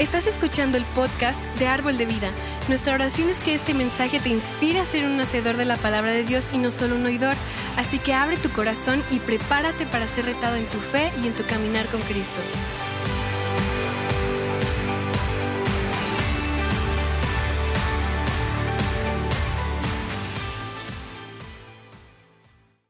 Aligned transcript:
Estás 0.00 0.26
escuchando 0.26 0.76
el 0.76 0.84
podcast 0.86 1.40
de 1.60 1.68
Árbol 1.68 1.96
de 1.96 2.04
Vida. 2.04 2.32
Nuestra 2.68 2.94
oración 2.94 3.30
es 3.30 3.38
que 3.38 3.54
este 3.54 3.74
mensaje 3.74 4.18
te 4.18 4.28
inspire 4.28 4.80
a 4.80 4.84
ser 4.84 5.04
un 5.04 5.20
hacedor 5.20 5.56
de 5.56 5.64
la 5.64 5.76
palabra 5.76 6.10
de 6.10 6.24
Dios 6.24 6.50
y 6.52 6.58
no 6.58 6.72
solo 6.72 6.96
un 6.96 7.06
oidor. 7.06 7.36
Así 7.76 8.00
que 8.00 8.12
abre 8.12 8.36
tu 8.36 8.50
corazón 8.50 9.04
y 9.12 9.20
prepárate 9.20 9.86
para 9.86 10.08
ser 10.08 10.24
retado 10.24 10.56
en 10.56 10.66
tu 10.66 10.78
fe 10.78 11.12
y 11.22 11.28
en 11.28 11.34
tu 11.34 11.44
caminar 11.44 11.86
con 11.86 12.00
Cristo. 12.02 12.40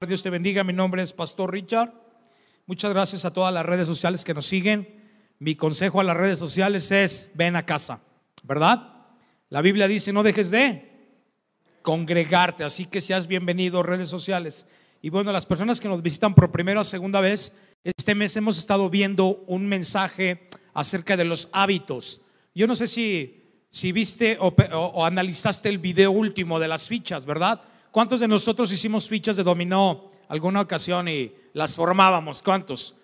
Dios 0.06 0.22
te 0.22 0.30
bendiga, 0.30 0.64
mi 0.64 0.72
nombre 0.72 1.02
es 1.02 1.12
Pastor 1.12 1.52
Richard. 1.52 1.92
Muchas 2.64 2.94
gracias 2.94 3.26
a 3.26 3.32
todas 3.34 3.52
las 3.52 3.66
redes 3.66 3.86
sociales 3.86 4.24
que 4.24 4.32
nos 4.32 4.46
siguen. 4.46 4.93
Mi 5.44 5.56
consejo 5.56 6.00
a 6.00 6.04
las 6.04 6.16
redes 6.16 6.38
sociales 6.38 6.90
es, 6.90 7.30
ven 7.34 7.54
a 7.54 7.66
casa, 7.66 8.00
¿verdad? 8.44 8.94
La 9.50 9.60
Biblia 9.60 9.86
dice, 9.86 10.10
no 10.10 10.22
dejes 10.22 10.50
de 10.50 10.90
congregarte, 11.82 12.64
así 12.64 12.86
que 12.86 13.02
seas 13.02 13.26
bienvenido 13.26 13.82
redes 13.82 14.08
sociales. 14.08 14.64
Y 15.02 15.10
bueno, 15.10 15.32
las 15.32 15.44
personas 15.44 15.82
que 15.82 15.88
nos 15.88 16.00
visitan 16.00 16.34
por 16.34 16.50
primera 16.50 16.80
o 16.80 16.84
segunda 16.84 17.20
vez, 17.20 17.58
este 17.84 18.14
mes 18.14 18.34
hemos 18.38 18.56
estado 18.56 18.88
viendo 18.88 19.44
un 19.46 19.66
mensaje 19.66 20.48
acerca 20.72 21.14
de 21.14 21.26
los 21.26 21.50
hábitos. 21.52 22.22
Yo 22.54 22.66
no 22.66 22.74
sé 22.74 22.86
si, 22.86 23.44
si 23.68 23.92
viste 23.92 24.38
o, 24.40 24.46
o 24.46 25.04
analizaste 25.04 25.68
el 25.68 25.76
video 25.76 26.10
último 26.10 26.58
de 26.58 26.68
las 26.68 26.88
fichas, 26.88 27.26
¿verdad? 27.26 27.60
¿Cuántos 27.90 28.20
de 28.20 28.28
nosotros 28.28 28.72
hicimos 28.72 29.10
fichas 29.10 29.36
de 29.36 29.42
dominó 29.42 30.10
alguna 30.28 30.62
ocasión 30.62 31.06
y 31.06 31.34
las 31.52 31.76
formábamos? 31.76 32.42
¿Cuántos? 32.42 32.94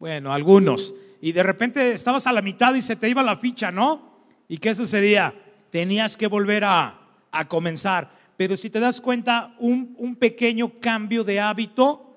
Bueno, 0.00 0.32
algunos. 0.32 0.92
Y 1.20 1.32
de 1.32 1.42
repente 1.42 1.92
estabas 1.92 2.26
a 2.26 2.32
la 2.32 2.42
mitad 2.42 2.74
y 2.74 2.82
se 2.82 2.96
te 2.96 3.08
iba 3.08 3.22
la 3.22 3.36
ficha, 3.36 3.70
¿no? 3.70 4.24
¿Y 4.48 4.58
qué 4.58 4.74
sucedía? 4.74 5.34
Tenías 5.70 6.16
que 6.16 6.26
volver 6.26 6.64
a, 6.64 6.98
a 7.30 7.48
comenzar. 7.48 8.10
Pero 8.36 8.56
si 8.56 8.70
te 8.70 8.80
das 8.80 9.00
cuenta, 9.00 9.54
un, 9.58 9.94
un 9.98 10.16
pequeño 10.16 10.78
cambio 10.80 11.24
de 11.24 11.40
hábito, 11.40 12.16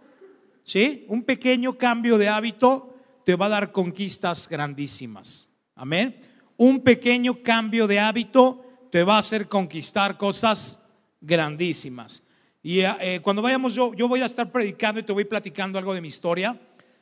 ¿sí? 0.63 1.05
Un 1.07 1.23
pequeño 1.23 1.77
cambio 1.77 2.17
de 2.17 2.29
hábito 2.29 2.95
te 3.25 3.35
va 3.35 3.45
a 3.45 3.49
dar 3.49 3.71
conquistas 3.71 4.47
grandísimas. 4.49 5.49
Amén. 5.75 6.19
Un 6.57 6.81
pequeño 6.81 7.41
cambio 7.41 7.87
de 7.87 7.99
hábito 7.99 8.65
te 8.91 9.03
va 9.03 9.15
a 9.15 9.19
hacer 9.19 9.47
conquistar 9.47 10.17
cosas 10.17 10.83
grandísimas. 11.21 12.23
Y 12.61 12.81
eh, 12.81 13.19
cuando 13.21 13.41
vayamos, 13.41 13.73
yo, 13.73 13.93
yo 13.93 14.07
voy 14.07 14.21
a 14.21 14.25
estar 14.25 14.51
predicando 14.51 14.99
y 14.99 15.03
te 15.03 15.13
voy 15.13 15.23
platicando 15.23 15.79
algo 15.79 15.93
de 15.93 16.01
mi 16.01 16.09
historia. 16.09 16.59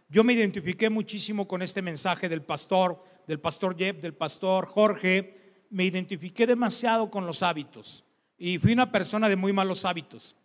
Yo 0.09 0.23
me 0.23 0.33
identifiqué 0.33 0.89
muchísimo 0.89 1.47
con 1.47 1.61
este 1.61 1.81
mensaje 1.81 2.29
del 2.29 2.41
pastor, 2.41 3.03
del 3.27 3.41
pastor 3.41 3.75
Jeb, 3.77 3.99
del 3.99 4.13
pastor 4.13 4.65
Jorge. 4.65 5.65
Me 5.69 5.83
identifiqué 5.83 6.47
demasiado 6.47 7.11
con 7.11 7.25
los 7.25 7.43
hábitos 7.43 8.05
y 8.37 8.57
fui 8.57 8.71
una 8.71 8.89
persona 8.89 9.27
de 9.27 9.35
muy 9.35 9.51
malos 9.51 9.83
hábitos. 9.83 10.37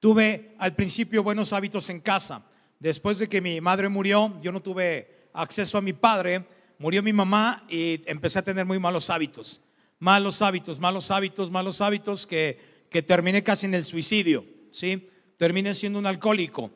Tuve 0.00 0.54
al 0.58 0.74
principio 0.74 1.22
buenos 1.22 1.52
hábitos 1.52 1.90
en 1.90 2.00
casa. 2.00 2.46
Después 2.78 3.18
de 3.18 3.28
que 3.28 3.42
mi 3.42 3.60
madre 3.60 3.90
murió, 3.90 4.40
yo 4.40 4.52
no 4.52 4.60
tuve 4.60 5.28
acceso 5.34 5.76
a 5.76 5.82
mi 5.82 5.92
padre, 5.92 6.46
murió 6.78 7.02
mi 7.02 7.12
mamá 7.12 7.62
y 7.68 8.00
empecé 8.06 8.38
a 8.38 8.44
tener 8.44 8.64
muy 8.64 8.78
malos 8.78 9.10
hábitos. 9.10 9.60
Malos 9.98 10.40
hábitos, 10.40 10.78
malos 10.78 11.10
hábitos, 11.10 11.50
malos 11.50 11.82
hábitos 11.82 12.26
que, 12.26 12.58
que 12.88 13.02
terminé 13.02 13.42
casi 13.42 13.66
en 13.66 13.74
el 13.74 13.84
suicidio. 13.84 14.46
¿sí? 14.70 15.08
Terminé 15.36 15.74
siendo 15.74 15.98
un 15.98 16.06
alcohólico. 16.06 16.70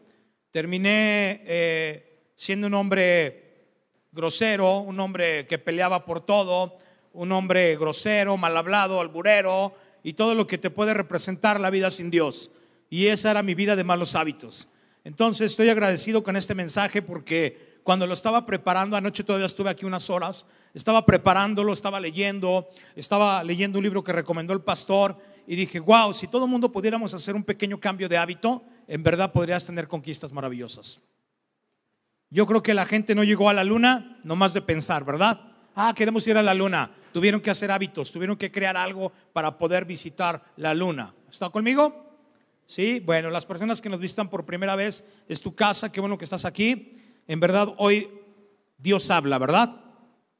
Terminé 0.50 1.42
eh, 1.46 2.32
siendo 2.34 2.66
un 2.66 2.74
hombre 2.74 3.50
grosero, 4.12 4.78
un 4.78 4.98
hombre 4.98 5.46
que 5.46 5.58
peleaba 5.58 6.04
por 6.04 6.24
todo, 6.24 6.76
un 7.12 7.32
hombre 7.32 7.76
grosero, 7.76 8.36
mal 8.36 8.56
hablado, 8.56 9.00
alburero 9.00 9.72
y 10.02 10.14
todo 10.14 10.34
lo 10.34 10.46
que 10.46 10.58
te 10.58 10.70
puede 10.70 10.94
representar 10.94 11.60
la 11.60 11.70
vida 11.70 11.90
sin 11.90 12.10
Dios. 12.10 12.50
Y 12.88 13.06
esa 13.06 13.30
era 13.30 13.42
mi 13.42 13.54
vida 13.54 13.76
de 13.76 13.84
malos 13.84 14.16
hábitos. 14.16 14.68
Entonces 15.04 15.52
estoy 15.52 15.68
agradecido 15.68 16.22
con 16.22 16.36
este 16.36 16.54
mensaje 16.54 17.02
porque 17.02 17.69
cuando 17.82 18.06
lo 18.06 18.12
estaba 18.12 18.44
preparando, 18.44 18.96
anoche 18.96 19.24
todavía 19.24 19.46
estuve 19.46 19.70
aquí 19.70 19.84
unas 19.84 20.10
horas, 20.10 20.46
estaba 20.74 21.04
preparándolo, 21.04 21.72
estaba 21.72 21.98
leyendo, 22.00 22.68
estaba 22.94 23.42
leyendo 23.42 23.78
un 23.78 23.84
libro 23.84 24.04
que 24.04 24.12
recomendó 24.12 24.52
el 24.52 24.60
pastor 24.60 25.16
y 25.46 25.56
dije, 25.56 25.80
wow, 25.80 26.14
si 26.14 26.28
todo 26.28 26.44
el 26.44 26.50
mundo 26.50 26.70
pudiéramos 26.70 27.14
hacer 27.14 27.34
un 27.34 27.44
pequeño 27.44 27.80
cambio 27.80 28.08
de 28.08 28.18
hábito, 28.18 28.62
en 28.86 29.02
verdad 29.02 29.32
podrías 29.32 29.66
tener 29.66 29.88
conquistas 29.88 30.32
maravillosas. 30.32 31.00
Yo 32.28 32.46
creo 32.46 32.62
que 32.62 32.74
la 32.74 32.86
gente 32.86 33.14
no 33.14 33.24
llegó 33.24 33.50
a 33.50 33.52
la 33.52 33.64
luna 33.64 34.20
nomás 34.22 34.54
de 34.54 34.62
pensar, 34.62 35.04
¿verdad? 35.04 35.40
Ah, 35.74 35.92
queremos 35.96 36.26
ir 36.26 36.36
a 36.36 36.42
la 36.42 36.54
luna. 36.54 36.92
Tuvieron 37.12 37.40
que 37.40 37.50
hacer 37.50 37.72
hábitos, 37.72 38.12
tuvieron 38.12 38.36
que 38.36 38.52
crear 38.52 38.76
algo 38.76 39.12
para 39.32 39.58
poder 39.58 39.84
visitar 39.84 40.44
la 40.56 40.74
luna. 40.74 41.12
¿Está 41.28 41.50
conmigo? 41.50 42.06
Sí, 42.66 43.00
bueno, 43.00 43.30
las 43.30 43.46
personas 43.46 43.82
que 43.82 43.88
nos 43.88 43.98
visitan 43.98 44.30
por 44.30 44.46
primera 44.46 44.76
vez, 44.76 45.04
es 45.28 45.40
tu 45.40 45.56
casa, 45.56 45.90
qué 45.90 45.98
bueno 45.98 46.16
que 46.16 46.22
estás 46.22 46.44
aquí. 46.44 46.92
En 47.30 47.38
verdad, 47.38 47.72
hoy 47.76 48.10
Dios 48.76 49.08
habla, 49.08 49.38
¿verdad? 49.38 49.80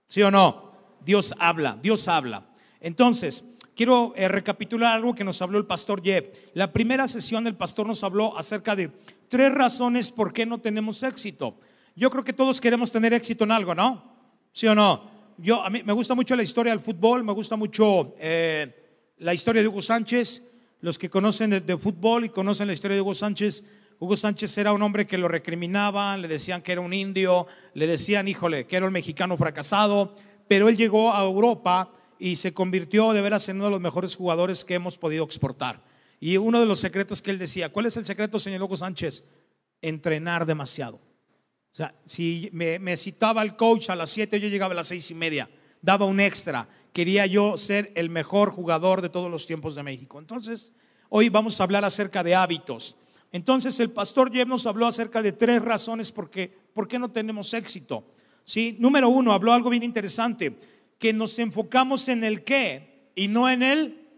¿Sí 0.08 0.22
o 0.24 0.30
no? 0.32 0.72
Dios 1.04 1.32
habla, 1.38 1.78
Dios 1.80 2.08
habla. 2.08 2.48
Entonces, 2.80 3.44
quiero 3.76 4.12
eh, 4.16 4.26
recapitular 4.26 4.96
algo 4.96 5.14
que 5.14 5.22
nos 5.22 5.40
habló 5.40 5.58
el 5.58 5.66
pastor 5.66 6.02
Jeb. 6.02 6.32
La 6.54 6.72
primera 6.72 7.06
sesión 7.06 7.44
del 7.44 7.54
pastor 7.54 7.86
nos 7.86 8.02
habló 8.02 8.36
acerca 8.36 8.74
de 8.74 8.90
tres 9.28 9.54
razones 9.54 10.10
por 10.10 10.32
qué 10.32 10.44
no 10.44 10.58
tenemos 10.58 11.04
éxito. 11.04 11.60
Yo 11.94 12.10
creo 12.10 12.24
que 12.24 12.32
todos 12.32 12.60
queremos 12.60 12.90
tener 12.90 13.14
éxito 13.14 13.44
en 13.44 13.52
algo, 13.52 13.72
¿no? 13.72 14.02
¿Sí 14.50 14.66
o 14.66 14.74
no? 14.74 15.08
Yo, 15.38 15.62
a 15.62 15.70
mí 15.70 15.84
me 15.84 15.92
gusta 15.92 16.16
mucho 16.16 16.34
la 16.34 16.42
historia 16.42 16.72
del 16.72 16.80
fútbol, 16.80 17.22
me 17.22 17.32
gusta 17.32 17.54
mucho 17.54 18.16
eh, 18.18 19.14
la 19.18 19.32
historia 19.32 19.62
de 19.62 19.68
Hugo 19.68 19.80
Sánchez. 19.80 20.44
Los 20.80 20.98
que 20.98 21.08
conocen 21.08 21.50
de, 21.50 21.60
de 21.60 21.78
fútbol 21.78 22.24
y 22.24 22.30
conocen 22.30 22.66
la 22.66 22.72
historia 22.72 22.96
de 22.96 23.02
Hugo 23.02 23.14
Sánchez, 23.14 23.64
Hugo 24.00 24.16
Sánchez 24.16 24.56
era 24.56 24.72
un 24.72 24.80
hombre 24.80 25.06
que 25.06 25.18
lo 25.18 25.28
recriminaban, 25.28 26.22
le 26.22 26.26
decían 26.26 26.62
que 26.62 26.72
era 26.72 26.80
un 26.80 26.94
indio, 26.94 27.46
le 27.74 27.86
decían, 27.86 28.28
híjole, 28.28 28.66
que 28.66 28.76
era 28.76 28.86
el 28.86 28.92
mexicano 28.92 29.36
fracasado, 29.36 30.16
pero 30.48 30.70
él 30.70 30.78
llegó 30.78 31.12
a 31.12 31.22
Europa 31.22 31.92
y 32.18 32.36
se 32.36 32.54
convirtió 32.54 33.12
de 33.12 33.20
veras 33.20 33.46
en 33.50 33.56
uno 33.56 33.66
de 33.66 33.72
los 33.72 33.80
mejores 33.80 34.16
jugadores 34.16 34.64
que 34.64 34.72
hemos 34.72 34.96
podido 34.96 35.22
exportar. 35.22 35.84
Y 36.18 36.38
uno 36.38 36.60
de 36.60 36.64
los 36.64 36.80
secretos 36.80 37.20
que 37.20 37.30
él 37.30 37.38
decía, 37.38 37.68
¿cuál 37.68 37.84
es 37.84 37.96
el 37.98 38.06
secreto, 38.06 38.38
señor 38.38 38.62
Hugo 38.62 38.78
Sánchez? 38.78 39.24
Entrenar 39.82 40.46
demasiado. 40.46 40.96
O 40.96 41.76
sea, 41.76 41.94
si 42.06 42.48
me, 42.52 42.78
me 42.78 42.96
citaba 42.96 43.42
el 43.42 43.54
coach 43.54 43.90
a 43.90 43.96
las 43.96 44.08
7, 44.08 44.40
yo 44.40 44.48
llegaba 44.48 44.72
a 44.72 44.76
las 44.76 44.88
seis 44.88 45.10
y 45.10 45.14
media, 45.14 45.50
daba 45.82 46.06
un 46.06 46.20
extra. 46.20 46.66
Quería 46.94 47.26
yo 47.26 47.58
ser 47.58 47.92
el 47.94 48.08
mejor 48.08 48.50
jugador 48.50 49.02
de 49.02 49.10
todos 49.10 49.30
los 49.30 49.46
tiempos 49.46 49.74
de 49.74 49.82
México. 49.82 50.18
Entonces, 50.18 50.72
hoy 51.10 51.28
vamos 51.28 51.60
a 51.60 51.64
hablar 51.64 51.84
acerca 51.84 52.24
de 52.24 52.34
hábitos. 52.34 52.96
Entonces 53.32 53.78
el 53.80 53.90
pastor 53.90 54.32
Jeff 54.32 54.48
nos 54.48 54.66
habló 54.66 54.86
acerca 54.86 55.22
de 55.22 55.32
tres 55.32 55.62
razones 55.62 56.10
por 56.10 56.30
qué, 56.30 56.52
por 56.74 56.88
qué 56.88 56.98
no 56.98 57.10
tenemos 57.10 57.54
éxito. 57.54 58.04
¿Sí? 58.44 58.76
Número 58.80 59.08
uno, 59.08 59.32
habló 59.32 59.52
algo 59.52 59.70
bien 59.70 59.84
interesante, 59.84 60.58
que 60.98 61.12
nos 61.12 61.38
enfocamos 61.38 62.08
en 62.08 62.24
el 62.24 62.42
qué 62.42 63.10
y 63.14 63.28
no 63.28 63.48
en 63.48 63.62
el, 63.62 64.08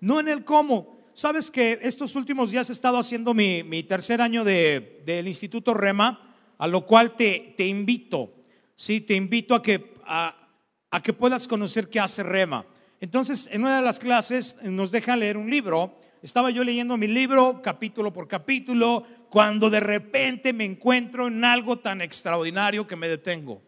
no 0.00 0.20
en 0.20 0.28
el 0.28 0.44
cómo. 0.44 0.98
Sabes 1.14 1.50
que 1.50 1.78
estos 1.82 2.14
últimos 2.14 2.50
días 2.50 2.68
he 2.68 2.72
estado 2.72 2.98
haciendo 2.98 3.32
mi, 3.34 3.62
mi 3.62 3.82
tercer 3.82 4.20
año 4.20 4.44
de, 4.44 5.02
del 5.06 5.28
Instituto 5.28 5.72
Rema, 5.74 6.34
a 6.58 6.66
lo 6.66 6.86
cual 6.86 7.16
te, 7.16 7.54
te 7.56 7.66
invito, 7.66 8.34
¿sí? 8.74 9.00
Te 9.00 9.14
invito 9.14 9.54
a 9.54 9.62
que, 9.62 9.94
a, 10.04 10.48
a 10.90 11.02
que 11.02 11.12
puedas 11.12 11.48
conocer 11.48 11.88
qué 11.88 12.00
hace 12.00 12.22
Rema. 12.22 12.64
Entonces, 13.00 13.48
en 13.50 13.62
una 13.62 13.76
de 13.76 13.82
las 13.82 13.98
clases 13.98 14.62
nos 14.62 14.92
deja 14.92 15.16
leer 15.16 15.36
un 15.36 15.50
libro 15.50 15.98
estaba 16.22 16.50
yo 16.50 16.62
leyendo 16.62 16.96
mi 16.96 17.08
libro 17.08 17.60
capítulo 17.60 18.12
por 18.12 18.28
capítulo, 18.28 19.04
cuando 19.28 19.68
de 19.68 19.80
repente 19.80 20.52
me 20.52 20.64
encuentro 20.64 21.26
en 21.26 21.44
algo 21.44 21.78
tan 21.80 22.00
extraordinario 22.00 22.86
que 22.86 22.94
me 22.94 23.08
detengo. 23.08 23.60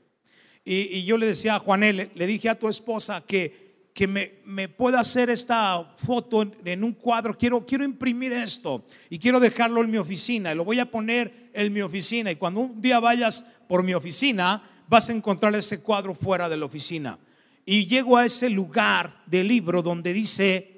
Y, 0.65 1.05
yo 1.05 1.19
le 1.19 1.27
decía 1.27 1.56
a 1.56 1.59
Juanel, 1.59 2.11
le 2.15 2.27
dije 2.27 2.49
a 2.49 2.59
tu 2.59 2.69
esposa 2.69 3.25
que, 3.27 3.91
que 3.93 4.06
me, 4.06 4.35
me 4.45 4.69
pueda 4.69 5.01
hacer 5.01 5.31
esta 5.31 5.93
foto 5.97 6.43
en, 6.43 6.55
en, 6.65 6.85
un 6.85 6.93
cuadro, 6.93 7.37
quiero, 7.37 7.67
quiero 7.67 7.85
imprimir 7.85 8.33
esto 8.33 8.87
y 9.11 9.19
quiero 9.19 9.41
dejarlo 9.41 9.83
en 9.83 9.91
mi 9.91 9.99
oficina 9.99 10.53
y 10.53 10.57
lo 10.57 10.65
voy 10.65 10.79
a 10.79 10.91
poner 10.91 11.50
en 11.53 11.73
mi 11.73 11.83
oficina. 11.83 12.31
Y 12.31 12.37
cuando 12.37 12.61
un 12.61 12.81
día 12.81 13.00
vayas 13.00 13.43
por 13.69 13.83
mi 13.83 13.95
oficina, 13.95 14.62
vas 14.89 15.11
a 15.11 15.12
encontrar 15.12 15.55
ese 15.57 15.83
cuadro 15.83 16.15
fuera 16.15 16.49
de 16.49 16.57
la 16.57 16.67
oficina. 16.67 17.19
Y 17.67 17.87
llego 17.87 18.17
a 18.17 18.25
ese 18.25 18.49
lugar 18.49 19.23
del 19.27 19.49
libro 19.49 19.83
donde 19.83 20.12
dice 20.12 20.74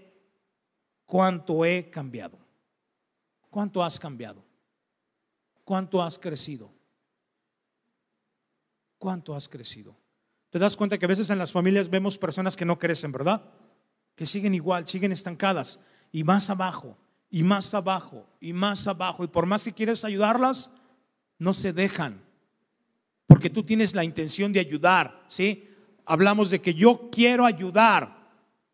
cuánto 1.06 1.64
he 1.64 1.88
cambiado. 1.90 2.38
¿Cuánto 3.50 3.82
has 3.82 3.98
cambiado? 3.98 4.44
¿Cuánto 5.64 6.02
has 6.02 6.18
crecido? 6.18 6.70
¿Cuánto 8.98 9.34
has 9.34 9.48
crecido? 9.48 9.96
Te 10.50 10.58
das 10.58 10.76
cuenta 10.76 10.98
que 10.98 11.06
a 11.06 11.08
veces 11.08 11.30
en 11.30 11.38
las 11.38 11.52
familias 11.52 11.88
vemos 11.88 12.18
personas 12.18 12.56
que 12.56 12.64
no 12.64 12.78
crecen, 12.78 13.12
¿verdad? 13.12 13.42
Que 14.14 14.26
siguen 14.26 14.54
igual, 14.54 14.86
siguen 14.86 15.12
estancadas 15.12 15.80
y 16.12 16.24
más 16.24 16.50
abajo, 16.50 16.96
y 17.30 17.42
más 17.42 17.72
abajo, 17.74 18.26
y 18.40 18.52
más 18.52 18.86
abajo. 18.86 19.24
Y 19.24 19.28
por 19.28 19.46
más 19.46 19.64
que 19.64 19.72
quieres 19.72 20.04
ayudarlas, 20.04 20.74
no 21.38 21.52
se 21.52 21.72
dejan. 21.72 22.22
Porque 23.26 23.50
tú 23.50 23.62
tienes 23.62 23.94
la 23.94 24.04
intención 24.04 24.52
de 24.52 24.60
ayudar, 24.60 25.24
¿sí? 25.28 25.66
hablamos 26.06 26.50
de 26.50 26.60
que 26.60 26.72
yo 26.72 27.10
quiero 27.10 27.44
ayudar, 27.44 28.15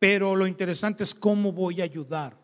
pero 0.02 0.34
lo 0.34 0.48
interesante 0.48 1.04
es 1.04 1.14
cómo 1.14 1.52
voy 1.52 1.80
a 1.80 1.84
ayudar 1.84 2.36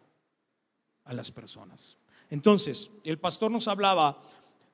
a 1.02 1.12
las 1.12 1.32
personas. 1.32 1.96
Entonces, 2.30 2.88
el 3.02 3.18
pastor 3.18 3.50
nos 3.50 3.66
hablaba 3.66 4.22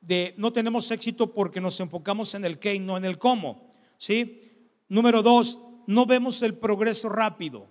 de 0.02 0.34
no 0.36 0.52
tenemos 0.52 0.90
éxito 0.90 1.32
porque 1.32 1.62
nos 1.62 1.80
enfocamos 1.80 2.34
en 2.34 2.44
el 2.44 2.58
qué 2.58 2.74
y 2.74 2.80
no 2.80 2.98
en 2.98 3.06
el 3.06 3.16
cómo. 3.16 3.70
¿sí? 3.96 4.38
Número 4.90 5.22
dos, 5.22 5.58
no 5.86 6.04
vemos 6.04 6.42
el 6.42 6.58
progreso 6.58 7.08
rápido. 7.08 7.66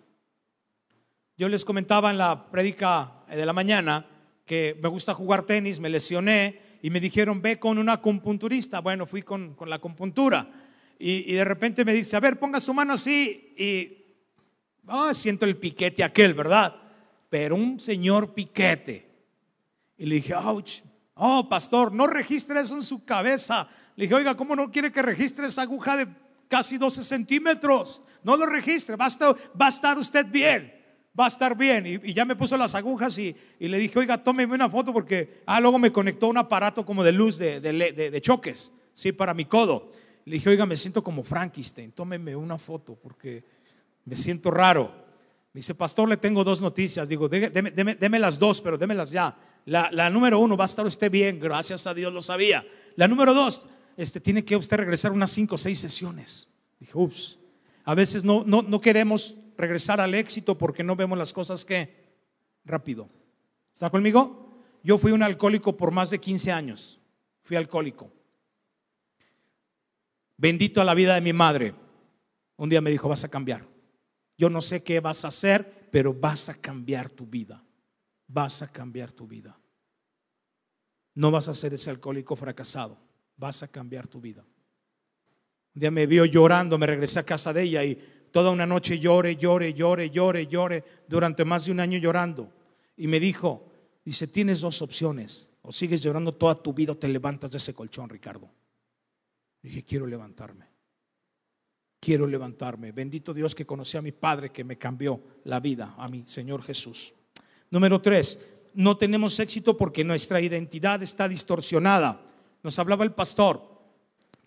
Yo 1.37 1.47
les 1.47 1.63
comentaba 1.63 2.09
en 2.09 2.17
la 2.17 2.49
prédica 2.49 3.23
de 3.29 3.45
la 3.45 3.53
mañana 3.53 4.07
que 4.47 4.79
me 4.81 4.89
gusta 4.89 5.13
jugar 5.13 5.43
tenis, 5.43 5.79
me 5.79 5.91
lesioné 5.91 6.59
y 6.81 6.89
me 6.89 6.99
dijeron, 6.99 7.39
ve 7.39 7.59
con 7.59 7.77
una 7.77 8.01
compunturista. 8.01 8.79
Bueno, 8.81 9.05
fui 9.05 9.21
con, 9.21 9.55
la 9.67 9.77
compuntura. 9.77 10.49
Y, 10.97 11.33
de 11.33 11.45
repente 11.45 11.85
me 11.85 11.93
dice, 11.93 12.15
a 12.15 12.19
ver, 12.19 12.39
ponga 12.39 12.59
su 12.59 12.73
mano 12.73 12.93
así. 12.93 13.53
Y 13.55 14.02
ah, 14.87 15.13
siento 15.13 15.45
el 15.45 15.57
piquete 15.57 16.03
aquel, 16.03 16.33
¿verdad? 16.33 16.75
Pero 17.29 17.55
un 17.55 17.79
señor 17.79 18.33
piquete. 18.33 19.09
Y 19.97 20.05
le 20.05 20.15
dije, 20.15 20.35
ouch, 20.35 20.81
oh, 21.15 21.47
pastor, 21.47 21.91
no 21.91 22.07
registre 22.07 22.59
eso 22.59 22.75
en 22.75 22.83
su 22.83 23.05
cabeza. 23.05 23.67
Le 23.95 24.05
dije, 24.05 24.15
oiga, 24.15 24.35
¿cómo 24.35 24.55
no 24.55 24.71
quiere 24.71 24.91
que 24.91 25.01
registre 25.01 25.47
esa 25.47 25.63
aguja 25.63 25.97
de 25.97 26.07
casi 26.47 26.77
12 26.77 27.03
centímetros? 27.03 28.01
No 28.23 28.37
lo 28.37 28.45
registre, 28.45 28.95
va 28.95 29.05
a 29.05 29.67
estar, 29.67 29.97
usted 29.97 30.25
bien, 30.25 30.73
va 31.17 31.25
a 31.25 31.27
estar 31.27 31.55
bien. 31.55 32.01
Y, 32.03 32.13
ya 32.13 32.25
me 32.25 32.35
puso 32.35 32.57
las 32.57 32.75
agujas 32.75 33.17
y, 33.17 33.35
le 33.59 33.77
dije, 33.77 33.99
oiga, 33.99 34.23
tómeme 34.23 34.55
una 34.55 34.69
foto 34.69 34.91
porque, 34.91 35.41
ah, 35.45 35.59
luego 35.59 35.77
me 35.77 35.91
conectó 35.91 36.27
un 36.27 36.37
aparato 36.37 36.85
como 36.85 37.03
de 37.03 37.11
luz 37.11 37.37
de, 37.37 37.59
de, 37.61 38.21
choques, 38.21 38.73
sí, 38.93 39.11
para 39.11 39.33
mi 39.33 39.45
codo. 39.45 39.91
Le 40.25 40.35
dije, 40.35 40.49
oiga, 40.49 40.65
me 40.65 40.77
siento 40.77 41.03
como 41.03 41.23
Frankenstein, 41.23 41.91
tómeme 41.91 42.35
una 42.35 42.57
foto 42.57 42.95
porque 42.95 43.43
me 44.05 44.15
siento 44.15 44.51
raro. 44.51 45.03
Me 45.53 45.59
dice, 45.59 45.75
pastor, 45.75 46.09
le 46.09 46.17
tengo 46.17 46.43
dos 46.43 46.61
noticias. 46.61 47.07
Digo, 47.07 47.29
deme, 47.29 48.19
las 48.19 48.39
dos, 48.39 48.59
pero 48.61 48.77
démelas 48.77 49.11
ya. 49.11 49.37
La, 49.65 50.09
número 50.09 50.39
uno, 50.39 50.57
va 50.57 50.65
a 50.65 50.65
estar 50.65 50.85
usted 50.85 51.11
bien, 51.11 51.39
gracias 51.39 51.87
a 51.87 51.93
Dios 51.93 52.11
lo 52.11 52.21
sabía. 52.21 52.65
La 52.95 53.07
número 53.07 53.33
dos, 53.33 53.67
este, 53.95 54.19
tiene 54.19 54.43
que 54.43 54.55
usted 54.55 54.77
regresar 54.77 55.11
unas 55.11 55.31
cinco 55.31 55.55
o 55.55 55.57
seis 55.57 55.79
sesiones. 55.79 56.49
Dije, 56.79 56.93
ups, 56.95 57.39
a 57.85 57.95
veces 57.95 58.23
no, 58.23 58.43
no, 58.45 58.61
no 58.61 58.81
queremos 58.81 59.37
regresar 59.57 60.01
al 60.01 60.15
éxito 60.15 60.57
porque 60.57 60.83
no 60.83 60.95
vemos 60.95 61.17
las 61.17 61.31
cosas 61.31 61.63
que 61.63 62.03
rápido. 62.65 63.07
¿Está 63.73 63.89
conmigo? 63.89 64.59
Yo 64.83 64.97
fui 64.97 65.11
un 65.11 65.23
alcohólico 65.23 65.77
por 65.77 65.91
más 65.91 66.09
de 66.09 66.19
15 66.19 66.51
años. 66.51 66.99
Fui 67.43 67.55
alcohólico. 67.55 68.11
Bendito 70.37 70.81
a 70.81 70.83
la 70.83 70.93
vida 70.93 71.15
de 71.15 71.21
mi 71.21 71.31
madre. 71.31 71.73
Un 72.57 72.69
día 72.69 72.81
me 72.81 72.91
dijo, 72.91 73.07
vas 73.07 73.23
a 73.23 73.29
cambiar. 73.29 73.72
Yo 74.37 74.49
no 74.49 74.61
sé 74.61 74.83
qué 74.83 74.99
vas 74.99 75.25
a 75.25 75.29
hacer, 75.29 75.89
pero 75.91 76.13
vas 76.13 76.49
a 76.49 76.55
cambiar 76.55 77.09
tu 77.09 77.25
vida 77.25 77.63
vas 78.33 78.61
a 78.63 78.67
cambiar 78.71 79.11
tu 79.11 79.27
vida. 79.27 79.57
No 81.15 81.29
vas 81.29 81.47
a 81.47 81.53
ser 81.53 81.73
ese 81.73 81.91
alcohólico 81.91 82.35
fracasado, 82.35 82.97
vas 83.37 83.61
a 83.61 83.67
cambiar 83.67 84.07
tu 84.07 84.19
vida. 84.19 84.43
Un 85.75 85.79
día 85.79 85.91
me 85.91 86.07
vio 86.07 86.25
llorando, 86.25 86.77
me 86.77 86.87
regresé 86.87 87.19
a 87.19 87.25
casa 87.25 87.53
de 87.53 87.63
ella 87.63 87.83
y 87.83 87.95
toda 88.31 88.49
una 88.49 88.65
noche 88.65 88.97
llore, 88.97 89.35
llore, 89.35 89.73
llore, 89.73 90.09
llore, 90.09 90.47
llore, 90.47 90.83
durante 91.07 91.45
más 91.45 91.65
de 91.65 91.71
un 91.71 91.79
año 91.79 91.99
llorando. 91.99 92.51
Y 92.97 93.07
me 93.07 93.19
dijo, 93.19 93.71
dice, 94.03 94.27
tienes 94.27 94.61
dos 94.61 94.81
opciones, 94.81 95.51
o 95.61 95.71
sigues 95.71 96.01
llorando 96.01 96.33
toda 96.33 96.61
tu 96.61 96.73
vida 96.73 96.93
o 96.93 96.97
te 96.97 97.07
levantas 97.07 97.51
de 97.51 97.57
ese 97.57 97.75
colchón, 97.75 98.09
Ricardo. 98.09 98.49
Dije, 99.61 99.83
quiero 99.83 100.07
levantarme. 100.07 100.72
Quiero 102.03 102.27
levantarme. 102.27 102.91
Bendito 102.91 103.33
Dios 103.33 103.55
que 103.55 103.65
conocí 103.65 103.95
a 103.95 104.01
mi 104.01 104.11
Padre 104.11 104.51
que 104.51 104.65
me 104.65 104.77
cambió 104.77 105.21
la 105.45 105.61
vida, 105.61 105.95
a 105.97 106.09
mi 106.09 106.25
Señor 106.27 106.61
Jesús. 106.61 107.13
Número 107.71 108.01
tres, 108.01 108.45
no 108.73 108.97
tenemos 108.97 109.39
éxito 109.39 109.77
porque 109.77 110.03
nuestra 110.03 110.41
identidad 110.41 111.01
está 111.01 111.29
distorsionada. 111.29 112.21
Nos 112.61 112.77
hablaba 112.77 113.05
el 113.05 113.13
pastor 113.13 113.63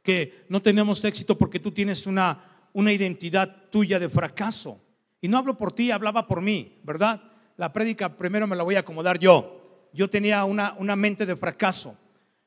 que 0.02 0.44
no 0.50 0.60
tenemos 0.60 1.02
éxito 1.06 1.38
porque 1.38 1.58
tú 1.58 1.72
tienes 1.72 2.06
una, 2.06 2.68
una 2.74 2.92
identidad 2.92 3.70
tuya 3.70 3.98
de 3.98 4.10
fracaso. 4.10 4.78
Y 5.22 5.28
no 5.28 5.38
hablo 5.38 5.56
por 5.56 5.72
ti, 5.72 5.90
hablaba 5.90 6.26
por 6.26 6.42
mí, 6.42 6.78
¿verdad? 6.84 7.22
La 7.56 7.72
prédica 7.72 8.18
primero 8.18 8.46
me 8.46 8.56
la 8.56 8.64
voy 8.64 8.74
a 8.74 8.80
acomodar 8.80 9.18
yo. 9.18 9.88
Yo 9.94 10.10
tenía 10.10 10.44
una, 10.44 10.74
una 10.76 10.94
mente 10.94 11.24
de 11.24 11.36
fracaso. 11.36 11.98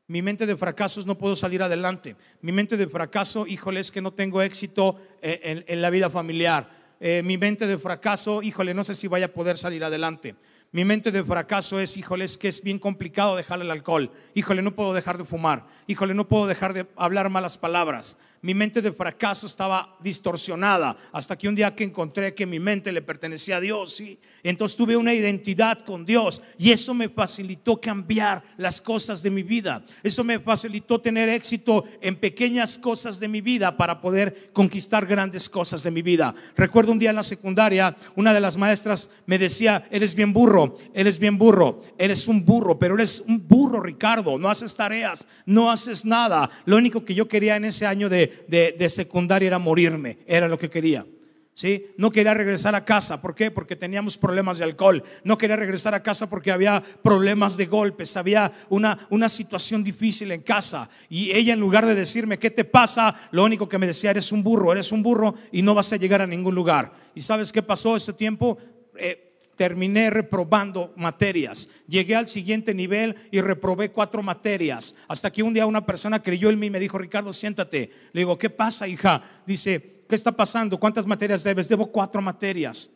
Mi 0.10 0.24
mente 0.24 0.48
de 0.48 0.58
fracaso 0.58 1.00
es 1.00 1.06
no 1.06 1.20
puedo 1.20 1.36
salir 1.36 1.62
adelante. 1.62 2.16
Mi 2.42 2.52
mente 2.52 2.78
de 2.78 2.88
fracaso, 2.88 3.46
híjole, 3.46 3.80
es 3.80 3.92
que 3.92 4.02
no 4.02 4.12
tengo 4.12 4.42
éxito 4.42 4.96
en, 5.22 5.64
en, 5.68 5.82
la 5.84 5.92
vida 5.92 6.10
familiar. 6.10 6.68
Eh, 7.00 7.22
mi 7.24 7.38
mente 7.38 7.68
de 7.68 7.78
fracaso, 7.78 8.42
híjole, 8.42 8.74
no 8.74 8.84
sé 8.84 8.96
si 8.96 9.08
vaya 9.08 9.28
a 9.28 9.32
poder 9.32 9.56
salir 9.56 9.84
adelante. 9.84 10.34
Mi 10.72 10.84
mente 10.84 11.12
de 11.12 11.24
fracaso 11.24 11.80
es, 11.80 11.96
híjole, 11.96 12.26
es 12.26 12.40
que 12.40 12.48
es 12.48 12.64
bien 12.64 12.80
complicado 12.80 13.36
dejar 13.36 13.62
el 13.62 13.70
alcohol. 13.70 14.12
Híjole, 14.34 14.64
no 14.64 14.74
puedo 14.74 14.96
dejar 14.96 15.20
de 15.20 15.26
fumar. 15.26 15.68
Híjole, 15.86 16.16
no 16.16 16.28
puedo 16.28 16.48
dejar 16.48 16.74
de 16.74 16.88
hablar 16.96 17.30
malas 17.30 17.60
palabras 17.60 18.18
mi 18.42 18.54
mente 18.54 18.82
de 18.82 18.92
fracaso 18.92 19.48
estaba 19.48 19.98
distorsionada 20.00 20.96
hasta 21.12 21.38
que 21.38 21.48
un 21.48 21.56
día 21.56 21.76
que 21.76 21.84
encontré 21.84 22.34
que 22.34 22.46
mi 22.46 22.60
mente 22.60 22.92
le 22.92 23.02
pertenecía 23.02 23.58
a 23.58 23.62
Dios, 23.62 24.00
y 24.00 24.20
entonces 24.44 24.78
tuve 24.78 24.96
una 24.96 25.14
identidad 25.14 25.84
con 25.86 26.06
Dios 26.06 26.42
y 26.58 26.72
eso 26.72 26.94
me 26.94 27.10
facilitó 27.10 27.80
cambiar 27.80 28.44
las 28.58 28.82
cosas 28.82 29.22
de 29.24 29.30
mi 29.30 29.44
vida. 29.44 29.84
Eso 30.04 30.24
me 30.24 30.40
facilitó 30.40 31.02
tener 31.02 31.30
éxito 31.30 31.84
en 32.02 32.16
pequeñas 32.16 32.78
cosas 32.78 33.20
de 33.20 33.28
mi 33.28 33.42
vida 33.42 33.76
para 33.76 34.02
poder 34.02 34.52
conquistar 34.54 35.06
grandes 35.06 35.50
cosas 35.50 35.84
de 35.84 35.92
mi 35.92 36.02
vida. 36.02 36.34
Recuerdo 36.56 36.92
un 36.92 37.00
día 37.00 37.10
en 37.10 37.16
la 37.16 37.24
secundaria, 37.24 37.96
una 38.16 38.34
de 38.34 38.40
las 38.40 38.58
maestras 38.58 39.12
me 39.26 39.38
decía, 39.38 39.88
eres 39.92 40.16
bien 40.16 40.34
burro, 40.34 40.78
eres 40.94 41.20
bien 41.20 41.38
burro, 41.38 41.82
eres 41.98 42.28
un 42.28 42.46
burro, 42.46 42.80
pero 42.80 42.96
eres 42.96 43.24
un 43.28 43.48
burro, 43.48 43.82
Ricardo, 43.82 44.38
no 44.38 44.50
haces 44.50 44.76
tareas, 44.76 45.28
no 45.46 45.72
haces 45.72 46.06
nada. 46.06 46.50
Lo 46.66 46.78
único 46.78 47.04
que 47.04 47.16
yo 47.16 47.28
quería 47.28 47.56
en 47.56 47.66
ese 47.66 47.86
año 47.86 48.10
de 48.10 48.29
de, 48.48 48.90
secundaria 48.90 49.48
era 49.48 49.60
morirme, 49.60 50.18
era 50.26 50.48
lo 50.48 50.58
que 50.58 50.70
quería. 50.70 51.06
¿Sí? 51.54 51.88
No 51.98 52.10
quería 52.10 52.34
regresar 52.34 52.74
a 52.74 52.86
casa. 52.86 53.22
¿Por 53.22 53.36
qué? 53.36 53.52
Porque 53.52 53.76
teníamos 53.76 54.18
problemas 54.18 54.60
de 54.60 54.64
alcohol. 54.64 55.04
No 55.26 55.38
quería 55.38 55.58
regresar 55.58 55.94
a 55.94 56.02
casa 56.02 56.30
porque 56.30 56.54
había 56.54 56.82
problemas 57.02 57.58
de 57.58 57.66
golpes. 57.66 58.16
Había 58.16 58.50
una, 58.70 58.98
una 59.10 59.28
situación 59.28 59.84
difícil 59.84 60.32
en 60.32 60.42
casa. 60.42 60.90
Y 61.10 61.32
ella 61.32 61.52
en 61.52 61.60
lugar 61.60 61.86
de 61.86 61.96
decirme, 61.96 62.40
¿qué 62.40 62.50
te 62.50 62.64
pasa? 62.64 63.14
Lo 63.32 63.44
único 63.44 63.68
que 63.68 63.78
me 63.78 63.88
decía, 63.88 64.12
eres 64.12 64.32
un 64.32 64.42
burro, 64.42 64.72
eres 64.72 64.94
un 64.94 65.04
burro 65.04 65.36
y 65.52 65.62
no 65.62 65.76
vas 65.76 65.92
a 65.92 65.98
llegar 65.98 66.22
a 66.22 66.28
ningún 66.28 66.56
lugar. 66.56 66.94
¿Y 67.14 67.20
sabes 67.20 67.52
qué 67.52 67.62
pasó 67.62 67.98
ese 67.98 68.14
tiempo? 68.14 68.58
Eh, 68.96 69.29
terminé 69.60 70.10
reprobando 70.10 70.94
materias. 70.96 71.68
Llegué 71.86 72.16
al 72.16 72.30
siguiente 72.30 72.74
nivel 72.74 73.18
y 73.30 73.42
reprobé 73.42 73.92
cuatro 73.92 74.24
materias. 74.24 74.96
Hasta 75.10 75.30
que 75.34 75.44
un 75.44 75.54
día 75.54 75.66
una 75.66 75.86
persona 75.86 76.24
creyó 76.24 76.50
en 76.50 76.58
mí 76.58 76.68
y 76.68 76.70
me 76.70 76.80
dijo, 76.80 76.98
Ricardo, 76.98 77.34
siéntate. 77.34 77.92
Le 78.14 78.22
digo, 78.22 78.38
¿qué 78.38 78.50
pasa, 78.50 78.88
hija? 78.88 79.22
Dice, 79.46 80.06
¿qué 80.08 80.16
está 80.16 80.32
pasando? 80.32 80.80
¿Cuántas 80.80 81.06
materias 81.06 81.44
debes? 81.44 81.68
Debo 81.68 81.88
cuatro 81.88 82.22
materias. 82.22 82.90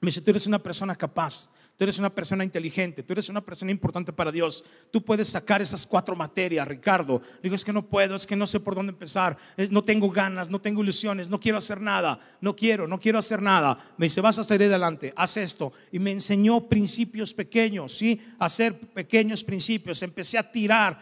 Me 0.00 0.08
dice, 0.08 0.20
tú 0.22 0.32
eres 0.32 0.48
una 0.48 0.58
persona 0.58 0.96
capaz. 0.96 1.50
Tú 1.76 1.84
eres 1.84 1.98
una 1.98 2.08
persona 2.08 2.42
inteligente, 2.42 3.02
tú 3.02 3.12
eres 3.12 3.28
una 3.28 3.42
persona 3.42 3.70
importante 3.70 4.10
para 4.10 4.32
Dios. 4.32 4.64
Tú 4.90 5.04
puedes 5.04 5.28
sacar 5.28 5.60
esas 5.60 5.86
cuatro 5.86 6.16
materias, 6.16 6.66
Ricardo. 6.66 7.20
Digo, 7.42 7.54
es 7.54 7.66
que 7.66 7.72
no 7.72 7.86
puedo, 7.86 8.14
es 8.14 8.26
que 8.26 8.34
no 8.34 8.46
sé 8.46 8.60
por 8.60 8.74
dónde 8.74 8.92
empezar. 8.92 9.36
no 9.70 9.82
tengo 9.82 10.10
ganas, 10.10 10.48
no 10.48 10.58
tengo 10.58 10.82
ilusiones, 10.82 11.28
no 11.28 11.38
quiero 11.38 11.58
hacer 11.58 11.82
nada. 11.82 12.18
No 12.40 12.56
quiero, 12.56 12.88
no 12.88 12.98
quiero 12.98 13.18
hacer 13.18 13.42
nada. 13.42 13.76
Me 13.98 14.06
dice, 14.06 14.22
vas 14.22 14.38
a 14.38 14.44
salir 14.44 14.68
adelante, 14.68 15.12
haz 15.16 15.36
esto. 15.36 15.74
Y 15.92 15.98
me 15.98 16.12
enseñó 16.12 16.66
principios 16.66 17.34
pequeños, 17.34 17.92
¿sí? 17.92 18.22
Hacer 18.38 18.78
pequeños 18.78 19.44
principios. 19.44 20.02
Empecé 20.02 20.38
a 20.38 20.50
tirar 20.50 20.98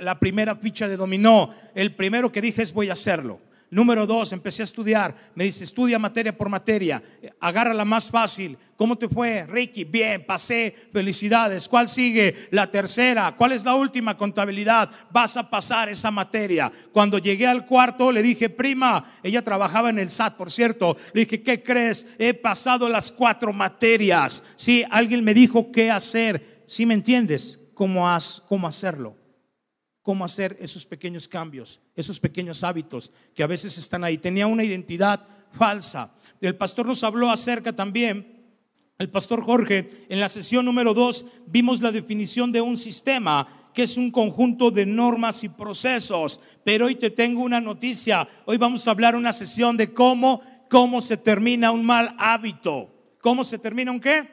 la 0.00 0.18
primera 0.18 0.56
ficha 0.56 0.88
de 0.88 0.98
dominó. 0.98 1.48
El 1.74 1.94
primero 1.94 2.30
que 2.30 2.42
dije 2.42 2.62
es 2.62 2.74
voy 2.74 2.90
a 2.90 2.92
hacerlo. 2.92 3.40
Número 3.72 4.06
dos, 4.06 4.34
empecé 4.34 4.62
a 4.62 4.64
estudiar. 4.64 5.16
Me 5.34 5.44
dice, 5.44 5.64
estudia 5.64 5.98
materia 5.98 6.36
por 6.36 6.50
materia. 6.50 7.02
Agarra 7.40 7.72
la 7.72 7.86
más 7.86 8.10
fácil. 8.10 8.58
¿Cómo 8.76 8.96
te 8.96 9.08
fue, 9.08 9.46
Ricky? 9.46 9.84
Bien, 9.84 10.26
pasé. 10.26 10.74
Felicidades. 10.92 11.70
¿Cuál 11.70 11.88
sigue? 11.88 12.34
La 12.50 12.70
tercera. 12.70 13.34
¿Cuál 13.34 13.52
es 13.52 13.64
la 13.64 13.74
última 13.74 14.14
contabilidad? 14.18 14.90
Vas 15.10 15.38
a 15.38 15.48
pasar 15.48 15.88
esa 15.88 16.10
materia. 16.10 16.70
Cuando 16.92 17.16
llegué 17.16 17.46
al 17.46 17.64
cuarto, 17.64 18.12
le 18.12 18.22
dije, 18.22 18.50
prima, 18.50 19.10
ella 19.22 19.40
trabajaba 19.40 19.88
en 19.88 20.00
el 20.00 20.10
SAT, 20.10 20.36
por 20.36 20.50
cierto. 20.50 20.94
Le 21.14 21.22
dije, 21.22 21.42
¿qué 21.42 21.62
crees? 21.62 22.08
He 22.18 22.34
pasado 22.34 22.90
las 22.90 23.10
cuatro 23.10 23.54
materias. 23.54 24.42
Sí, 24.56 24.84
alguien 24.90 25.24
me 25.24 25.32
dijo 25.32 25.72
qué 25.72 25.90
hacer. 25.90 26.62
¿Sí 26.66 26.84
me 26.84 26.92
entiendes? 26.92 27.58
¿Cómo, 27.72 28.06
cómo 28.50 28.68
hacerlo? 28.68 29.21
Cómo 30.02 30.24
hacer 30.24 30.56
esos 30.60 30.84
pequeños 30.84 31.28
cambios, 31.28 31.80
esos 31.94 32.18
pequeños 32.18 32.64
hábitos 32.64 33.12
que 33.34 33.42
a 33.42 33.46
veces 33.46 33.78
están 33.78 34.04
ahí. 34.04 34.18
Tenía 34.18 34.46
una 34.46 34.64
identidad 34.64 35.26
falsa. 35.52 36.12
El 36.40 36.56
pastor 36.56 36.86
nos 36.86 37.04
habló 37.04 37.30
acerca 37.30 37.72
también, 37.72 38.32
el 38.98 39.10
pastor 39.10 39.42
Jorge, 39.42 39.90
en 40.08 40.20
la 40.20 40.28
sesión 40.28 40.64
número 40.64 40.94
dos 40.94 41.26
vimos 41.46 41.80
la 41.80 41.90
definición 41.90 42.52
de 42.52 42.60
un 42.60 42.76
sistema 42.76 43.46
que 43.74 43.82
es 43.82 43.96
un 43.96 44.12
conjunto 44.12 44.70
de 44.70 44.86
normas 44.86 45.42
y 45.42 45.48
procesos. 45.48 46.40
Pero 46.62 46.86
hoy 46.86 46.94
te 46.94 47.10
tengo 47.10 47.42
una 47.42 47.60
noticia. 47.60 48.28
Hoy 48.44 48.58
vamos 48.58 48.86
a 48.86 48.92
hablar 48.92 49.16
una 49.16 49.32
sesión 49.32 49.76
de 49.76 49.92
cómo, 49.92 50.40
cómo 50.70 51.00
se 51.00 51.16
termina 51.16 51.72
un 51.72 51.84
mal 51.84 52.14
hábito. 52.16 52.94
¿Cómo 53.20 53.42
se 53.42 53.58
termina 53.58 53.90
un 53.90 53.98
qué? 53.98 54.28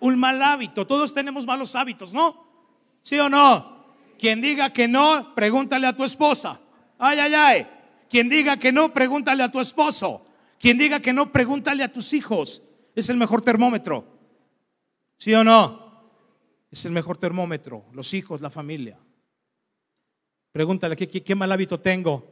Un 0.00 0.18
mal 0.18 0.42
hábito. 0.42 0.86
Todos 0.86 1.14
tenemos 1.14 1.46
malos 1.46 1.74
hábitos, 1.74 2.12
¿no? 2.12 2.44
¿Sí 3.02 3.18
o 3.18 3.30
no? 3.30 3.75
Quien 4.18 4.40
diga 4.40 4.72
que 4.72 4.88
no, 4.88 5.34
pregúntale 5.34 5.86
a 5.86 5.96
tu 5.96 6.04
esposa. 6.04 6.60
Ay, 6.98 7.18
ay, 7.18 7.34
ay. 7.34 7.66
Quien 8.08 8.28
diga 8.28 8.56
que 8.58 8.72
no, 8.72 8.92
pregúntale 8.92 9.42
a 9.42 9.50
tu 9.50 9.60
esposo. 9.60 10.26
Quien 10.58 10.78
diga 10.78 11.00
que 11.00 11.12
no, 11.12 11.32
pregúntale 11.32 11.82
a 11.82 11.92
tus 11.92 12.12
hijos. 12.12 12.62
Es 12.94 13.10
el 13.10 13.16
mejor 13.16 13.42
termómetro. 13.42 14.04
¿Sí 15.18 15.34
o 15.34 15.44
no? 15.44 15.86
Es 16.70 16.84
el 16.86 16.92
mejor 16.92 17.18
termómetro. 17.18 17.84
Los 17.92 18.14
hijos, 18.14 18.40
la 18.40 18.50
familia. 18.50 18.98
Pregúntale, 20.52 20.96
¿qué, 20.96 21.34
mal 21.34 21.52
hábito 21.52 21.78
tengo? 21.80 22.26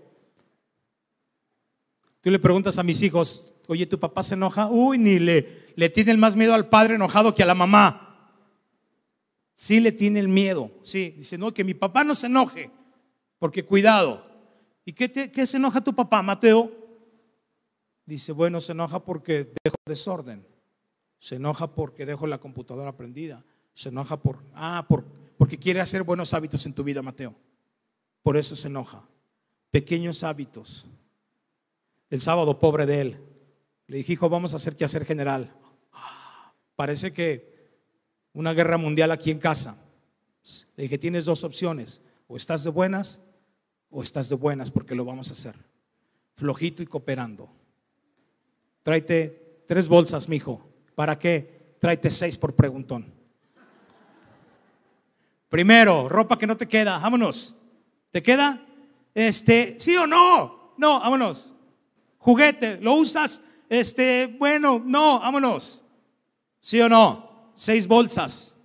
Tú 2.22 2.30
le 2.30 2.38
preguntas 2.38 2.78
a 2.78 2.82
mis 2.82 3.02
hijos, 3.02 3.52
oye, 3.66 3.84
¿tu 3.84 4.00
papá 4.00 4.22
se 4.22 4.34
enoja? 4.34 4.68
Uy, 4.68 4.96
ni 4.96 5.18
le, 5.18 5.72
le 5.76 5.90
tiene 5.90 6.16
más 6.16 6.34
miedo 6.34 6.54
al 6.54 6.70
padre 6.70 6.94
enojado 6.94 7.34
que 7.34 7.42
a 7.42 7.46
la 7.46 7.54
mamá. 7.54 8.03
Sí 9.54 9.80
le 9.80 9.92
tiene 9.92 10.20
el 10.20 10.28
miedo. 10.28 10.70
Sí, 10.82 11.14
dice, 11.16 11.38
no, 11.38 11.54
que 11.54 11.64
mi 11.64 11.74
papá 11.74 12.04
no 12.04 12.14
se 12.14 12.26
enoje. 12.26 12.70
Porque 13.38 13.64
cuidado. 13.64 14.24
¿Y 14.84 14.92
qué, 14.92 15.10
qué 15.10 15.46
se 15.46 15.56
enoja 15.56 15.80
tu 15.80 15.94
papá, 15.94 16.22
Mateo? 16.22 16.72
Dice, 18.06 18.32
bueno, 18.32 18.60
se 18.60 18.72
enoja 18.72 19.04
porque 19.04 19.52
dejo 19.64 19.76
desorden. 19.86 20.46
Se 21.18 21.36
enoja 21.36 21.68
porque 21.68 22.04
dejo 22.04 22.26
la 22.26 22.38
computadora 22.38 22.96
prendida. 22.96 23.42
Se 23.72 23.88
enoja 23.88 24.18
por, 24.18 24.42
ah, 24.54 24.84
por, 24.88 25.04
porque 25.38 25.58
quiere 25.58 25.80
hacer 25.80 26.02
buenos 26.02 26.34
hábitos 26.34 26.66
en 26.66 26.74
tu 26.74 26.84
vida, 26.84 27.00
Mateo. 27.02 27.34
Por 28.22 28.36
eso 28.36 28.56
se 28.56 28.68
enoja. 28.68 29.02
Pequeños 29.70 30.22
hábitos. 30.22 30.86
El 32.10 32.20
sábado, 32.20 32.58
pobre 32.58 32.86
de 32.86 33.00
él, 33.00 33.20
le 33.86 33.98
dije, 33.98 34.12
hijo, 34.12 34.28
vamos 34.28 34.52
a 34.52 34.56
hacer 34.56 34.76
que 34.76 34.84
hacer 34.84 35.04
general. 35.04 35.52
Parece 36.76 37.12
que 37.12 37.53
una 38.34 38.52
guerra 38.52 38.76
mundial 38.76 39.10
aquí 39.12 39.30
en 39.30 39.38
casa. 39.38 39.76
Le 40.76 40.82
dije, 40.82 40.98
tienes 40.98 41.24
dos 41.24 41.44
opciones. 41.44 42.02
O 42.26 42.36
estás 42.36 42.64
de 42.64 42.70
buenas 42.70 43.20
o 43.90 44.02
estás 44.02 44.28
de 44.28 44.34
buenas 44.34 44.70
porque 44.70 44.94
lo 44.94 45.04
vamos 45.04 45.30
a 45.30 45.32
hacer. 45.32 45.54
Flojito 46.34 46.82
y 46.82 46.86
cooperando. 46.86 47.48
Tráete 48.82 49.62
tres 49.66 49.88
bolsas, 49.88 50.28
mijo. 50.28 50.68
¿Para 50.94 51.18
qué? 51.18 51.76
Tráete 51.78 52.10
seis 52.10 52.36
por 52.36 52.54
preguntón. 52.54 53.06
Primero, 55.48 56.08
ropa 56.08 56.36
que 56.36 56.46
no 56.46 56.56
te 56.56 56.66
queda, 56.66 56.98
vámonos. 56.98 57.56
¿Te 58.10 58.22
queda? 58.22 58.66
Este, 59.14 59.76
¿sí 59.78 59.96
o 59.96 60.06
no? 60.06 60.74
No, 60.76 60.98
vámonos. 60.98 61.52
Juguete, 62.18 62.78
¿lo 62.80 62.94
usas? 62.94 63.42
Este, 63.68 64.26
bueno, 64.38 64.82
no, 64.84 65.20
vámonos. 65.20 65.84
¿Sí 66.60 66.80
o 66.80 66.88
no? 66.88 67.23
Seis 67.54 67.86
bolsas. 67.86 68.56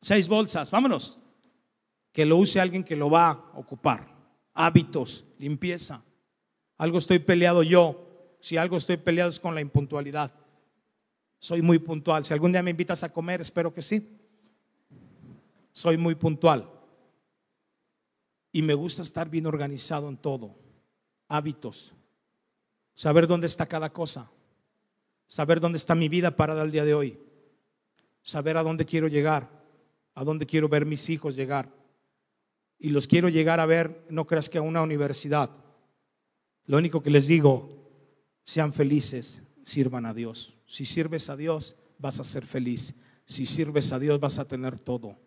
Seis 0.00 0.28
bolsas, 0.28 0.70
vámonos. 0.70 1.18
Que 2.12 2.24
lo 2.24 2.36
use 2.36 2.60
alguien 2.60 2.84
que 2.84 2.96
lo 2.96 3.10
va 3.10 3.30
a 3.30 3.58
ocupar. 3.58 4.06
Hábitos, 4.54 5.24
limpieza. 5.38 6.02
Algo 6.78 6.98
estoy 6.98 7.18
peleado 7.18 7.62
yo. 7.62 8.36
Si 8.40 8.56
algo 8.56 8.76
estoy 8.76 8.98
peleado 8.98 9.30
es 9.30 9.40
con 9.40 9.54
la 9.54 9.60
impuntualidad. 9.60 10.34
Soy 11.38 11.62
muy 11.62 11.78
puntual. 11.78 12.24
Si 12.24 12.32
algún 12.32 12.52
día 12.52 12.62
me 12.62 12.70
invitas 12.70 13.02
a 13.04 13.12
comer, 13.12 13.40
espero 13.40 13.72
que 13.72 13.82
sí. 13.82 14.18
Soy 15.72 15.96
muy 15.96 16.14
puntual. 16.14 16.70
Y 18.52 18.62
me 18.62 18.74
gusta 18.74 19.02
estar 19.02 19.28
bien 19.28 19.46
organizado 19.46 20.08
en 20.08 20.16
todo. 20.16 20.54
Hábitos. 21.28 21.92
Saber 22.94 23.26
dónde 23.26 23.46
está 23.46 23.66
cada 23.66 23.92
cosa. 23.92 24.30
Saber 25.26 25.58
dónde 25.58 25.78
está 25.78 25.94
mi 25.94 26.08
vida 26.08 26.36
parada 26.36 26.62
al 26.62 26.70
día 26.70 26.84
de 26.84 26.94
hoy. 26.94 27.18
Saber 28.24 28.56
a 28.56 28.64
dónde 28.64 28.84
quiero 28.84 29.06
llegar. 29.06 29.48
A 30.14 30.24
dónde 30.24 30.46
quiero 30.46 30.68
ver 30.68 30.86
mis 30.86 31.08
hijos 31.10 31.36
llegar. 31.36 31.68
Y 32.78 32.88
los 32.88 33.06
quiero 33.06 33.28
llegar 33.28 33.60
a 33.60 33.66
ver, 33.66 34.04
no 34.08 34.26
creas 34.26 34.48
que 34.48 34.58
a 34.58 34.62
una 34.62 34.82
universidad. 34.82 35.50
Lo 36.66 36.78
único 36.78 37.02
que 37.02 37.10
les 37.10 37.28
digo, 37.28 37.84
sean 38.42 38.72
felices, 38.72 39.42
sirvan 39.62 40.06
a 40.06 40.14
Dios. 40.14 40.54
Si 40.66 40.84
sirves 40.84 41.28
a 41.30 41.36
Dios, 41.36 41.76
vas 41.98 42.18
a 42.18 42.24
ser 42.24 42.44
feliz. 42.46 42.94
Si 43.26 43.46
sirves 43.46 43.92
a 43.92 43.98
Dios, 43.98 44.18
vas 44.18 44.38
a 44.38 44.48
tener 44.48 44.78
todo. 44.78 45.18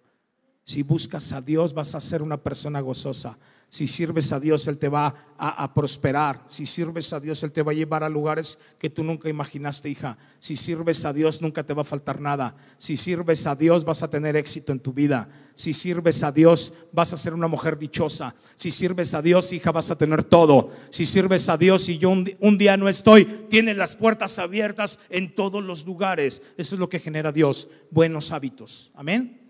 Si 0.67 0.83
buscas 0.83 1.31
a 1.31 1.39
Dios, 1.39 1.73
vas 1.73 1.95
a 1.95 2.01
ser 2.01 2.21
una 2.21 2.35
persona 2.35 2.81
gozosa. 2.81 3.37
Si 3.69 3.87
sirves 3.87 4.33
a 4.33 4.39
Dios, 4.41 4.67
Él 4.67 4.77
te 4.77 4.89
va 4.89 5.15
a, 5.37 5.73
prosperar. 5.73 6.43
Si 6.45 6.65
sirves 6.65 7.13
a 7.13 7.21
Dios, 7.21 7.41
Él 7.43 7.53
te 7.53 7.61
va 7.61 7.71
a 7.71 7.75
llevar 7.75 8.03
a 8.03 8.09
lugares 8.09 8.59
que 8.77 8.89
tú 8.89 9.01
nunca 9.01 9.29
imaginaste, 9.29 9.89
hija. 9.89 10.17
Si 10.41 10.57
sirves 10.57 11.05
a 11.05 11.13
Dios, 11.13 11.41
nunca 11.41 11.63
te 11.65 11.73
va 11.73 11.83
a 11.83 11.85
faltar 11.85 12.19
nada. 12.19 12.53
Si 12.77 12.97
sirves 12.97 13.47
a 13.47 13.55
Dios, 13.55 13.85
vas 13.85 14.03
a 14.03 14.09
tener 14.09 14.35
éxito 14.35 14.73
en 14.73 14.81
tu 14.81 14.91
vida. 14.91 15.29
Si 15.55 15.71
sirves 15.71 16.21
a 16.23 16.33
Dios, 16.33 16.73
vas 16.91 17.13
a 17.13 17.17
ser 17.17 17.33
una 17.33 17.47
mujer 17.47 17.79
dichosa. 17.79 18.35
Si 18.57 18.69
sirves 18.69 19.13
a 19.13 19.21
Dios, 19.21 19.53
hija, 19.53 19.71
vas 19.71 19.89
a 19.89 19.97
tener 19.97 20.25
todo. 20.25 20.69
Si 20.89 21.05
sirves 21.05 21.47
a 21.47 21.55
Dios 21.55 21.87
y 21.87 21.97
yo 21.97 22.09
un, 22.09 22.57
día 22.57 22.75
no 22.75 22.89
estoy, 22.89 23.23
tienes 23.23 23.77
las 23.77 23.95
puertas 23.95 24.37
abiertas 24.37 24.99
en 25.09 25.33
todos 25.33 25.63
los 25.63 25.85
lugares. 25.85 26.41
Eso 26.57 26.75
es 26.75 26.79
lo 26.79 26.89
que 26.89 26.99
genera 26.99 27.31
Dios, 27.31 27.69
buenos 27.89 28.33
hábitos. 28.33 28.91
Amén. 28.95 29.46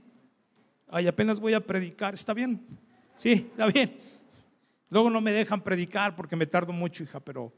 Ay, 0.90 1.08
apenas 1.08 1.40
voy 1.40 1.54
a 1.54 1.60
predicar, 1.60 2.14
¿está 2.14 2.34
bien? 2.34 2.66
Sí, 3.16 3.32
está 3.52 3.66
bien. 3.68 3.98
Luego 4.90 5.10
no 5.10 5.20
me 5.20 5.32
dejan 5.32 5.62
predicar 5.62 6.16
porque 6.16 6.36
me 6.36 6.46
tardo 6.46 6.72
mucho, 6.72 7.04
hija, 7.04 7.20
pero 7.20 7.52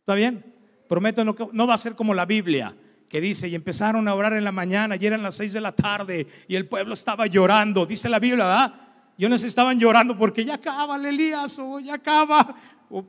¿está 0.00 0.14
bien? 0.14 0.44
Prometo, 0.86 1.24
no, 1.24 1.34
no 1.52 1.66
va 1.66 1.74
a 1.74 1.78
ser 1.78 1.94
como 1.94 2.12
la 2.12 2.26
Biblia, 2.26 2.74
que 3.08 3.20
dice, 3.20 3.48
y 3.48 3.54
empezaron 3.54 4.06
a 4.06 4.14
orar 4.14 4.34
en 4.34 4.44
la 4.44 4.52
mañana, 4.52 4.96
y 4.96 5.06
eran 5.06 5.22
las 5.22 5.36
seis 5.36 5.52
de 5.54 5.60
la 5.60 5.72
tarde, 5.72 6.26
y 6.46 6.56
el 6.56 6.66
pueblo 6.66 6.92
estaba 6.92 7.26
llorando. 7.26 7.86
Dice 7.86 8.08
la 8.08 8.18
Biblia, 8.18 8.44
¿verdad? 8.44 8.74
Yo 9.16 9.28
no 9.28 9.38
sé, 9.38 9.46
estaban 9.46 9.78
llorando 9.78 10.16
porque 10.16 10.44
ya 10.44 10.54
acaba 10.54 10.96
Elías, 10.96 11.58
o 11.58 11.80
ya 11.80 11.94
acaba, 11.94 12.54
o, 12.90 13.04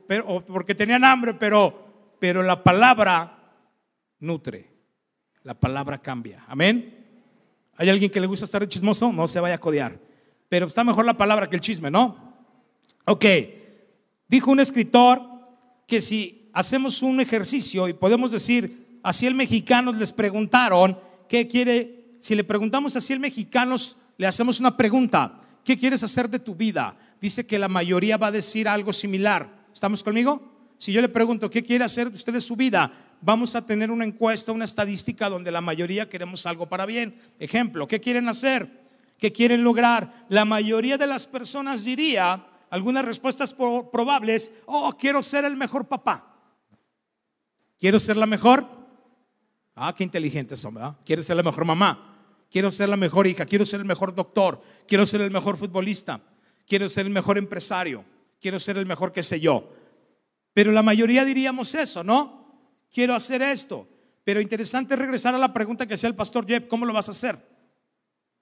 porque 0.46 0.74
tenían 0.74 1.04
hambre, 1.04 1.34
pero, 1.34 2.16
pero 2.18 2.42
la 2.42 2.62
palabra 2.64 3.36
nutre, 4.20 4.68
la 5.42 5.54
palabra 5.54 5.98
cambia. 5.98 6.44
Amén. 6.48 6.99
¿Hay 7.80 7.88
alguien 7.88 8.10
que 8.10 8.20
le 8.20 8.26
gusta 8.26 8.44
estar 8.44 8.68
chismoso? 8.68 9.10
No 9.10 9.26
se 9.26 9.40
vaya 9.40 9.54
a 9.54 9.58
codear. 9.58 9.98
Pero 10.50 10.66
está 10.66 10.84
mejor 10.84 11.06
la 11.06 11.16
palabra 11.16 11.48
que 11.48 11.56
el 11.56 11.62
chisme, 11.62 11.90
¿no? 11.90 12.34
Ok, 13.06 13.24
dijo 14.28 14.50
un 14.50 14.60
escritor 14.60 15.22
que 15.86 16.02
si 16.02 16.50
hacemos 16.52 17.02
un 17.02 17.22
ejercicio 17.22 17.88
y 17.88 17.94
podemos 17.94 18.32
decir, 18.32 19.00
así 19.02 19.26
el 19.26 19.34
mexicanos 19.34 19.96
les 19.96 20.12
preguntaron, 20.12 20.98
¿qué 21.26 21.48
quiere? 21.48 22.18
Si 22.20 22.34
le 22.34 22.44
preguntamos 22.44 22.96
así 22.96 23.14
el 23.14 23.18
mexicanos, 23.18 23.96
le 24.18 24.26
hacemos 24.26 24.60
una 24.60 24.76
pregunta, 24.76 25.40
¿qué 25.64 25.78
quieres 25.78 26.02
hacer 26.02 26.28
de 26.28 26.38
tu 26.38 26.54
vida? 26.54 26.98
Dice 27.18 27.46
que 27.46 27.58
la 27.58 27.68
mayoría 27.68 28.18
va 28.18 28.26
a 28.26 28.32
decir 28.32 28.68
algo 28.68 28.92
similar. 28.92 29.48
¿Estamos 29.72 30.02
conmigo? 30.02 30.49
Si 30.80 30.94
yo 30.94 31.02
le 31.02 31.10
pregunto, 31.10 31.50
¿qué 31.50 31.62
quiere 31.62 31.84
hacer 31.84 32.06
usted 32.06 32.40
su 32.40 32.56
vida? 32.56 32.90
Vamos 33.20 33.54
a 33.54 33.66
tener 33.66 33.90
una 33.90 34.06
encuesta, 34.06 34.50
una 34.50 34.64
estadística 34.64 35.28
donde 35.28 35.50
la 35.50 35.60
mayoría 35.60 36.08
queremos 36.08 36.46
algo 36.46 36.70
para 36.70 36.86
bien. 36.86 37.20
Ejemplo, 37.38 37.86
¿qué 37.86 38.00
quieren 38.00 38.26
hacer? 38.30 38.66
¿Qué 39.18 39.30
quieren 39.30 39.62
lograr? 39.62 40.10
La 40.30 40.46
mayoría 40.46 40.96
de 40.96 41.06
las 41.06 41.26
personas 41.26 41.84
diría, 41.84 42.46
algunas 42.70 43.04
respuestas 43.04 43.52
probables, 43.52 44.52
oh, 44.64 44.96
quiero 44.98 45.22
ser 45.22 45.44
el 45.44 45.54
mejor 45.54 45.86
papá. 45.86 46.34
Quiero 47.78 47.98
ser 47.98 48.16
la 48.16 48.24
mejor. 48.24 48.66
Ah, 49.74 49.94
qué 49.94 50.02
inteligentes 50.02 50.60
son, 50.60 50.72
¿verdad? 50.72 50.96
Quiero 51.04 51.22
ser 51.22 51.36
la 51.36 51.42
mejor 51.42 51.66
mamá. 51.66 52.16
Quiero 52.50 52.72
ser 52.72 52.88
la 52.88 52.96
mejor 52.96 53.26
hija. 53.26 53.44
Quiero 53.44 53.66
ser 53.66 53.80
el 53.80 53.86
mejor 53.86 54.14
doctor. 54.14 54.62
Quiero 54.88 55.04
ser 55.04 55.20
el 55.20 55.30
mejor 55.30 55.58
futbolista. 55.58 56.22
Quiero 56.66 56.88
ser 56.88 57.04
el 57.04 57.12
mejor 57.12 57.36
empresario. 57.36 58.02
Quiero 58.40 58.58
ser 58.58 58.78
el 58.78 58.86
mejor 58.86 59.12
qué 59.12 59.22
sé 59.22 59.40
yo. 59.40 59.78
Pero 60.52 60.72
la 60.72 60.82
mayoría 60.82 61.24
diríamos 61.24 61.74
eso, 61.74 62.02
¿no? 62.02 62.64
Quiero 62.92 63.14
hacer 63.14 63.42
esto. 63.42 63.88
Pero 64.24 64.40
interesante 64.40 64.96
regresar 64.96 65.34
a 65.34 65.38
la 65.38 65.52
pregunta 65.52 65.86
que 65.86 65.94
hacía 65.94 66.08
el 66.08 66.16
pastor 66.16 66.46
Jeb, 66.46 66.68
¿cómo 66.68 66.84
lo 66.86 66.92
vas 66.92 67.08
a 67.08 67.12
hacer? 67.12 67.38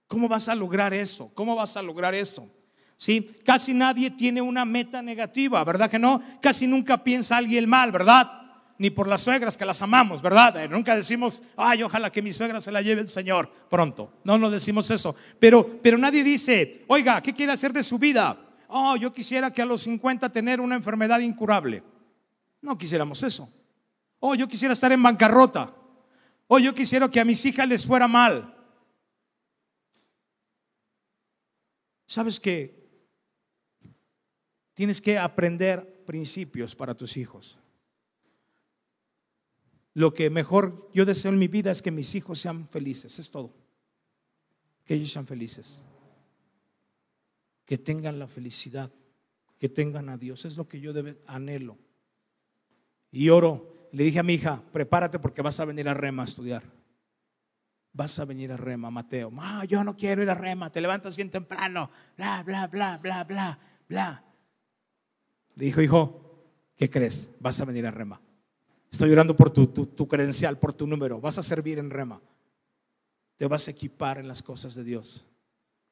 ¿Cómo 0.06 0.28
vas 0.28 0.48
a 0.48 0.54
lograr 0.54 0.94
eso? 0.94 1.30
¿Cómo 1.34 1.54
vas 1.54 1.76
a 1.76 1.82
lograr 1.82 2.14
eso? 2.14 2.50
¿sí? 2.98 3.30
Casi 3.44 3.72
nadie 3.72 4.10
tiene 4.10 4.42
una 4.42 4.66
meta 4.66 5.00
negativa, 5.00 5.64
¿verdad 5.64 5.88
que 5.88 5.98
no? 5.98 6.20
Casi 6.42 6.66
nunca 6.66 7.02
piensa 7.02 7.38
alguien 7.38 7.66
mal, 7.66 7.90
¿verdad? 7.90 8.30
Ni 8.76 8.90
por 8.90 9.08
las 9.08 9.22
suegras 9.22 9.56
que 9.56 9.64
las 9.64 9.80
amamos, 9.80 10.20
¿verdad? 10.20 10.62
Eh, 10.62 10.68
nunca 10.68 10.94
decimos, 10.94 11.42
ay, 11.56 11.82
ojalá 11.82 12.10
que 12.10 12.22
mi 12.22 12.32
suegra 12.32 12.60
se 12.60 12.70
la 12.70 12.82
lleve 12.82 13.00
el 13.00 13.08
Señor 13.08 13.50
pronto. 13.70 14.12
No, 14.24 14.36
no 14.36 14.50
decimos 14.50 14.90
eso. 14.90 15.16
Pero, 15.40 15.80
pero 15.82 15.96
nadie 15.96 16.22
dice, 16.22 16.84
oiga, 16.88 17.22
¿qué 17.22 17.32
quiere 17.32 17.52
hacer 17.52 17.72
de 17.72 17.82
su 17.82 17.98
vida? 17.98 18.36
Oh, 18.68 18.96
yo 18.96 19.12
quisiera 19.12 19.50
que 19.50 19.62
a 19.62 19.66
los 19.66 19.82
50 19.82 20.30
tener 20.30 20.60
una 20.60 20.74
enfermedad 20.74 21.20
incurable. 21.20 21.82
No 22.60 22.76
quisiéramos 22.76 23.22
eso. 23.22 23.52
Oh, 24.20 24.34
yo 24.34 24.48
quisiera 24.48 24.72
estar 24.72 24.90
en 24.92 25.02
bancarrota. 25.02 25.74
Oh, 26.48 26.58
yo 26.58 26.74
quisiera 26.74 27.08
que 27.08 27.20
a 27.20 27.24
mis 27.24 27.44
hijas 27.44 27.68
les 27.68 27.86
fuera 27.86 28.08
mal. 28.08 28.54
Sabes 32.06 32.40
que 32.40 32.88
tienes 34.74 35.00
que 35.00 35.18
aprender 35.18 36.04
principios 36.06 36.74
para 36.74 36.94
tus 36.94 37.16
hijos. 37.16 37.58
Lo 39.92 40.14
que 40.14 40.30
mejor 40.30 40.90
yo 40.94 41.04
deseo 41.04 41.32
en 41.32 41.38
mi 41.38 41.48
vida 41.48 41.70
es 41.70 41.82
que 41.82 41.90
mis 41.90 42.14
hijos 42.14 42.38
sean 42.38 42.66
felices, 42.66 43.18
es 43.18 43.30
todo. 43.30 43.52
Que 44.84 44.94
ellos 44.94 45.12
sean 45.12 45.26
felices. 45.26 45.84
Que 47.66 47.76
tengan 47.76 48.18
la 48.18 48.26
felicidad, 48.26 48.90
que 49.58 49.68
tengan 49.68 50.08
a 50.08 50.16
Dios, 50.16 50.44
es 50.44 50.56
lo 50.56 50.66
que 50.68 50.80
yo 50.80 50.92
anhelo. 51.26 51.76
Y 53.10 53.28
oro, 53.30 53.88
le 53.92 54.04
dije 54.04 54.18
a 54.18 54.22
mi 54.22 54.34
hija, 54.34 54.60
prepárate 54.72 55.18
porque 55.18 55.42
vas 55.42 55.58
a 55.60 55.64
venir 55.64 55.88
a 55.88 55.94
Rema 55.94 56.22
a 56.22 56.26
estudiar. 56.26 56.62
Vas 57.92 58.18
a 58.18 58.24
venir 58.24 58.52
a 58.52 58.56
Rema, 58.56 58.90
Mateo. 58.90 59.30
Ah, 59.38 59.64
yo 59.64 59.82
no 59.82 59.96
quiero 59.96 60.22
ir 60.22 60.30
a 60.30 60.34
Rema, 60.34 60.70
te 60.70 60.80
levantas 60.80 61.16
bien 61.16 61.30
temprano, 61.30 61.90
bla, 62.16 62.42
bla, 62.42 62.66
bla, 62.66 62.98
bla, 62.98 63.24
bla, 63.24 63.58
bla. 63.88 64.24
Le 65.54 65.64
dijo, 65.64 65.80
hijo, 65.80 66.44
¿qué 66.76 66.88
crees? 66.88 67.30
Vas 67.40 67.60
a 67.60 67.64
venir 67.64 67.86
a 67.86 67.90
Rema. 67.90 68.20
Estoy 68.90 69.10
orando 69.12 69.36
por 69.36 69.50
tu, 69.50 69.66
tu, 69.66 70.08
credencial, 70.08 70.58
por 70.58 70.72
tu 70.72 70.86
número. 70.86 71.20
Vas 71.20 71.38
a 71.38 71.42
servir 71.42 71.78
en 71.78 71.90
Rema. 71.90 72.20
Te 73.36 73.46
vas 73.46 73.68
a 73.68 73.70
equipar 73.70 74.18
en 74.18 74.28
las 74.28 74.42
cosas 74.42 74.74
de 74.74 74.84
Dios. 74.84 75.26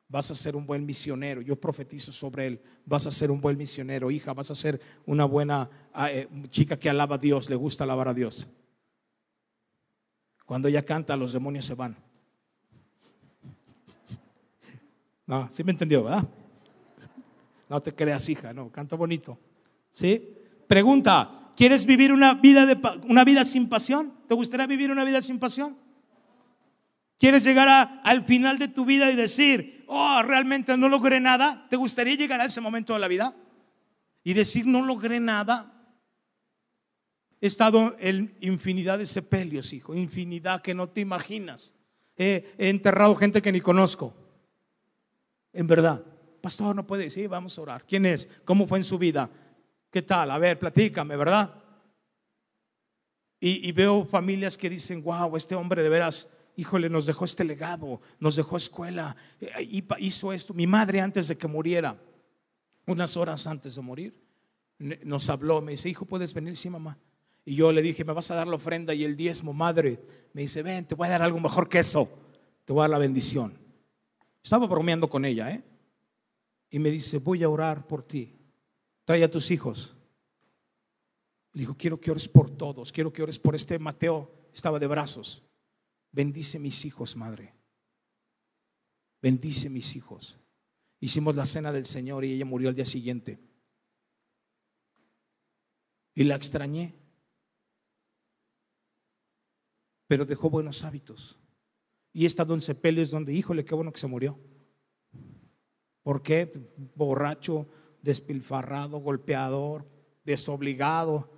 Vas 0.09 0.31
a 0.31 0.35
ser 0.35 0.55
un 0.55 0.67
buen 0.67 0.87
misionero. 0.87 1.41
Yo 1.41 1.57
profetizo 1.57 2.13
sobre 2.13 2.47
él. 2.47 2.63
Vas 2.85 3.07
a 3.07 3.11
ser 3.11 3.31
un 3.31 3.41
buen 3.41 3.57
misionero. 3.57 4.11
Hija, 4.11 4.33
vas 4.33 4.51
a 4.51 4.55
ser 4.55 4.81
una 5.05 5.25
buena 5.25 5.69
ah, 5.93 6.11
eh, 6.11 6.29
chica 6.51 6.79
que 6.79 6.89
alaba 6.89 7.17
a 7.17 7.19
Dios, 7.19 7.51
le 7.51 7.57
gusta 7.57 7.85
alabar 7.85 8.09
a 8.09 8.15
Dios. 8.15 8.47
Cuando 10.45 10.69
ella 10.69 10.85
canta, 10.85 11.17
los 11.17 11.33
demonios 11.33 11.67
se 11.67 11.75
van. 11.75 11.97
No, 15.27 15.49
sí 15.51 15.65
me 15.65 15.73
entendió, 15.73 16.05
¿verdad? 16.05 16.25
No 17.69 17.83
te 17.83 17.93
creas, 17.93 18.29
hija, 18.29 18.53
no, 18.53 18.71
canta 18.71 18.95
bonito. 18.95 19.37
¿Sí? 19.91 20.37
Pregunta, 20.69 21.51
¿quieres 21.57 21.85
vivir 21.85 22.13
una 22.13 22.35
vida, 22.35 22.65
de, 22.65 22.79
una 23.09 23.25
vida 23.25 23.45
sin 23.45 23.69
pasión? 23.69 24.13
¿Te 24.29 24.35
gustaría 24.35 24.69
vivir 24.69 24.93
una 24.93 25.05
vida 25.05 25.21
sin 25.21 25.41
pasión? 25.41 25.77
¿Quieres 27.19 27.45
llegar 27.45 28.01
al 28.05 28.25
final 28.25 28.59
de 28.59 28.69
tu 28.69 28.85
vida 28.85 29.11
y 29.11 29.17
decir, 29.17 29.85
oh, 29.89 30.23
realmente 30.23 30.77
no 30.77 30.89
logré 30.89 31.19
nada? 31.19 31.67
¿Te 31.71 31.77
gustaría 31.77 32.15
llegar 32.15 32.41
a 32.41 32.45
ese 32.45 32.61
momento 32.61 32.93
de 32.93 32.99
la 32.99 33.09
vida? 33.09 33.35
Y 34.23 34.35
decir, 34.35 34.67
no 34.67 34.85
logré 34.85 35.19
nada. 35.19 35.73
He 37.41 37.47
estado 37.47 37.97
en 37.99 38.37
infinidad 38.41 38.99
de 38.99 39.07
sepelios, 39.07 39.73
hijo, 39.73 39.95
infinidad 39.95 40.61
que 40.61 40.75
no 40.75 40.89
te 40.89 41.01
imaginas. 41.01 41.75
He, 42.17 42.55
enterrado 42.59 43.15
gente 43.15 43.41
que 43.41 43.53
ni 43.53 43.61
conozco. 43.61 44.15
En 45.53 45.67
verdad. 45.67 46.05
Pastor, 46.43 46.77
no 46.77 46.87
puede 46.87 47.05
decir, 47.05 47.29
vamos 47.29 47.59
a 47.59 47.63
orar. 47.63 47.85
¿Quién 47.87 48.05
es? 48.05 48.29
¿Cómo 48.45 48.67
fue 48.67 48.79
en 48.79 48.85
su 48.85 48.99
vida? 48.99 49.29
¿Qué 49.91 50.03
tal? 50.03 50.31
A 50.31 50.39
ver, 50.39 50.59
platícame, 50.59 51.17
¿verdad? 51.17 51.55
Y, 53.41 53.69
y 53.69 53.73
veo 53.73 54.05
familias 54.05 54.57
que 54.57 54.71
dicen, 54.71 55.03
wow, 55.03 55.35
este 55.37 55.55
hombre 55.55 55.83
de 55.83 55.89
veras 55.89 56.36
híjole, 56.57 56.89
nos 56.89 57.07
dejó 57.07 57.25
este 57.25 57.45
legado, 57.45 58.01
nos 58.19 58.37
dejó 58.37 58.57
escuela, 58.57 59.15
eh, 59.41 59.69
hizo 59.99 60.33
esto. 60.33 60.55
Mi 60.55 60.67
madre 60.67 61.01
antes 61.01 61.29
de 61.29 61.37
que 61.37 61.47
muriera, 61.47 62.01
unas 62.87 63.17
horas 63.17 63.47
antes 63.47 63.77
de 63.77 63.83
morir, 63.83 64.21
nos 64.79 65.29
habló, 65.31 65.61
me 65.61 65.73
dice, 65.73 65.89
hijo, 65.89 66.05
¿puedes 66.05 66.35
venir? 66.35 66.57
Sí, 66.57 66.69
mamá. 66.71 66.99
Y 67.45 67.55
yo 67.55 67.73
le 67.73 67.83
dije, 67.83 68.05
¿me 68.05 68.13
vas 68.13 68.31
a 68.31 68.35
dar 68.35 68.47
la 68.47 68.57
ofrenda 68.57 68.93
y 68.93 69.05
el 69.05 69.17
diezmo, 69.17 69.53
madre? 69.53 70.01
Me 70.33 70.43
dice, 70.43 70.63
ven, 70.63 70.85
te 70.85 70.95
voy 70.95 71.07
a 71.07 71.13
dar 71.13 71.23
algo 71.23 71.39
mejor 71.39 71.69
que 71.69 71.79
eso. 71.79 72.11
Te 72.65 72.73
voy 72.73 72.81
a 72.81 72.83
dar 72.85 72.91
la 72.91 72.99
bendición. 72.99 73.57
Estaba 74.43 74.67
bromeando 74.67 75.09
con 75.09 75.25
ella, 75.25 75.51
¿eh? 75.51 75.63
Y 76.71 76.79
me 76.79 76.91
dice, 76.91 77.19
voy 77.19 77.45
a 77.45 77.49
orar 77.49 77.87
por 77.87 78.03
ti. 78.03 78.35
Trae 79.05 79.23
a 79.23 79.31
tus 79.31 79.51
hijos. 79.51 79.95
Le 81.53 81.61
dijo, 81.61 81.77
quiero 81.77 82.01
que 82.01 82.11
ores 82.11 82.29
por 82.29 82.51
todos. 82.51 82.91
Quiero 82.93 83.13
que 83.13 83.23
ores 83.23 83.39
por 83.39 83.55
este 83.55 83.79
Mateo. 83.79 84.31
Estaba 84.53 84.79
de 84.79 84.87
brazos. 84.89 85.46
Bendice 86.17 86.59
mis 86.59 86.87
hijos, 86.87 87.15
madre. 87.15 87.53
Bendice 89.21 89.69
mis 89.69 89.97
hijos. 89.97 90.39
Hicimos 90.99 91.37
la 91.37 91.45
cena 91.45 91.73
del 91.73 91.85
Señor 91.85 92.25
y 92.25 92.33
ella 92.33 92.47
murió 92.47 92.71
al 92.71 92.75
día 92.75 92.87
siguiente. 92.87 93.39
Y 96.15 96.25
la 96.25 96.37
extrañé. 96.37 96.95
Pero 100.07 100.25
dejó 100.25 100.49
buenos 100.49 100.85
hábitos. 100.85 101.39
Y 102.15 102.25
he 102.25 102.27
estado 102.27 102.55
en 102.55 102.63
sepelios 102.63 103.11
donde, 103.11 103.35
híjole, 103.35 103.67
qué 103.67 103.75
bueno 103.75 103.93
que 103.93 104.01
se 104.01 104.07
murió. 104.07 104.41
¿Por 106.03 106.23
qué? 106.23 106.51
Borracho, 106.95 107.69
despilfarrado, 108.01 109.01
golpeador, 109.01 109.85
desobligado. 110.25 111.31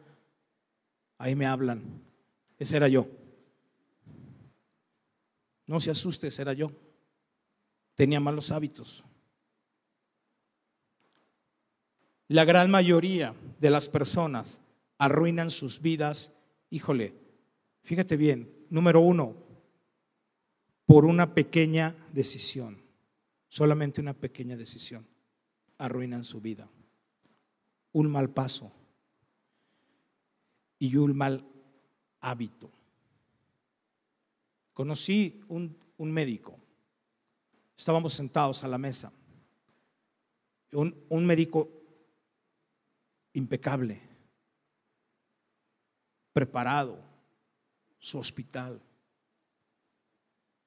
Ahí 1.16 1.34
me 1.34 1.46
hablan. 1.46 2.00
Ese 2.58 2.76
era 2.76 2.86
yo. 2.86 3.17
No 5.68 5.80
se 5.80 5.92
asuste, 5.92 6.28
era 6.36 6.54
yo. 6.54 6.72
Tenía 7.94 8.18
malos 8.18 8.50
hábitos. 8.50 9.04
La 12.26 12.44
gran 12.44 12.70
mayoría 12.70 13.34
de 13.60 13.70
las 13.70 13.88
personas 13.88 14.60
arruinan 14.96 15.50
sus 15.50 15.80
vidas, 15.80 16.32
híjole, 16.70 17.14
fíjate 17.82 18.16
bien, 18.16 18.66
número 18.70 19.00
uno, 19.00 19.34
por 20.86 21.04
una 21.04 21.34
pequeña 21.34 21.94
decisión, 22.12 22.82
solamente 23.48 24.00
una 24.00 24.14
pequeña 24.14 24.56
decisión, 24.56 25.06
arruinan 25.76 26.24
su 26.24 26.40
vida. 26.40 26.68
Un 27.92 28.10
mal 28.10 28.30
paso 28.30 28.72
y 30.78 30.96
un 30.96 31.16
mal 31.16 31.46
hábito. 32.20 32.70
Conocí 34.78 35.42
un, 35.48 35.76
médico. 35.98 36.56
Estábamos 37.76 38.12
sentados 38.12 38.62
a 38.62 38.68
la 38.68 38.78
mesa. 38.78 39.12
Un, 40.70 40.94
un 41.08 41.26
médico 41.26 41.68
impecable, 43.32 44.00
preparado, 46.32 46.96
su 47.98 48.20
hospital. 48.20 48.80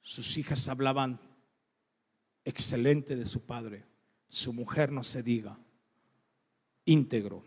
Sus 0.02 0.38
hijas 0.38 0.68
hablaban 0.68 1.18
excelente 2.44 3.16
de 3.16 3.24
su 3.24 3.46
padre. 3.46 3.86
Su 4.28 4.52
mujer 4.52 4.92
no 4.92 5.06
se 5.06 5.24
diga. 5.24 5.58
Íntegro. 6.84 7.46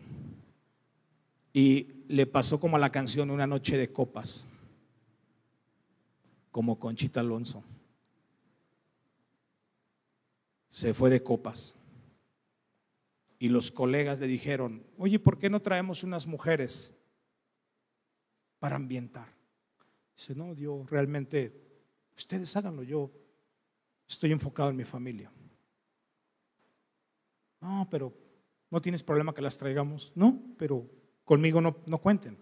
Y 1.53 2.05
le 2.07 2.25
pasó 2.25 2.59
como 2.59 2.75
a 2.75 2.79
la 2.79 2.91
canción 2.91 3.29
Una 3.29 3.45
noche 3.45 3.77
de 3.77 3.93
copas 3.93 4.47
como 6.55 6.79
Conchita 6.79 7.19
Alonso. 7.19 7.65
Se 10.69 10.93
fue 10.93 11.09
de 11.09 11.21
copas. 11.21 11.75
Y 13.37 13.49
los 13.49 13.71
colegas 13.71 14.21
le 14.21 14.27
dijeron, 14.27 14.81
oye, 14.97 15.19
¿por 15.19 15.37
qué 15.37 15.49
no 15.49 15.61
traemos 15.61 16.05
unas 16.05 16.27
mujeres 16.27 16.95
para 18.57 18.77
ambientar? 18.77 19.27
Dice, 20.15 20.33
no, 20.33 20.53
yo 20.53 20.85
realmente, 20.87 21.61
ustedes 22.15 22.55
háganlo, 22.55 22.83
yo 22.83 23.11
estoy 24.07 24.31
enfocado 24.31 24.69
en 24.69 24.77
mi 24.77 24.85
familia. 24.85 25.29
No, 27.59 27.85
pero 27.91 28.13
no 28.71 28.81
tienes 28.81 29.03
problema 29.03 29.33
que 29.33 29.41
las 29.41 29.57
traigamos. 29.57 30.13
No, 30.15 30.41
pero 30.57 30.89
conmigo 31.25 31.59
no, 31.59 31.75
no 31.85 31.97
cuenten. 31.97 32.37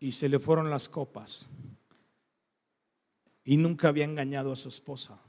Y 0.00 0.12
se 0.12 0.30
le 0.30 0.38
fueron 0.38 0.70
las 0.70 0.88
copas 0.88 1.50
y 3.46 3.56
nunca 3.56 3.88
había 3.88 4.04
engañado 4.04 4.52
a 4.52 4.56
su 4.56 4.68
esposa. 4.68 5.20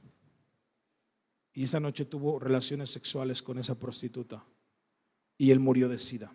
Y 1.54 1.64
esa 1.64 1.80
noche 1.80 2.04
tuvo 2.04 2.40
relaciones 2.40 2.90
sexuales 2.90 3.44
con 3.44 3.60
esa 3.60 3.78
prostituta 3.78 4.44
y 5.38 5.52
él 5.52 5.60
murió 5.60 5.88
de 5.88 6.00
sida. 6.00 6.34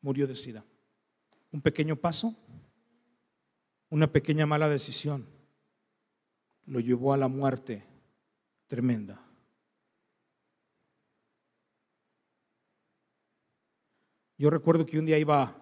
Murió 0.00 0.28
de 0.28 0.36
sida. 0.36 0.64
Un 1.50 1.60
pequeño 1.60 1.96
paso, 1.96 2.36
una 3.90 4.06
pequeña 4.06 4.46
mala 4.46 4.68
decisión, 4.68 5.26
lo 6.66 6.78
llevó 6.78 7.12
a 7.12 7.16
la 7.16 7.26
muerte 7.26 7.84
tremenda. 8.68 9.20
Yo 14.38 14.50
recuerdo 14.50 14.86
que 14.86 15.00
un 15.00 15.06
día 15.06 15.18
iba 15.18 15.61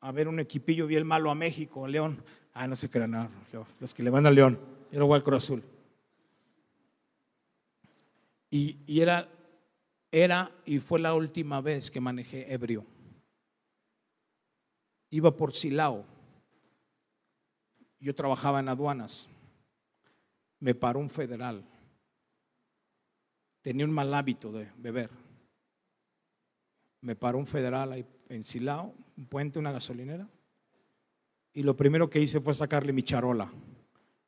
a 0.00 0.12
ver 0.12 0.28
un 0.28 0.40
equipillo 0.40 0.86
bien 0.86 1.06
malo 1.06 1.30
a 1.30 1.34
México, 1.34 1.84
a 1.84 1.88
León. 1.88 2.22
Ah, 2.54 2.66
no 2.66 2.76
sé 2.76 2.88
qué 2.88 2.98
nada, 3.00 3.30
los 3.78 3.94
que 3.94 4.02
le 4.02 4.10
van 4.10 4.26
a 4.26 4.30
León. 4.30 4.58
Yo 4.90 5.04
era 5.04 5.14
al 5.14 5.22
Cruz 5.22 5.44
Azul. 5.44 5.62
Y, 8.50 8.78
y, 8.86 9.00
era, 9.00 9.28
era 10.10 10.50
y 10.64 10.80
fue 10.80 10.98
la 10.98 11.14
última 11.14 11.60
vez 11.60 11.90
que 11.90 12.00
manejé 12.00 12.52
ebrio. 12.52 12.84
Iba 15.10 15.36
por 15.36 15.52
Silao. 15.52 16.04
Yo 18.00 18.14
trabajaba 18.14 18.60
en 18.60 18.68
aduanas. 18.68 19.28
me 20.58 20.74
paró 20.74 20.98
un 20.98 21.10
federal. 21.10 21.64
Tenía 23.62 23.84
un 23.84 23.92
mal 23.92 24.12
hábito 24.14 24.50
de 24.50 24.68
beber. 24.78 25.10
Me 27.02 27.14
paró 27.14 27.38
un 27.38 27.46
federal 27.46 27.92
ahí 27.92 28.06
en 28.28 28.44
Silao, 28.44 28.94
un 29.20 29.26
puente, 29.26 29.58
una 29.58 29.70
gasolinera. 29.70 30.26
Y 31.52 31.62
lo 31.62 31.76
primero 31.76 32.08
que 32.08 32.20
hice 32.20 32.40
fue 32.40 32.54
sacarle 32.54 32.90
mi 32.90 33.02
charola. 33.02 33.52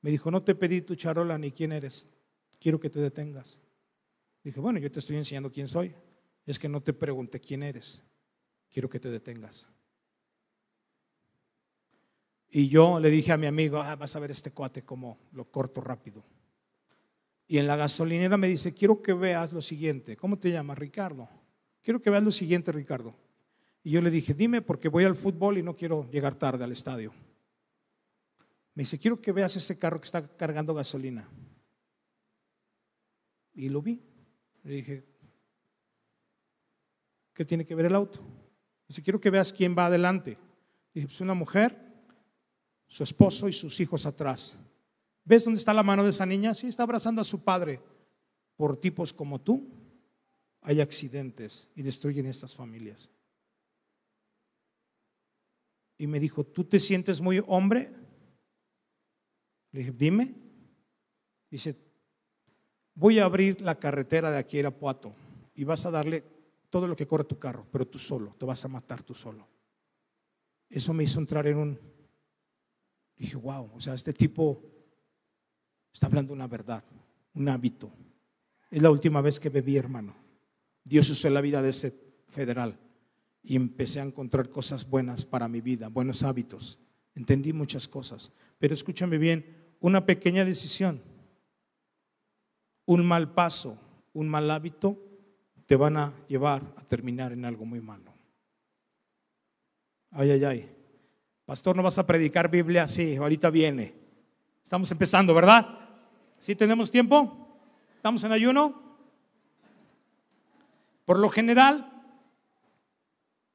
Me 0.02 0.10
dijo, 0.10 0.30
no 0.30 0.42
te 0.42 0.54
pedí 0.54 0.82
tu 0.82 0.94
charola 0.94 1.38
ni 1.38 1.50
quién 1.50 1.72
eres. 1.72 2.10
Quiero 2.60 2.78
que 2.78 2.90
te 2.90 3.00
detengas. 3.00 3.58
Dije, 4.44 4.60
bueno, 4.60 4.78
yo 4.78 4.90
te 4.90 4.98
estoy 4.98 5.16
enseñando 5.16 5.50
quién 5.50 5.66
soy. 5.66 5.94
Es 6.44 6.58
que 6.58 6.68
no 6.68 6.82
te 6.82 6.92
pregunté 6.92 7.40
quién 7.40 7.62
eres. 7.62 8.02
Quiero 8.70 8.90
que 8.90 9.00
te 9.00 9.08
detengas. 9.08 9.66
Y 12.50 12.68
yo 12.68 13.00
le 13.00 13.08
dije 13.08 13.32
a 13.32 13.38
mi 13.38 13.46
amigo, 13.46 13.80
ah, 13.80 13.96
vas 13.96 14.14
a 14.14 14.20
ver 14.20 14.30
este 14.30 14.50
cuate 14.50 14.82
como 14.82 15.16
lo 15.32 15.50
corto 15.50 15.80
rápido. 15.80 16.22
Y 17.46 17.56
en 17.56 17.66
la 17.66 17.76
gasolinera 17.76 18.36
me 18.36 18.48
dice, 18.48 18.74
quiero 18.74 19.00
que 19.00 19.14
veas 19.14 19.54
lo 19.54 19.62
siguiente. 19.62 20.18
¿Cómo 20.18 20.38
te 20.38 20.50
llamas? 20.50 20.76
Ricardo. 20.76 21.30
Quiero 21.80 22.02
que 22.02 22.10
veas 22.10 22.22
lo 22.22 22.30
siguiente, 22.30 22.72
Ricardo. 22.72 23.14
Y 23.82 23.90
yo 23.90 24.00
le 24.00 24.10
dije, 24.10 24.34
dime 24.34 24.62
porque 24.62 24.88
voy 24.88 25.04
al 25.04 25.16
fútbol 25.16 25.58
y 25.58 25.62
no 25.62 25.74
quiero 25.74 26.08
llegar 26.10 26.34
tarde 26.34 26.64
al 26.64 26.72
estadio. 26.72 27.12
Me 28.74 28.82
dice, 28.82 28.98
quiero 28.98 29.20
que 29.20 29.32
veas 29.32 29.56
ese 29.56 29.78
carro 29.78 30.00
que 30.00 30.06
está 30.06 30.36
cargando 30.36 30.72
gasolina. 30.74 31.28
Y 33.54 33.68
lo 33.68 33.82
vi. 33.82 34.00
Le 34.62 34.74
dije, 34.76 35.04
¿qué 37.34 37.44
tiene 37.44 37.66
que 37.66 37.74
ver 37.74 37.86
el 37.86 37.94
auto? 37.94 38.20
Dice, 38.88 39.02
quiero 39.02 39.20
que 39.20 39.30
veas 39.30 39.52
quién 39.52 39.76
va 39.76 39.86
adelante. 39.86 40.38
Dije, 40.94 41.06
pues 41.06 41.20
una 41.20 41.34
mujer 41.34 41.76
su 42.92 43.02
esposo 43.02 43.48
y 43.48 43.54
sus 43.54 43.80
hijos 43.80 44.04
atrás. 44.04 44.54
¿Ves 45.24 45.44
dónde 45.44 45.58
está 45.58 45.72
la 45.72 45.82
mano 45.82 46.04
de 46.04 46.10
esa 46.10 46.26
niña? 46.26 46.54
Sí, 46.54 46.68
está 46.68 46.82
abrazando 46.82 47.22
a 47.22 47.24
su 47.24 47.42
padre. 47.42 47.80
Por 48.54 48.76
tipos 48.76 49.14
como 49.14 49.40
tú, 49.40 49.66
hay 50.60 50.80
accidentes 50.80 51.70
y 51.74 51.80
destruyen 51.80 52.26
estas 52.26 52.54
familias. 52.54 53.08
Y 56.02 56.08
me 56.08 56.18
dijo, 56.18 56.42
¿tú 56.42 56.64
te 56.64 56.80
sientes 56.80 57.20
muy 57.20 57.40
hombre? 57.46 57.88
Le 59.70 59.78
dije, 59.78 59.92
dime. 59.92 60.34
Dice, 61.48 61.76
voy 62.92 63.20
a 63.20 63.24
abrir 63.24 63.60
la 63.60 63.78
carretera 63.78 64.32
de 64.32 64.38
aquí 64.38 64.56
a 64.56 64.60
Irapuato 64.60 65.14
y 65.54 65.62
vas 65.62 65.86
a 65.86 65.92
darle 65.92 66.24
todo 66.70 66.88
lo 66.88 66.96
que 66.96 67.06
corre 67.06 67.22
tu 67.22 67.38
carro, 67.38 67.68
pero 67.70 67.86
tú 67.86 68.00
solo, 68.00 68.34
te 68.36 68.44
vas 68.44 68.64
a 68.64 68.68
matar 68.68 69.04
tú 69.04 69.14
solo. 69.14 69.46
Eso 70.68 70.92
me 70.92 71.04
hizo 71.04 71.20
entrar 71.20 71.46
en 71.46 71.58
un 71.58 71.78
dije, 73.16 73.36
wow, 73.36 73.70
o 73.72 73.80
sea, 73.80 73.94
este 73.94 74.12
tipo 74.12 74.60
está 75.92 76.08
hablando 76.08 76.32
una 76.32 76.48
verdad, 76.48 76.82
un 77.34 77.48
hábito. 77.48 77.92
Es 78.72 78.82
la 78.82 78.90
última 78.90 79.20
vez 79.20 79.38
que 79.38 79.50
bebí, 79.50 79.76
hermano. 79.76 80.16
Dios 80.82 81.08
usó 81.10 81.30
la 81.30 81.40
vida 81.40 81.62
de 81.62 81.68
ese 81.68 81.96
federal 82.26 82.76
y 83.42 83.56
empecé 83.56 84.00
a 84.00 84.04
encontrar 84.04 84.50
cosas 84.50 84.88
buenas 84.88 85.24
para 85.24 85.48
mi 85.48 85.60
vida, 85.60 85.88
buenos 85.88 86.22
hábitos. 86.22 86.78
Entendí 87.14 87.52
muchas 87.52 87.88
cosas. 87.88 88.32
Pero 88.58 88.74
escúchame 88.74 89.18
bien, 89.18 89.74
una 89.80 90.06
pequeña 90.06 90.44
decisión, 90.44 91.02
un 92.86 93.04
mal 93.04 93.34
paso, 93.34 93.78
un 94.12 94.28
mal 94.28 94.50
hábito, 94.50 94.98
te 95.66 95.76
van 95.76 95.96
a 95.96 96.14
llevar 96.28 96.62
a 96.76 96.82
terminar 96.82 97.32
en 97.32 97.44
algo 97.44 97.64
muy 97.64 97.80
malo. 97.80 98.12
Ay, 100.10 100.30
ay, 100.30 100.44
ay. 100.44 100.76
Pastor, 101.44 101.74
¿no 101.74 101.82
vas 101.82 101.98
a 101.98 102.06
predicar 102.06 102.50
Biblia? 102.50 102.86
Sí, 102.86 103.16
ahorita 103.16 103.50
viene. 103.50 103.94
Estamos 104.62 104.90
empezando, 104.92 105.34
¿verdad? 105.34 105.66
¿Sí 106.38 106.54
tenemos 106.54 106.90
tiempo? 106.90 107.60
¿Estamos 107.96 108.22
en 108.24 108.32
ayuno? 108.32 108.80
Por 111.04 111.18
lo 111.18 111.28
general, 111.28 111.91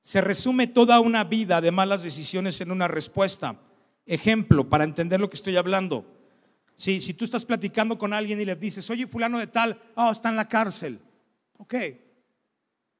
se 0.07 0.21
resume 0.21 0.67
toda 0.67 1.01
una 1.01 1.25
vida 1.25 1.59
de 1.59 1.69
malas 1.69 2.01
decisiones 2.01 2.61
en 2.61 2.71
una 2.71 2.87
respuesta. 2.87 3.59
Ejemplo, 4.05 4.69
para 4.69 4.85
entender 4.85 5.19
lo 5.19 5.29
que 5.29 5.35
estoy 5.35 5.57
hablando. 5.57 6.05
Sí, 6.75 7.01
si 7.01 7.13
tú 7.13 7.25
estás 7.25 7.43
platicando 7.43 7.97
con 7.97 8.13
alguien 8.13 8.39
y 8.39 8.45
le 8.45 8.55
dices, 8.55 8.89
oye, 8.89 9.05
fulano 9.05 9.37
de 9.37 9.47
tal, 9.47 9.77
oh, 9.95 10.09
está 10.09 10.29
en 10.29 10.37
la 10.37 10.47
cárcel. 10.47 11.01
Ok. 11.57 11.75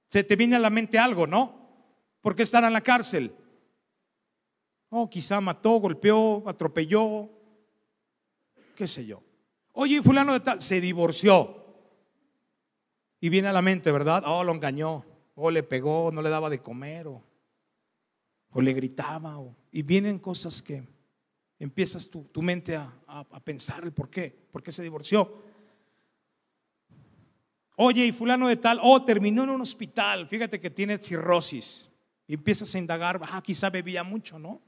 Se 0.10 0.26
te 0.26 0.36
viene 0.36 0.58
a 0.58 0.60
la 0.60 0.70
mente 0.70 1.00
algo, 1.00 1.26
¿no? 1.26 1.70
¿Por 2.20 2.36
qué 2.36 2.44
estará 2.44 2.68
en 2.68 2.74
la 2.74 2.82
cárcel? 2.82 3.34
Oh, 4.90 5.10
quizá 5.10 5.40
mató, 5.40 5.78
golpeó, 5.78 6.44
atropelló, 6.46 7.30
qué 8.76 8.86
sé 8.86 9.06
yo. 9.06 9.24
Oye, 9.72 10.04
fulano 10.04 10.34
de 10.34 10.42
tal, 10.42 10.62
se 10.62 10.82
divorció. 10.82 11.56
Y 13.22 13.30
viene 13.30 13.48
a 13.48 13.54
la 13.54 13.62
mente, 13.62 13.94
¿verdad? 13.94 14.24
Oh, 14.26 14.44
lo 14.44 14.52
engañó, 14.52 15.06
o 15.40 15.52
le 15.52 15.62
pegó, 15.62 16.12
no 16.12 16.24
le 16.24 16.32
daba 16.32 16.50
de 16.50 16.60
comer, 16.60 17.08
o, 17.08 17.24
le 18.60 18.74
gritaba. 18.74 19.38
y 19.72 19.84
vienen 19.84 20.18
cosas 20.18 20.64
que 20.64 20.84
empiezas 21.60 22.10
tu, 22.10 22.42
mente 22.42 22.76
a, 22.76 22.92
a, 23.08 23.40
pensar 23.40 23.84
el 23.84 23.92
por 23.92 24.10
qué, 24.10 24.36
por 24.52 24.64
qué 24.64 24.72
se 24.72 24.82
divorció. 24.82 25.44
Oye, 27.76 28.08
y 28.08 28.12
fulano 28.12 28.48
de 28.48 28.58
tal, 28.58 28.80
oh, 28.82 29.04
terminó 29.04 29.44
en 29.44 29.52
un 29.52 29.62
hospital, 29.62 30.26
fíjate 30.26 30.60
que 30.60 30.72
tiene 30.72 30.98
cirrosis. 30.98 31.86
Y 32.26 32.34
empiezas 32.34 32.74
a 32.74 32.80
indagar, 32.80 33.22
ah, 33.32 33.42
quizá 33.44 33.70
bebía 33.70 34.04
mucho, 34.04 34.40
¿no? 34.40 34.60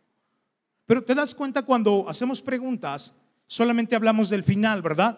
Pero 0.86 1.04
te 1.04 1.16
das 1.16 1.34
cuenta 1.34 1.64
cuando 1.64 2.08
hacemos 2.08 2.44
preguntas, 2.44 3.12
solamente 3.48 3.96
hablamos 3.96 4.30
del 4.30 4.44
final, 4.44 4.84
¿verdad? 4.84 5.18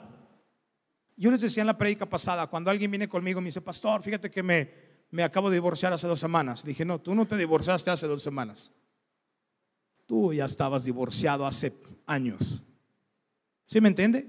Yo 1.17 1.29
les 1.29 1.41
decía 1.41 1.61
en 1.61 1.67
la 1.67 1.77
prédica 1.77 2.05
pasada, 2.05 2.47
cuando 2.47 2.71
alguien 2.71 2.89
viene 2.89 3.09
conmigo 3.09 3.41
y 3.41 3.43
me 3.43 3.47
dice, 3.49 3.59
pastor, 3.59 4.01
fíjate 4.01 4.31
que 4.31 4.41
me, 4.41 4.90
me 5.11 5.23
acabo 5.23 5.49
de 5.49 5.55
divorciar 5.55 5.93
hace 5.93 6.07
dos 6.07 6.19
semanas. 6.19 6.65
dije, 6.65 6.83
no, 6.83 6.99
tú 6.99 7.13
no 7.13 7.27
te 7.27 7.37
divorciaste 7.37 7.91
hace 7.91 8.07
dos 8.07 8.23
semanas. 8.23 8.71
Tú 10.07 10.33
ya 10.33 10.45
estabas 10.45 10.85
divorciado 10.85 11.45
hace 11.45 11.73
años. 12.05 12.63
¿Sí 13.65 13.79
me 13.79 13.89
entiende? 13.89 14.27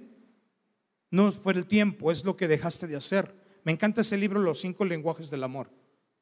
No 1.10 1.32
fue 1.32 1.54
el 1.54 1.66
tiempo, 1.66 2.10
es 2.10 2.24
lo 2.24 2.36
que 2.36 2.48
dejaste 2.48 2.86
de 2.86 2.96
hacer. 2.96 3.34
Me 3.64 3.72
encanta 3.72 4.00
ese 4.00 4.16
libro, 4.16 4.40
Los 4.40 4.60
cinco 4.60 4.84
lenguajes 4.84 5.30
del 5.30 5.44
amor. 5.44 5.70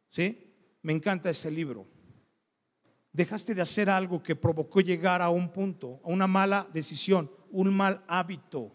¿Sí? 0.09 0.55
Me 0.83 0.93
encanta 0.93 1.31
ese 1.31 1.51
libro 1.51 1.87
dejaste 3.13 3.55
de 3.55 3.63
hacer 3.63 3.91
algo 3.91 4.23
que 4.23 4.37
provocó 4.37 4.81
llegar 4.81 5.23
a 5.23 5.31
un 5.31 5.51
punto, 5.51 6.01
a 6.05 6.09
una 6.09 6.27
mala 6.27 6.69
decisión, 6.73 7.31
un 7.51 7.75
mal 7.75 8.05
hábito. 8.07 8.73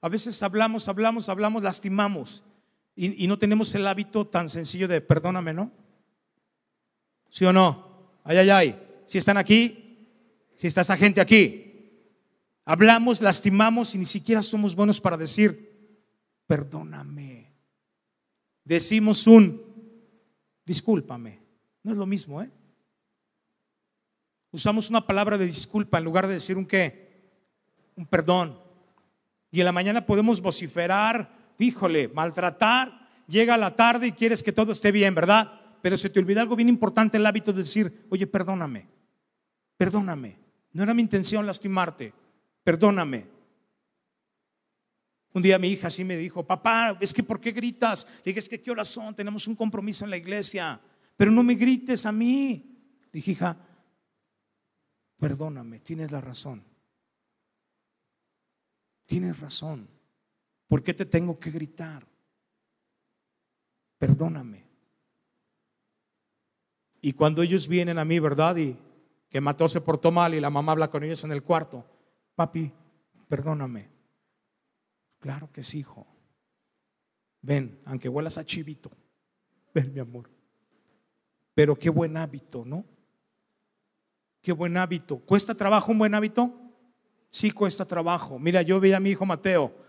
A 0.00 0.08
veces 0.08 0.42
hablamos, 0.42 0.88
hablamos, 0.88 1.28
hablamos, 1.28 1.62
lastimamos 1.62 2.44
y, 2.96 3.26
no 3.26 3.38
tenemos 3.38 3.74
el 3.74 3.86
hábito 3.86 4.26
tan 4.26 4.48
sencillo 4.48 4.86
de 4.86 5.00
perdóname, 5.00 5.52
¿no? 5.52 5.72
¿Sí 7.28 7.44
o 7.44 7.52
no? 7.52 8.20
Ay, 8.22 8.38
ay, 8.38 8.50
ay. 8.50 8.80
Si 9.06 9.18
están 9.18 9.36
aquí, 9.36 10.08
si 10.54 10.68
está 10.68 10.82
esa 10.82 10.96
gente 10.96 11.20
aquí. 11.20 11.90
Hablamos, 12.64 13.20
lastimamos 13.20 13.94
y 13.94 13.98
ni 13.98 14.06
siquiera 14.06 14.42
somos 14.42 14.76
buenos 14.76 15.00
para 15.00 15.16
decir, 15.16 15.98
perdóname. 16.46 17.52
Decimos 18.64 19.26
un, 19.26 19.60
discúlpame. 20.64 21.40
No 21.82 21.92
es 21.92 21.98
lo 21.98 22.06
mismo, 22.06 22.42
¿eh? 22.42 22.50
usamos 24.54 24.88
una 24.88 25.04
palabra 25.04 25.36
de 25.36 25.46
disculpa 25.46 25.98
en 25.98 26.04
lugar 26.04 26.28
de 26.28 26.34
decir 26.34 26.56
un 26.56 26.64
qué, 26.64 27.28
un 27.96 28.06
perdón. 28.06 28.56
Y 29.50 29.58
en 29.58 29.66
la 29.66 29.72
mañana 29.72 30.06
podemos 30.06 30.40
vociferar, 30.40 31.43
híjole, 31.58 32.08
maltratar, 32.08 33.08
llega 33.28 33.56
la 33.56 33.74
tarde 33.74 34.08
y 34.08 34.12
quieres 34.12 34.42
que 34.42 34.52
todo 34.52 34.72
esté 34.72 34.92
bien, 34.92 35.14
¿verdad? 35.14 35.60
Pero 35.82 35.96
se 35.98 36.10
te 36.10 36.18
olvida 36.18 36.40
algo 36.40 36.56
bien 36.56 36.68
importante, 36.68 37.16
el 37.16 37.26
hábito 37.26 37.52
de 37.52 37.58
decir, 37.58 38.06
oye, 38.10 38.26
perdóname, 38.26 38.88
perdóname, 39.76 40.38
no 40.72 40.82
era 40.82 40.94
mi 40.94 41.02
intención 41.02 41.46
lastimarte, 41.46 42.12
perdóname. 42.62 43.26
Un 45.34 45.42
día 45.42 45.58
mi 45.58 45.68
hija 45.68 45.88
así 45.88 46.04
me 46.04 46.16
dijo, 46.16 46.44
papá, 46.44 46.96
es 47.00 47.12
que 47.12 47.24
¿por 47.24 47.40
qué 47.40 47.50
gritas? 47.50 48.06
Le 48.18 48.30
dije, 48.30 48.38
es 48.38 48.48
que 48.48 48.60
qué 48.60 48.70
horas 48.70 48.88
son, 48.88 49.14
tenemos 49.14 49.48
un 49.48 49.56
compromiso 49.56 50.04
en 50.04 50.10
la 50.10 50.16
iglesia, 50.16 50.80
pero 51.16 51.30
no 51.30 51.42
me 51.42 51.54
grites 51.54 52.06
a 52.06 52.12
mí. 52.12 52.78
Le 53.06 53.18
dije, 53.18 53.32
hija, 53.32 53.56
perdóname, 55.18 55.80
tienes 55.80 56.12
la 56.12 56.20
razón. 56.20 56.64
Tienes 59.06 59.40
razón. 59.40 59.93
¿Por 60.74 60.82
qué 60.82 60.92
te 60.92 61.06
tengo 61.06 61.38
que 61.38 61.52
gritar? 61.52 62.04
Perdóname. 63.96 64.66
Y 67.00 67.12
cuando 67.12 67.42
ellos 67.42 67.68
vienen 67.68 67.96
a 67.96 68.04
mí, 68.04 68.18
¿verdad? 68.18 68.56
Y 68.56 68.76
que 69.30 69.40
Mateo 69.40 69.68
se 69.68 69.80
portó 69.80 70.10
mal 70.10 70.34
y 70.34 70.40
la 70.40 70.50
mamá 70.50 70.72
habla 70.72 70.90
con 70.90 71.04
ellos 71.04 71.22
en 71.22 71.30
el 71.30 71.44
cuarto. 71.44 71.86
Papi, 72.34 72.72
perdóname. 73.28 73.88
Claro 75.20 75.48
que 75.52 75.62
sí, 75.62 75.78
hijo. 75.78 76.08
Ven, 77.40 77.80
aunque 77.84 78.08
huelas 78.08 78.36
a 78.36 78.44
chivito. 78.44 78.90
Ven, 79.72 79.94
mi 79.94 80.00
amor. 80.00 80.28
Pero 81.54 81.76
qué 81.76 81.88
buen 81.88 82.16
hábito, 82.16 82.64
¿no? 82.64 82.84
Qué 84.42 84.50
buen 84.50 84.76
hábito. 84.76 85.20
¿Cuesta 85.20 85.54
trabajo 85.54 85.92
un 85.92 85.98
buen 85.98 86.16
hábito? 86.16 86.52
Sí, 87.30 87.52
cuesta 87.52 87.84
trabajo. 87.84 88.40
Mira, 88.40 88.60
yo 88.62 88.80
vi 88.80 88.92
a 88.92 88.98
mi 88.98 89.10
hijo 89.10 89.24
Mateo. 89.24 89.83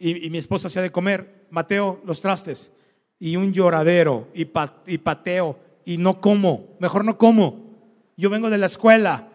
Y, 0.00 0.30
mi 0.30 0.38
esposa 0.38 0.66
hacía 0.68 0.82
de 0.82 0.90
comer, 0.90 1.46
Mateo, 1.50 2.00
los 2.04 2.20
trastes, 2.22 2.72
y 3.18 3.36
un 3.36 3.52
lloradero, 3.52 4.28
y, 4.34 4.46
pa- 4.46 4.82
y 4.86 4.98
pateo, 4.98 5.58
y 5.84 5.98
no 5.98 6.20
como, 6.20 6.76
mejor 6.80 7.04
no 7.04 7.18
como. 7.18 7.78
Yo 8.16 8.30
vengo 8.30 8.48
de 8.50 8.58
la 8.58 8.66
escuela. 8.66 9.28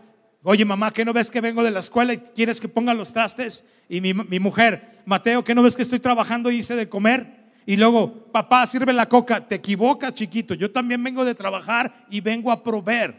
Oye, 0.44 0.66
mamá, 0.66 0.92
¿qué 0.92 1.06
no 1.06 1.14
ves 1.14 1.32
que 1.32 1.42
vengo 1.42 1.64
de 1.64 1.72
la 1.72 1.80
escuela 1.80 2.14
y 2.14 2.18
quieres 2.18 2.60
que 2.60 2.68
ponga 2.68 2.94
los 2.94 3.14
trastes? 3.14 3.66
Y 3.90 4.02
mi, 4.02 4.14
mi 4.14 4.40
mujer, 4.40 5.02
Mateo, 5.06 5.44
¿qué 5.44 5.54
no 5.56 5.64
ves 5.64 5.76
que 5.76 5.82
estoy 5.84 6.00
trabajando 6.00 6.50
y 6.52 6.58
hice 6.58 6.76
de 6.76 6.90
comer? 6.90 7.46
Y 7.68 7.78
luego, 7.78 8.26
papá, 8.32 8.66
sirve 8.68 8.94
la 8.94 9.08
coca. 9.10 9.48
Te 9.48 9.56
equivocas, 9.56 10.14
chiquito. 10.14 10.54
Yo 10.54 10.72
también 10.72 11.04
vengo 11.04 11.26
de 11.26 11.34
trabajar 11.36 12.06
y 12.12 12.22
vengo 12.22 12.52
a 12.52 12.62
proveer. 12.64 13.16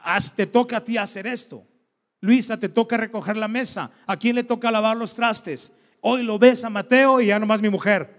Haz- 0.00 0.34
te 0.34 0.46
toca 0.46 0.78
a 0.78 0.84
ti 0.84 0.96
hacer 0.98 1.26
esto. 1.28 1.64
Luisa, 2.20 2.58
te 2.58 2.68
toca 2.68 2.96
recoger 2.96 3.36
la 3.36 3.48
mesa. 3.48 3.90
¿A 4.06 4.16
quién 4.16 4.34
le 4.36 4.42
toca 4.44 4.70
lavar 4.70 4.96
los 4.96 5.14
trastes? 5.14 5.72
Hoy 6.04 6.24
lo 6.24 6.36
ves 6.36 6.64
a 6.64 6.70
Mateo 6.70 7.20
y 7.20 7.26
ya 7.26 7.38
nomás 7.38 7.62
mi 7.62 7.70
mujer. 7.70 8.12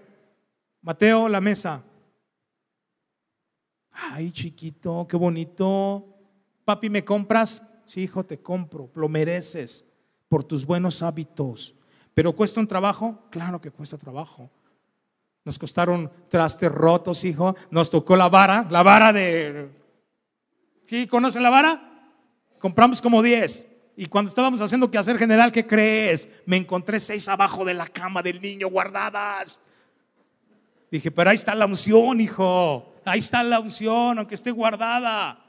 Mateo, 0.80 1.28
la 1.28 1.38
mesa. 1.38 1.84
Ay, 3.92 4.32
chiquito, 4.32 5.06
qué 5.06 5.18
bonito. 5.18 6.02
Papi, 6.64 6.88
¿me 6.88 7.04
compras? 7.04 7.62
Sí, 7.84 8.04
hijo, 8.04 8.24
te 8.24 8.40
compro. 8.40 8.90
Lo 8.94 9.06
mereces 9.10 9.84
por 10.28 10.44
tus 10.44 10.64
buenos 10.64 11.02
hábitos. 11.02 11.74
¿Pero 12.14 12.34
cuesta 12.34 12.58
un 12.58 12.66
trabajo? 12.66 13.22
Claro 13.30 13.60
que 13.60 13.70
cuesta 13.70 13.98
trabajo. 13.98 14.50
Nos 15.44 15.58
costaron 15.58 16.10
trastes 16.28 16.72
rotos, 16.72 17.22
hijo. 17.26 17.54
Nos 17.70 17.90
tocó 17.90 18.16
la 18.16 18.30
vara, 18.30 18.66
la 18.70 18.82
vara 18.82 19.12
de... 19.12 19.70
¿Sí? 20.86 21.06
¿Conocen 21.06 21.42
la 21.42 21.50
vara? 21.50 22.10
Compramos 22.58 23.02
como 23.02 23.20
10. 23.20 23.73
Y 23.96 24.06
cuando 24.06 24.28
estábamos 24.28 24.60
haciendo 24.60 24.90
que 24.90 24.98
hacer 24.98 25.18
general, 25.18 25.52
¿qué 25.52 25.66
crees? 25.66 26.28
Me 26.46 26.56
encontré 26.56 26.98
seis 26.98 27.28
abajo 27.28 27.64
de 27.64 27.74
la 27.74 27.86
cama 27.86 28.22
del 28.22 28.40
niño 28.40 28.68
guardadas. 28.68 29.60
Dije, 30.90 31.10
pero 31.10 31.30
ahí 31.30 31.34
está 31.34 31.54
la 31.54 31.66
unción, 31.66 32.20
hijo. 32.20 32.94
Ahí 33.04 33.20
está 33.20 33.42
la 33.42 33.60
unción, 33.60 34.18
aunque 34.18 34.34
esté 34.34 34.50
guardada. 34.50 35.44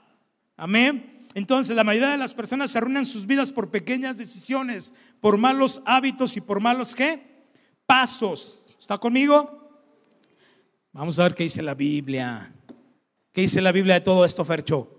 Amén. 0.58 1.26
Entonces, 1.34 1.76
la 1.76 1.84
mayoría 1.84 2.10
de 2.10 2.18
las 2.18 2.34
personas 2.34 2.72
se 2.72 2.78
arruinan 2.78 3.06
sus 3.06 3.26
vidas 3.26 3.52
por 3.52 3.70
pequeñas 3.70 4.18
decisiones, 4.18 4.94
por 5.20 5.38
malos 5.38 5.82
hábitos 5.86 6.38
y 6.38 6.42
por 6.42 6.62
malos 6.62 6.96
qué? 6.96 7.44
Pasos. 7.86 8.76
¿Está 8.80 8.98
conmigo? 8.98 9.66
Vamos 10.94 11.20
a 11.20 11.24
ver 11.24 11.36
qué 11.36 11.44
dice 11.44 11.62
la 11.62 11.74
Biblia. 11.74 12.54
¿Qué 13.34 13.42
dice 13.42 13.62
la 13.62 13.74
Biblia 13.74 13.96
de 13.96 14.02
todo 14.02 14.24
esto, 14.24 14.46
Fercho? 14.46 14.95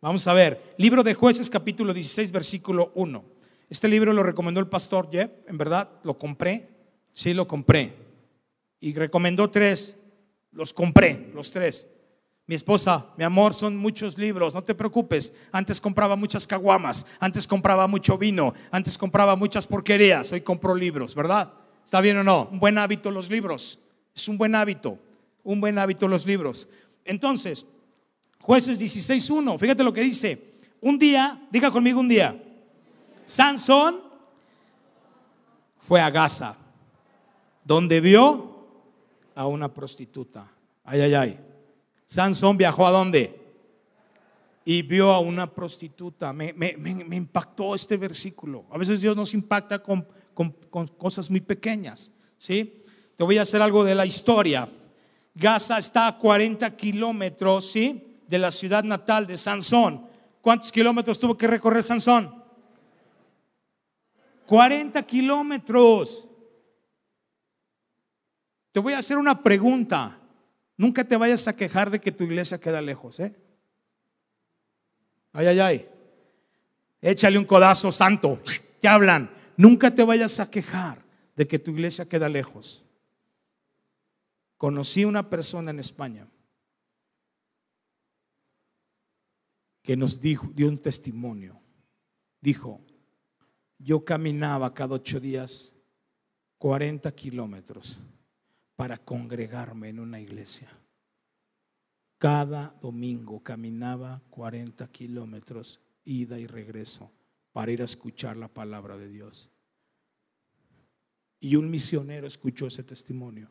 Vamos 0.00 0.26
a 0.26 0.34
ver. 0.34 0.74
Libro 0.76 1.02
de 1.02 1.14
Jueces, 1.14 1.48
capítulo 1.48 1.94
16, 1.94 2.30
versículo 2.30 2.92
1. 2.94 3.24
Este 3.70 3.88
libro 3.88 4.12
lo 4.12 4.22
recomendó 4.22 4.60
el 4.60 4.68
pastor 4.68 5.08
Jeff. 5.10 5.30
En 5.48 5.56
verdad, 5.56 5.88
lo 6.04 6.18
compré. 6.18 6.68
Sí, 7.12 7.32
lo 7.32 7.48
compré. 7.48 7.94
Y 8.78 8.92
recomendó 8.92 9.50
tres. 9.50 9.96
Los 10.52 10.74
compré, 10.74 11.30
los 11.34 11.50
tres. 11.50 11.88
Mi 12.46 12.54
esposa, 12.54 13.06
mi 13.16 13.24
amor, 13.24 13.54
son 13.54 13.76
muchos 13.76 14.18
libros, 14.18 14.54
no 14.54 14.62
te 14.62 14.74
preocupes. 14.74 15.34
Antes 15.50 15.80
compraba 15.80 16.14
muchas 16.14 16.46
caguamas, 16.46 17.04
antes 17.18 17.46
compraba 17.46 17.88
mucho 17.88 18.16
vino, 18.16 18.54
antes 18.70 18.96
compraba 18.96 19.34
muchas 19.34 19.66
porquerías, 19.66 20.30
hoy 20.30 20.42
compro 20.42 20.74
libros, 20.76 21.16
¿verdad? 21.16 21.52
¿Está 21.84 22.00
bien 22.00 22.18
o 22.18 22.22
no? 22.22 22.48
Un 22.52 22.60
buen 22.60 22.78
hábito 22.78 23.10
los 23.10 23.30
libros. 23.30 23.80
Es 24.14 24.28
un 24.28 24.38
buen 24.38 24.54
hábito, 24.54 24.98
un 25.42 25.60
buen 25.60 25.76
hábito 25.78 26.06
los 26.06 26.24
libros. 26.24 26.68
Entonces, 27.04 27.66
jueces 28.46 28.80
16.1, 28.80 29.58
fíjate 29.58 29.82
lo 29.82 29.92
que 29.92 30.02
dice. 30.02 30.54
Un 30.80 30.96
día, 30.98 31.36
diga 31.50 31.68
conmigo 31.72 31.98
un 31.98 32.08
día, 32.08 32.40
Sansón 33.24 34.00
fue 35.78 36.00
a 36.00 36.10
Gaza, 36.10 36.56
donde 37.64 38.00
vio 38.00 38.68
a 39.34 39.48
una 39.48 39.72
prostituta. 39.74 40.46
Ay, 40.84 41.00
ay, 41.00 41.14
ay. 41.14 41.40
Sansón 42.06 42.56
viajó 42.56 42.86
a 42.86 42.92
dónde? 42.92 43.34
Y 44.64 44.82
vio 44.82 45.10
a 45.10 45.18
una 45.18 45.52
prostituta. 45.52 46.32
Me, 46.32 46.54
impactó 47.10 47.74
este 47.74 47.96
versículo. 47.96 48.64
A 48.70 48.78
veces 48.78 49.00
Dios 49.00 49.16
nos 49.16 49.34
impacta 49.34 49.82
con, 49.82 50.06
con- 50.34 50.52
con 50.70 50.86
cosas 50.86 51.28
muy 51.30 51.40
pequeñas. 51.40 52.12
¿sí? 52.38 52.84
Te 53.16 53.24
voy 53.24 53.38
a 53.38 53.42
hacer 53.42 53.60
algo 53.60 53.82
de 53.82 53.96
la 53.96 54.06
historia. 54.06 54.68
Gaza 55.34 55.78
está 55.78 56.06
a 56.06 56.16
40 56.16 56.76
kilómetros 56.76 57.72
¿sí? 57.72 58.15
De 58.28 58.38
la 58.38 58.50
ciudad 58.50 58.84
natal 58.84 59.26
de 59.26 59.36
Sansón. 59.36 60.06
¿Cuántos 60.40 60.72
kilómetros 60.72 61.18
tuvo 61.18 61.36
que 61.36 61.46
recorrer 61.46 61.82
Sansón? 61.82 62.44
40 64.46 65.02
kilómetros. 65.04 66.28
Te 68.72 68.80
voy 68.80 68.92
a 68.92 68.98
hacer 68.98 69.18
una 69.18 69.42
pregunta. 69.42 70.18
Nunca 70.76 71.04
te 71.04 71.16
vayas 71.16 71.48
a 71.48 71.56
quejar 71.56 71.90
de 71.90 72.00
que 72.00 72.12
tu 72.12 72.24
iglesia 72.24 72.58
queda 72.58 72.80
lejos, 72.80 73.18
¿eh? 73.20 73.34
Ay, 75.32 75.46
ay, 75.46 75.60
ay. 75.60 75.88
Échale 77.00 77.38
un 77.38 77.44
codazo 77.44 77.90
santo. 77.90 78.40
¿Qué 78.80 78.88
hablan? 78.88 79.30
Nunca 79.56 79.94
te 79.94 80.04
vayas 80.04 80.38
a 80.40 80.50
quejar 80.50 81.02
de 81.34 81.46
que 81.46 81.58
tu 81.58 81.70
iglesia 81.72 82.08
queda 82.08 82.28
lejos. 82.28 82.84
Conocí 84.56 85.04
una 85.04 85.28
persona 85.28 85.70
en 85.70 85.78
España 85.78 86.26
que 89.86 89.96
nos 89.96 90.20
dijo, 90.20 90.48
dio 90.52 90.66
un 90.68 90.78
testimonio. 90.78 91.60
Dijo, 92.40 92.84
yo 93.78 94.04
caminaba 94.04 94.74
cada 94.74 94.96
ocho 94.96 95.20
días 95.20 95.76
40 96.58 97.14
kilómetros 97.14 98.00
para 98.74 98.98
congregarme 98.98 99.90
en 99.90 100.00
una 100.00 100.20
iglesia. 100.20 100.68
Cada 102.18 102.76
domingo 102.80 103.44
caminaba 103.44 104.20
40 104.30 104.88
kilómetros, 104.88 105.80
ida 106.04 106.36
y 106.40 106.48
regreso, 106.48 107.12
para 107.52 107.70
ir 107.70 107.80
a 107.80 107.84
escuchar 107.84 108.36
la 108.36 108.48
palabra 108.48 108.96
de 108.96 109.08
Dios. 109.08 109.50
Y 111.38 111.54
un 111.54 111.70
misionero 111.70 112.26
escuchó 112.26 112.66
ese 112.66 112.82
testimonio 112.82 113.48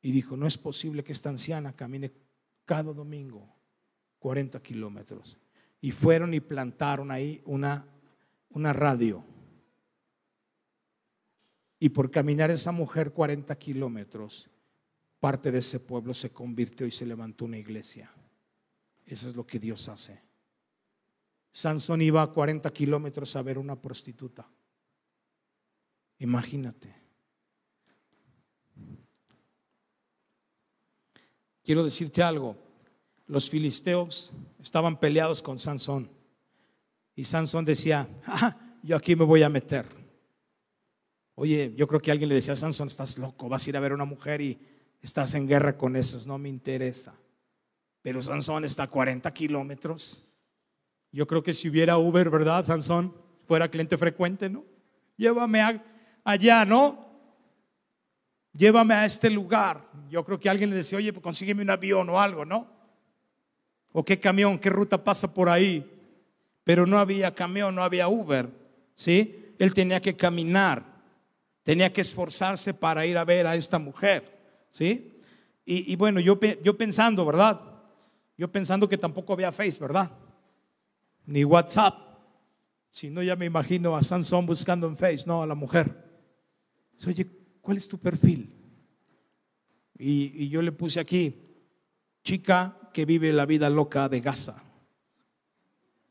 y 0.00 0.12
dijo, 0.12 0.36
no 0.36 0.46
es 0.46 0.56
posible 0.56 1.02
que 1.02 1.10
esta 1.10 1.30
anciana 1.30 1.72
camine 1.72 2.12
cada 2.64 2.92
domingo 2.92 3.53
40 4.24 4.62
kilómetros. 4.62 5.36
Y 5.82 5.92
fueron 5.92 6.32
y 6.32 6.40
plantaron 6.40 7.10
ahí 7.10 7.42
una, 7.44 7.86
una 8.48 8.72
radio. 8.72 9.22
Y 11.78 11.90
por 11.90 12.10
caminar 12.10 12.50
esa 12.50 12.72
mujer 12.72 13.12
40 13.12 13.54
kilómetros, 13.58 14.48
parte 15.20 15.50
de 15.50 15.58
ese 15.58 15.78
pueblo 15.78 16.14
se 16.14 16.30
convirtió 16.30 16.86
y 16.86 16.90
se 16.90 17.04
levantó 17.04 17.44
una 17.44 17.58
iglesia. 17.58 18.10
Eso 19.04 19.28
es 19.28 19.36
lo 19.36 19.46
que 19.46 19.58
Dios 19.58 19.90
hace. 19.90 20.22
Sansón 21.52 22.00
iba 22.00 22.22
a 22.22 22.32
40 22.32 22.70
kilómetros 22.70 23.36
a 23.36 23.42
ver 23.42 23.58
una 23.58 23.76
prostituta. 23.76 24.48
Imagínate. 26.20 26.94
Quiero 31.62 31.84
decirte 31.84 32.22
algo. 32.22 32.63
Los 33.26 33.48
filisteos 33.50 34.32
estaban 34.60 34.98
peleados 34.98 35.40
con 35.42 35.58
Sansón. 35.58 36.10
Y 37.16 37.24
Sansón 37.24 37.64
decía, 37.64 38.08
"Ah, 38.26 38.56
yo 38.82 38.96
aquí 38.96 39.16
me 39.16 39.24
voy 39.24 39.42
a 39.42 39.48
meter. 39.48 39.86
Oye, 41.36 41.72
yo 41.76 41.86
creo 41.88 42.00
que 42.00 42.10
alguien 42.10 42.28
le 42.28 42.36
decía 42.36 42.52
a 42.52 42.56
Sansón, 42.56 42.88
estás 42.88 43.18
loco, 43.18 43.48
vas 43.48 43.66
a 43.66 43.70
ir 43.70 43.76
a 43.76 43.80
ver 43.80 43.92
a 43.92 43.94
una 43.96 44.04
mujer 44.04 44.40
y 44.40 44.58
estás 45.02 45.34
en 45.34 45.48
guerra 45.48 45.76
con 45.76 45.96
esos, 45.96 46.26
no 46.26 46.38
me 46.38 46.48
interesa. 46.48 47.14
Pero 48.02 48.20
Sansón 48.22 48.64
está 48.64 48.84
a 48.84 48.90
40 48.90 49.32
kilómetros. 49.32 50.22
Yo 51.10 51.26
creo 51.26 51.42
que 51.42 51.54
si 51.54 51.68
hubiera 51.68 51.96
Uber, 51.98 52.28
¿verdad, 52.30 52.64
Sansón? 52.64 53.16
Fuera 53.46 53.68
cliente 53.68 53.96
frecuente, 53.96 54.48
¿no? 54.48 54.64
Llévame 55.16 55.60
a- 55.60 55.84
allá, 56.24 56.64
¿no? 56.64 57.04
Llévame 58.52 58.94
a 58.94 59.04
este 59.04 59.30
lugar. 59.30 59.80
Yo 60.08 60.24
creo 60.24 60.38
que 60.38 60.48
alguien 60.48 60.70
le 60.70 60.76
decía, 60.76 60.98
oye, 60.98 61.12
pues 61.12 61.22
consígueme 61.22 61.62
un 61.62 61.70
avión 61.70 62.08
o 62.10 62.20
algo, 62.20 62.44
¿no? 62.44 62.68
O 63.96 64.04
qué 64.04 64.18
camión, 64.18 64.58
qué 64.58 64.70
ruta 64.70 65.04
pasa 65.04 65.32
por 65.32 65.48
ahí. 65.48 65.88
Pero 66.64 66.84
no 66.84 66.98
había 66.98 67.32
camión, 67.32 67.76
no 67.76 67.84
había 67.84 68.08
Uber, 68.08 68.50
¿sí? 68.96 69.54
Él 69.56 69.72
tenía 69.72 70.00
que 70.00 70.16
caminar, 70.16 70.84
tenía 71.62 71.92
que 71.92 72.00
esforzarse 72.00 72.74
para 72.74 73.06
ir 73.06 73.16
a 73.16 73.24
ver 73.24 73.46
a 73.46 73.54
esta 73.54 73.78
mujer, 73.78 74.36
¿sí? 74.68 75.12
Y, 75.64 75.94
bueno, 75.94 76.18
yo, 76.18 76.38
yo 76.62 76.76
pensando, 76.76 77.24
¿verdad? 77.24 77.60
Yo 78.36 78.50
pensando 78.50 78.88
que 78.88 78.98
tampoco 78.98 79.32
había 79.32 79.52
Face, 79.52 79.78
¿verdad? 79.80 80.10
Ni 81.24 81.44
WhatsApp. 81.44 81.96
Si 82.90 83.10
no, 83.10 83.22
ya 83.22 83.36
me 83.36 83.46
imagino 83.46 83.96
a 83.96 84.02
Sansón 84.02 84.44
buscando 84.44 84.88
en 84.88 84.96
Face, 84.96 85.22
no, 85.24 85.40
a 85.40 85.46
la 85.46 85.54
mujer. 85.54 86.04
Oye, 87.06 87.26
¿cuál 87.60 87.76
es 87.76 87.88
tu 87.88 87.96
perfil? 87.96 88.52
Y 89.96 90.48
yo 90.48 90.60
le 90.62 90.72
puse 90.72 90.98
aquí, 90.98 91.40
chica 92.24 92.76
que 92.94 93.04
vive 93.04 93.30
la 93.34 93.44
vida 93.44 93.68
loca 93.68 94.08
de 94.08 94.20
Gaza. 94.20 94.62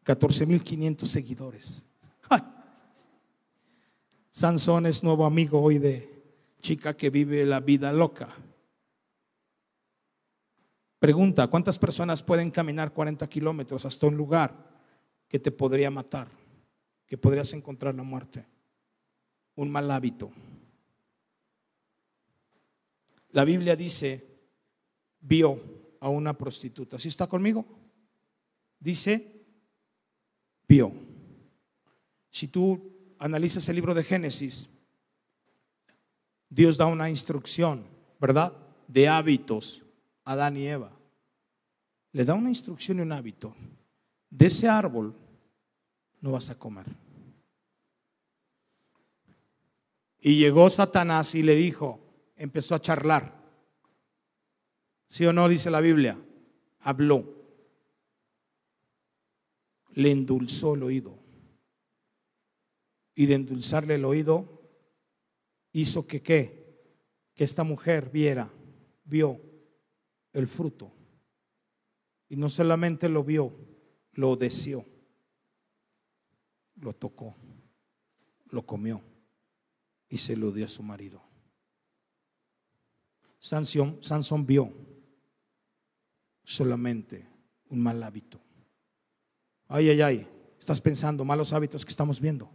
14.500 0.05 1.05
seguidores. 1.05 1.85
Sansón 4.29 4.87
es 4.87 5.03
nuevo 5.03 5.25
amigo 5.25 5.61
hoy 5.61 5.77
de, 5.77 6.13
chica 6.59 6.95
que 6.95 7.11
vive 7.11 7.45
la 7.45 7.59
vida 7.59 7.91
loca. 7.91 8.29
Pregunta, 10.97 11.47
¿cuántas 11.47 11.77
personas 11.77 12.23
pueden 12.23 12.49
caminar 12.49 12.93
40 12.93 13.27
kilómetros 13.27 13.85
hasta 13.85 14.07
un 14.07 14.15
lugar 14.15 14.71
que 15.27 15.37
te 15.37 15.51
podría 15.51 15.91
matar, 15.91 16.27
que 17.05 17.17
podrías 17.17 17.53
encontrar 17.53 17.93
la 17.93 18.03
muerte? 18.03 18.45
Un 19.55 19.69
mal 19.69 19.91
hábito. 19.91 20.31
La 23.31 23.43
Biblia 23.43 23.75
dice, 23.75 24.25
vio 25.19 25.72
a 26.03 26.09
una 26.09 26.37
prostituta. 26.37 26.99
¿Sí 26.99 27.07
está 27.07 27.27
conmigo? 27.27 27.65
Dice, 28.77 29.41
vio. 30.67 30.91
Si 32.29 32.49
tú 32.49 33.15
analizas 33.19 33.69
el 33.69 33.77
libro 33.77 33.93
de 33.93 34.03
Génesis, 34.03 34.69
Dios 36.49 36.75
da 36.75 36.87
una 36.87 37.09
instrucción, 37.09 37.85
¿verdad? 38.19 38.53
De 38.89 39.07
hábitos 39.07 39.81
a 40.25 40.33
Adán 40.33 40.57
y 40.57 40.67
Eva. 40.67 40.91
Le 42.11 42.25
da 42.25 42.33
una 42.33 42.49
instrucción 42.49 42.97
y 42.97 43.01
un 43.01 43.13
hábito. 43.13 43.55
De 44.29 44.47
ese 44.47 44.67
árbol 44.67 45.15
no 46.19 46.33
vas 46.33 46.49
a 46.49 46.59
comer. 46.59 46.87
Y 50.19 50.35
llegó 50.37 50.69
Satanás 50.69 51.33
y 51.33 51.43
le 51.43 51.55
dijo, 51.55 52.01
empezó 52.35 52.75
a 52.75 52.81
charlar. 52.81 53.42
¿Sí 55.13 55.27
o 55.27 55.31
no 55.31 55.47
dice 55.47 55.69
la 55.69 55.79
Biblia? 55.79 56.19
Habló. 56.79 57.23
Le 59.91 60.09
endulzó 60.09 60.73
el 60.73 60.81
oído. 60.81 61.19
Y 63.13 63.27
de 63.27 63.35
endulzarle 63.35 63.93
el 63.93 64.05
oído, 64.05 64.71
hizo 65.71 66.07
que 66.07 66.23
qué? 66.23 66.97
Que 67.35 67.43
esta 67.43 67.63
mujer 67.63 68.09
viera, 68.09 68.51
vio 69.03 69.39
el 70.31 70.47
fruto. 70.47 70.91
Y 72.27 72.35
no 72.35 72.49
solamente 72.49 73.07
lo 73.07 73.23
vio, 73.23 73.53
lo 74.13 74.35
deseó, 74.35 74.83
lo 76.77 76.91
tocó, 76.91 77.35
lo 78.49 78.65
comió 78.65 78.99
y 80.09 80.17
se 80.17 80.35
lo 80.35 80.51
dio 80.51 80.65
a 80.65 80.69
su 80.69 80.81
marido. 80.81 81.21
Sansón, 83.37 83.99
Sansón 84.01 84.47
vio 84.47 84.92
solamente 86.43 87.27
un 87.69 87.81
mal 87.81 88.01
hábito. 88.03 88.39
Ay, 89.67 89.89
ay, 89.89 90.01
ay, 90.01 90.27
estás 90.59 90.81
pensando 90.81 91.25
malos 91.25 91.53
hábitos 91.53 91.85
que 91.85 91.91
estamos 91.91 92.19
viendo. 92.19 92.51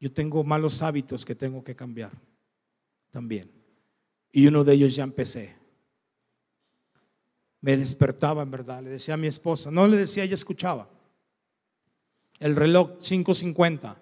Yo 0.00 0.12
tengo 0.12 0.44
malos 0.44 0.82
hábitos 0.82 1.24
que 1.24 1.34
tengo 1.34 1.64
que 1.64 1.74
cambiar 1.74 2.12
también. 3.10 3.50
Y 4.32 4.46
uno 4.46 4.64
de 4.64 4.74
ellos 4.74 4.96
ya 4.96 5.04
empecé. 5.04 5.56
Me 7.60 7.76
despertaba 7.76 8.42
en 8.42 8.50
verdad, 8.50 8.82
le 8.82 8.90
decía 8.90 9.14
a 9.14 9.16
mi 9.16 9.28
esposa, 9.28 9.70
no 9.70 9.86
le 9.86 9.96
decía, 9.96 10.24
ella 10.24 10.34
escuchaba. 10.34 10.90
El 12.38 12.56
reloj 12.56 12.98
5.50. 12.98 13.96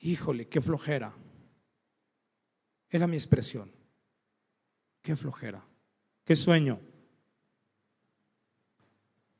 Híjole, 0.00 0.48
qué 0.48 0.60
flojera. 0.60 1.12
Era 2.88 3.06
mi 3.06 3.16
expresión. 3.16 3.70
Qué 5.02 5.16
flojera. 5.16 5.62
Qué 6.24 6.36
sueño. 6.36 6.80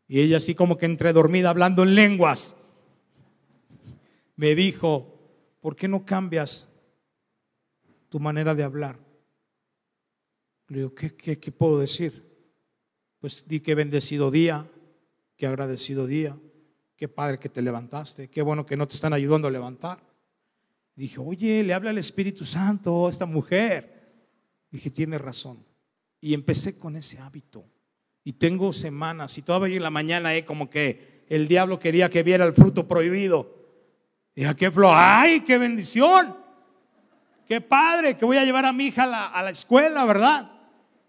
Y 0.09 0.21
ella 0.21 0.39
así 0.39 0.55
como 0.55 0.79
que 0.79 0.87
entre 0.87 1.13
dormida 1.13 1.51
hablando 1.51 1.83
en 1.85 1.95
lenguas. 1.95 2.57
Me 4.35 4.55
dijo, 4.55 5.15
¿por 5.61 5.77
qué 5.77 5.87
no 5.87 6.05
cambias 6.05 6.69
tu 8.09 8.21
manera 8.21 8.55
de 8.55 8.63
hablar. 8.63 8.99
Le 10.69 10.79
digo, 10.79 10.95
¿qué, 10.95 11.53
puedo 11.57 11.79
decir? 11.79 12.25
Pues 13.19 13.47
di 13.49 13.61
que 13.61 13.75
bendecido 13.75 14.31
día, 14.31 14.67
que 15.37 15.47
agradecido 15.47 16.07
día, 16.07 16.37
qué 16.97 17.09
padre 17.09 17.39
que 17.39 17.49
te 17.49 17.63
levantaste, 17.63 18.29
qué 18.29 18.43
bueno 18.43 18.67
que 18.67 18.77
no 18.77 18.87
te 18.87 18.95
están 18.95 19.13
ayudando 19.13 19.49
a 19.49 19.51
levantar. 19.51 20.01
Dije, 20.95 21.19
oye, 21.19 21.63
le 21.63 21.73
habla 21.73 21.91
el 21.91 21.99
Espíritu 21.99 22.45
Santo 22.45 23.07
a 23.07 23.11
esta 23.11 23.25
mujer. 23.25 23.97
Dije, 24.71 24.91
tiene 24.91 25.17
razón. 25.17 25.65
Y 26.21 26.35
empecé 26.35 26.77
con 26.77 26.97
ese 26.97 27.19
hábito. 27.19 27.65
Y 28.29 28.35
tengo 28.35 28.75
semanas, 28.75 29.39
y 29.39 29.43
todavía 29.43 29.79
en 29.79 29.83
la 29.83 29.89
mañana, 29.89 30.35
eh, 30.35 30.45
como 30.45 30.69
que 30.69 31.25
el 31.31 31.49
diablo 31.49 31.79
quería 31.79 32.11
que 32.11 32.23
viera 32.23 32.45
el 32.45 32.53
fruto 32.53 32.87
prohibido. 32.87 33.57
Dije, 34.37 34.55
qué 34.55 34.71
flor, 34.71 34.93
ay, 34.95 35.41
qué 35.41 35.57
bendición. 35.57 36.37
Qué 37.47 37.63
padre 37.63 38.19
que 38.19 38.27
voy 38.27 38.37
a 38.37 38.45
llevar 38.45 38.67
a 38.67 38.73
mi 38.75 38.89
hija 38.89 39.05
a 39.05 39.43
la, 39.43 39.49
escuela, 39.49 40.05
¿verdad? 40.05 40.47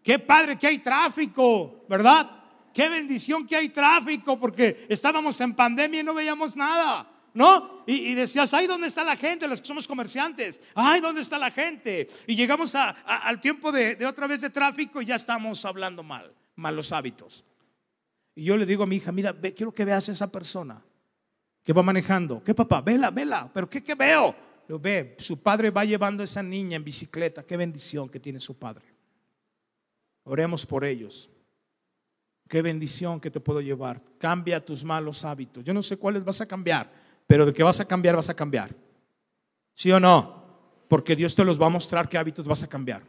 Qué 0.02 0.18
padre 0.18 0.58
que 0.58 0.68
hay 0.68 0.78
tráfico, 0.78 1.84
¿verdad? 1.90 2.32
Qué 2.74 2.88
bendición 2.88 3.46
que 3.46 3.58
hay 3.58 3.68
tráfico, 3.68 4.40
porque 4.40 4.86
estábamos 4.88 5.42
en 5.42 5.56
pandemia 5.56 6.00
y 6.00 6.04
no 6.04 6.14
veíamos 6.14 6.56
nada. 6.56 7.06
¿No? 7.34 7.84
Y, 7.86 8.14
decías, 8.14 8.54
ay, 8.54 8.66
¿dónde 8.66 8.88
está 8.88 9.04
la 9.04 9.18
gente? 9.18 9.46
Los 9.46 9.60
que 9.60 9.68
somos 9.68 9.90
comerciantes, 9.90 10.62
ay, 10.74 11.02
¿dónde 11.02 11.20
está 11.20 11.38
la 11.38 11.52
gente? 11.52 12.08
Y 12.28 12.36
llegamos 12.38 12.76
al 12.76 13.42
tiempo 13.42 13.74
de, 13.74 14.06
otra 14.06 14.26
vez 14.26 14.40
de 14.40 14.50
tráfico 14.50 15.02
y 15.02 15.06
ya 15.06 15.16
estamos 15.16 15.66
hablando 15.66 16.02
mal, 16.02 16.34
malos 16.60 16.91
hábitos. 16.91 17.43
Y 18.36 18.43
yo 18.43 18.58
le 18.58 18.65
digo 18.65 18.84
a 18.84 18.88
mi 18.88 18.98
hija, 18.98 19.12
mira, 19.12 19.34
quiero 19.34 19.72
que 19.72 19.86
veas 19.86 20.10
a 20.10 20.12
esa 20.12 20.32
persona 20.32 20.82
que 21.63 21.74
va 21.74 21.84
manejando. 21.84 22.43
¿Qué 22.43 22.54
papá? 22.54 22.82
Vela, 22.82 23.12
vela, 23.12 23.50
pero 23.54 23.69
¿qué, 23.69 23.84
qué 23.84 23.95
veo? 23.95 24.36
Lo 24.67 24.80
ve, 24.80 25.15
su 25.17 25.41
padre 25.41 25.72
va 25.72 25.84
llevando 25.84 26.22
a 26.22 26.26
esa 26.26 26.43
niña 26.43 26.76
en 26.76 26.84
bicicleta. 26.84 27.43
Qué 27.43 27.58
bendición 27.58 28.08
que 28.08 28.19
tiene 28.19 28.39
su 28.39 28.58
padre. 28.58 28.86
Oremos 30.24 30.65
por 30.65 30.86
ellos. 30.86 31.30
Qué 32.48 32.62
bendición 32.62 33.19
que 33.19 33.32
te 33.32 33.39
puedo 33.39 33.62
llevar. 33.62 34.02
Cambia 34.17 34.63
tus 34.63 34.84
malos 34.84 35.26
hábitos. 35.26 35.63
Yo 35.63 35.74
no 35.74 35.82
sé 35.82 35.98
cuáles 35.98 36.24
vas 36.24 36.41
a 36.41 36.48
cambiar, 36.48 36.91
pero 37.26 37.45
de 37.45 37.54
que 37.54 37.63
vas 37.63 37.80
a 37.80 37.86
cambiar, 37.86 38.15
vas 38.15 38.30
a 38.30 38.36
cambiar. 38.36 38.69
¿Sí 39.74 39.91
o 39.91 40.00
no? 40.00 40.39
Porque 40.88 41.15
Dios 41.15 41.36
te 41.36 41.45
los 41.45 41.62
va 41.62 41.67
a 41.67 41.69
mostrar 41.69 42.10
qué 42.10 42.17
hábitos 42.17 42.45
vas 42.45 42.63
a 42.63 42.67
cambiar. 42.67 43.04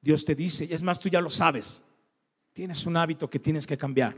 Dios 0.00 0.24
te 0.24 0.34
dice, 0.34 0.64
y 0.64 0.72
es 0.72 0.82
más, 0.82 1.00
tú 1.00 1.08
ya 1.08 1.20
lo 1.20 1.30
sabes. 1.30 1.84
Tienes 2.56 2.86
un 2.86 2.96
hábito 2.96 3.28
que 3.28 3.38
tienes 3.38 3.66
que 3.66 3.76
cambiar. 3.76 4.16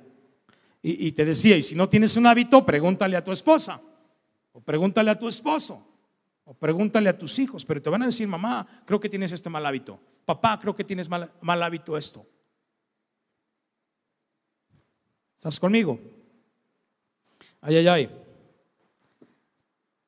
Y, 0.80 1.10
te 1.10 1.24
decía, 1.24 1.56
y 1.56 1.62
si 1.62 1.74
no 1.74 1.88
tienes 1.88 2.16
un 2.16 2.24
hábito, 2.24 2.64
pregúntale 2.64 3.16
a 3.16 3.24
tu 3.24 3.32
esposa 3.32 3.82
o 4.52 4.60
pregúntale 4.60 5.10
a 5.10 5.18
tu 5.18 5.26
esposo. 5.26 5.84
O 6.44 6.54
pregúntale 6.54 7.08
a 7.08 7.18
tus 7.18 7.36
hijos, 7.40 7.64
pero 7.64 7.82
te 7.82 7.90
van 7.90 8.04
a 8.04 8.06
decir, 8.06 8.28
mamá, 8.28 8.64
creo 8.86 9.00
que 9.00 9.08
tienes 9.08 9.32
este 9.32 9.50
mal 9.50 9.66
hábito. 9.66 9.98
Papá, 10.24 10.60
creo 10.60 10.76
que 10.76 10.84
tienes 10.84 11.08
mal, 11.08 11.32
mal 11.40 11.60
hábito 11.60 11.96
esto. 11.96 12.24
¿Estás 15.36 15.58
conmigo? 15.58 15.98
Ay, 17.60 17.78
ay, 17.78 17.88
ay. 17.88 18.10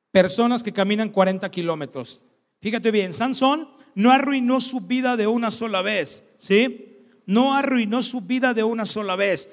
Personas 0.09 0.63
que 0.63 0.71
caminan 0.71 1.09
40 1.09 1.51
kilómetros. 1.51 2.23
Fíjate 2.61 2.91
bien, 2.91 3.11
Sansón 3.11 3.69
no 3.93 4.09
arruinó 4.09 4.61
su 4.61 4.79
vida 4.79 5.17
de 5.17 5.27
una 5.27 5.51
sola 5.51 5.81
vez, 5.81 6.23
¿sí? 6.37 6.90
No 7.31 7.55
arruinó 7.55 8.03
su 8.03 8.21
vida 8.21 8.53
de 8.53 8.63
una 8.63 8.85
sola 8.85 9.15
vez. 9.15 9.49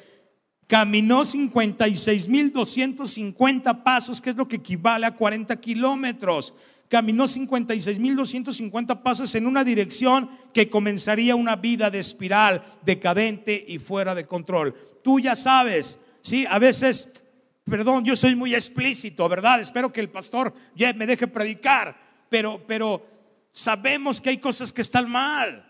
Caminó 0.66 1.22
56.250 1.22 3.84
pasos, 3.84 4.20
que 4.20 4.30
es 4.30 4.36
lo 4.36 4.48
que 4.48 4.56
equivale 4.56 5.06
a 5.06 5.14
40 5.14 5.54
kilómetros 5.60 6.54
caminó 6.88 7.24
56.250 7.24 9.02
pasos 9.02 9.34
en 9.34 9.46
una 9.46 9.62
dirección 9.62 10.28
que 10.52 10.70
comenzaría 10.70 11.36
una 11.36 11.56
vida 11.56 11.90
de 11.90 11.98
espiral, 11.98 12.62
decadente 12.84 13.64
y 13.68 13.78
fuera 13.78 14.14
de 14.14 14.26
control. 14.26 14.74
Tú 15.04 15.20
ya 15.20 15.36
sabes, 15.36 16.00
sí, 16.22 16.46
a 16.48 16.58
veces, 16.58 17.24
perdón, 17.64 18.04
yo 18.04 18.16
soy 18.16 18.34
muy 18.34 18.54
explícito, 18.54 19.28
¿verdad? 19.28 19.60
Espero 19.60 19.92
que 19.92 20.00
el 20.00 20.08
pastor 20.08 20.54
ya 20.74 20.92
me 20.94 21.06
deje 21.06 21.26
predicar, 21.26 21.94
pero, 22.30 22.64
pero 22.66 23.06
sabemos 23.52 24.20
que 24.20 24.30
hay 24.30 24.38
cosas 24.38 24.72
que 24.72 24.80
están 24.80 25.10
mal. 25.10 25.67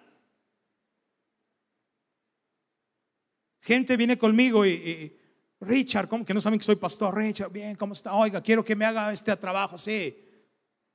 Gente 3.69 3.99
viene 3.99 4.17
conmigo 4.17 4.65
y, 4.65 5.15
Richard, 5.61 6.09
¿cómo 6.09 6.25
que 6.25 6.33
no 6.33 6.41
saben 6.41 6.59
que 6.59 6.65
soy 6.65 6.77
pastor? 6.77 7.15
Richard, 7.15 7.53
bien, 7.53 7.77
¿cómo 7.77 7.93
está? 7.93 8.15
Oiga, 8.15 8.41
quiero 8.41 8.65
que 8.65 8.75
me 8.75 8.87
haga 8.87 9.13
este 9.13 9.37
trabajo, 9.37 9.77
sí. 9.77 10.25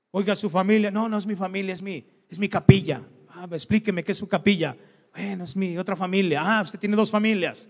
Oiga, 0.09 0.35
su 0.35 0.49
familia, 0.49 0.89
no, 0.89 1.07
no 1.07 1.19
es 1.19 1.27
mi 1.27 1.35
familia, 1.35 1.71
es 1.71 1.83
mi, 1.83 2.03
es 2.27 2.39
mi 2.39 2.49
capilla. 2.49 3.07
Ah, 3.29 3.47
explíqueme 3.51 4.03
qué 4.03 4.13
es 4.13 4.17
su 4.17 4.27
capilla. 4.27 4.75
Bueno, 5.13 5.43
es 5.43 5.55
mi 5.55 5.77
otra 5.77 5.95
familia. 5.95 6.41
Ah, 6.43 6.63
usted 6.63 6.79
tiene 6.79 6.95
dos 6.95 7.11
familias. 7.11 7.69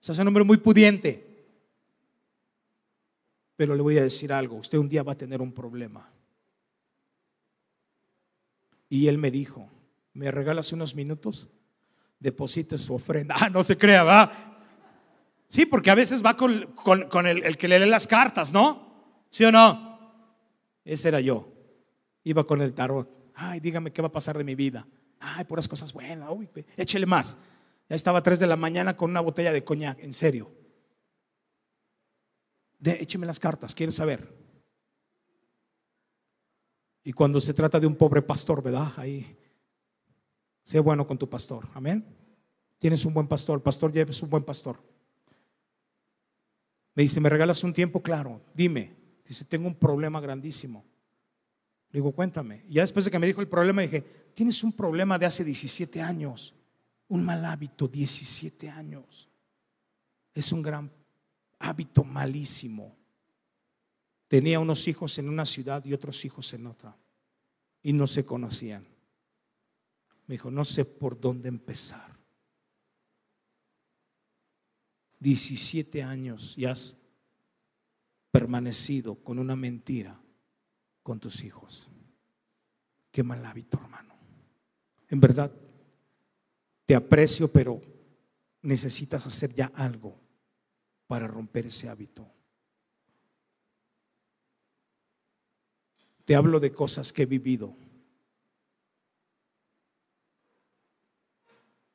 Se 0.00 0.12
hace 0.12 0.20
un 0.20 0.28
hombre 0.28 0.44
muy 0.44 0.58
pudiente. 0.58 1.46
Pero 3.56 3.74
le 3.74 3.80
voy 3.80 3.96
a 3.96 4.02
decir 4.02 4.34
algo, 4.34 4.56
usted 4.56 4.76
un 4.76 4.90
día 4.90 5.02
va 5.02 5.12
a 5.12 5.16
tener 5.16 5.40
un 5.40 5.52
problema. 5.52 6.12
Y 8.90 9.06
él 9.06 9.16
me 9.16 9.30
dijo, 9.30 9.70
¿me 10.12 10.30
regalas 10.30 10.74
unos 10.74 10.94
minutos? 10.94 11.48
Deposite 12.22 12.78
su 12.78 12.94
ofrenda. 12.94 13.34
Ah, 13.40 13.50
no 13.50 13.64
se 13.64 13.76
crea, 13.76 14.04
va. 14.04 14.32
Sí, 15.48 15.66
porque 15.66 15.90
a 15.90 15.94
veces 15.94 16.24
va 16.24 16.36
con, 16.36 17.26
el 17.26 17.58
que 17.58 17.68
le 17.68 17.80
lee 17.80 17.90
las 17.90 18.06
cartas, 18.06 18.52
¿no? 18.52 19.26
¿Sí 19.28 19.44
o 19.44 19.50
no? 19.50 19.98
Ese 20.84 21.08
era 21.08 21.20
yo. 21.20 21.52
Iba 22.24 22.44
con 22.44 22.62
el 22.62 22.72
tarot. 22.72 23.32
Ay, 23.34 23.60
dígame 23.60 23.92
qué 23.92 24.00
va 24.00 24.08
a 24.08 24.12
pasar 24.12 24.38
de 24.38 24.44
mi 24.44 24.54
vida. 24.54 24.86
Ay, 25.18 25.44
puras 25.44 25.66
cosas 25.66 25.92
buenas. 25.92 26.30
Uy, 26.30 26.48
échele 26.76 27.06
más. 27.06 27.36
Ya 27.88 27.96
estaba 27.96 28.20
a 28.20 28.22
3 28.22 28.38
de 28.38 28.46
la 28.46 28.56
mañana 28.56 28.96
con 28.96 29.10
una 29.10 29.20
botella 29.20 29.52
de 29.52 29.64
coñac, 29.64 29.98
en 29.98 30.12
serio. 30.12 30.50
De, 32.78 32.92
écheme 32.92 33.26
las 33.26 33.40
cartas, 33.40 33.74
quiero 33.74 33.92
saber. 33.92 34.32
Y 37.04 37.12
cuando 37.12 37.40
se 37.40 37.52
trata 37.52 37.80
de 37.80 37.86
un 37.86 37.96
pobre 37.96 38.22
pastor, 38.22 38.62
¿verdad? 38.62 38.92
Ahí, 38.96 39.36
sé 40.62 40.80
bueno 40.80 41.06
con 41.06 41.18
tu 41.18 41.28
pastor. 41.28 41.68
Amén. 41.74 42.04
Tienes 42.78 43.04
un 43.04 43.14
buen 43.14 43.28
pastor, 43.28 43.56
el 43.56 43.62
pastor 43.62 43.92
Jeff 43.92 44.10
es 44.10 44.22
un 44.22 44.30
buen 44.30 44.42
pastor. 44.42 44.82
Me 46.94 47.02
dice, 47.04 47.20
¿me 47.20 47.28
regalas 47.28 47.62
un 47.64 47.72
tiempo? 47.72 48.02
Claro, 48.02 48.40
dime. 48.54 48.96
Dice, 49.24 49.44
tengo 49.44 49.66
un 49.66 49.74
problema 49.74 50.20
grandísimo. 50.20 50.84
Le 51.90 51.98
digo, 51.98 52.12
cuéntame. 52.12 52.64
Y 52.68 52.74
ya 52.74 52.82
después 52.82 53.04
de 53.04 53.10
que 53.10 53.18
me 53.18 53.26
dijo 53.26 53.40
el 53.40 53.48
problema, 53.48 53.82
dije, 53.82 54.02
tienes 54.34 54.62
un 54.64 54.72
problema 54.72 55.18
de 55.18 55.26
hace 55.26 55.44
17 55.44 56.00
años, 56.02 56.54
un 57.08 57.24
mal 57.24 57.44
hábito, 57.44 57.88
17 57.88 58.68
años. 58.68 59.28
Es 60.34 60.52
un 60.52 60.62
gran 60.62 60.90
hábito 61.58 62.04
malísimo. 62.04 62.96
Tenía 64.28 64.58
unos 64.58 64.88
hijos 64.88 65.18
en 65.18 65.28
una 65.28 65.44
ciudad 65.44 65.84
y 65.84 65.92
otros 65.92 66.24
hijos 66.24 66.52
en 66.54 66.66
otra. 66.66 66.96
Y 67.82 67.92
no 67.92 68.06
se 68.06 68.24
conocían. 68.24 68.91
Me 70.32 70.36
dijo, 70.36 70.50
no 70.50 70.64
sé 70.64 70.86
por 70.86 71.20
dónde 71.20 71.50
empezar. 71.50 72.10
17 75.20 76.02
años 76.02 76.54
y 76.56 76.64
has 76.64 76.96
permanecido 78.30 79.14
con 79.16 79.38
una 79.38 79.56
mentira 79.56 80.18
con 81.02 81.20
tus 81.20 81.44
hijos. 81.44 81.86
Qué 83.10 83.22
mal 83.22 83.44
hábito, 83.44 83.78
hermano. 83.78 84.14
En 85.10 85.20
verdad, 85.20 85.52
te 86.86 86.94
aprecio, 86.94 87.48
pero 87.48 87.82
necesitas 88.62 89.26
hacer 89.26 89.54
ya 89.54 89.70
algo 89.74 90.18
para 91.08 91.26
romper 91.26 91.66
ese 91.66 91.90
hábito. 91.90 92.26
Te 96.24 96.34
hablo 96.34 96.58
de 96.58 96.72
cosas 96.72 97.12
que 97.12 97.24
he 97.24 97.26
vivido. 97.26 97.76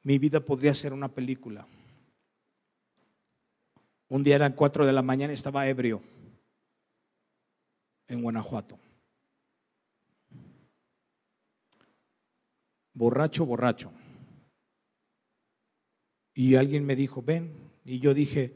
Mi 0.08 0.20
vida 0.20 0.40
podría 0.40 0.74
ser 0.74 0.94
una 0.94 1.10
película. 1.10 1.68
Un 4.08 4.24
día 4.24 4.36
eran 4.36 4.54
cuatro 4.54 4.86
de 4.86 4.94
la 4.94 5.02
mañana 5.02 5.34
y 5.34 5.36
estaba 5.36 5.68
ebrio 5.68 6.02
en 8.08 8.22
Guanajuato. 8.22 8.80
Borracho, 12.94 13.46
borracho. 13.46 13.92
Y 16.34 16.56
alguien 16.56 16.86
me 16.86 16.96
dijo, 16.96 17.22
ven. 17.22 17.52
Y 17.84 18.00
yo 18.00 18.14
dije, 18.14 18.56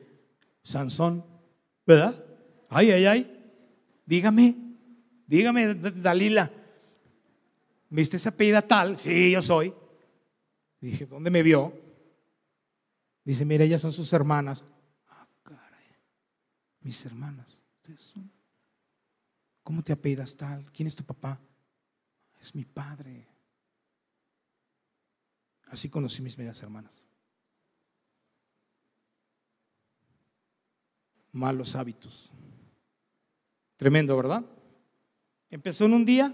Sansón, 0.64 1.26
¿verdad? 1.86 2.16
Ay, 2.70 2.92
ay, 2.92 3.06
ay. 3.08 3.54
Dígame, 4.06 4.56
dígame, 5.28 5.74
Dalila. 5.74 6.50
¿Viste 7.90 8.16
esa 8.16 8.30
apellida 8.30 8.62
tal? 8.62 8.96
Sí, 8.96 9.32
yo 9.32 9.42
soy. 9.42 9.81
Dije, 10.82 11.06
¿dónde 11.06 11.30
me 11.30 11.44
vio? 11.44 11.74
Dice, 13.24 13.46
mira, 13.46 13.64
ellas 13.64 13.80
son 13.80 13.94
sus 13.94 14.12
hermanas 14.12 14.66
mis 16.82 17.06
hermanas. 17.06 17.60
¿Cómo 19.64 19.84
te 19.84 19.94
apellidas 19.94 20.36
tal? 20.36 20.70
¿Quién 20.72 20.88
es 20.88 20.96
tu 20.96 21.04
papá? 21.04 21.40
Es 22.40 22.56
mi 22.56 22.66
padre. 22.66 23.28
Así 25.68 25.90
conocí 25.90 26.22
mis 26.22 26.38
medias 26.38 26.62
hermanas. 26.62 27.06
Malos 31.32 31.76
hábitos. 31.76 32.32
Tremendo, 33.78 34.18
¿verdad? 34.18 34.44
Empezó 35.50 35.86
en 35.86 35.94
un 35.94 36.06
día, 36.06 36.34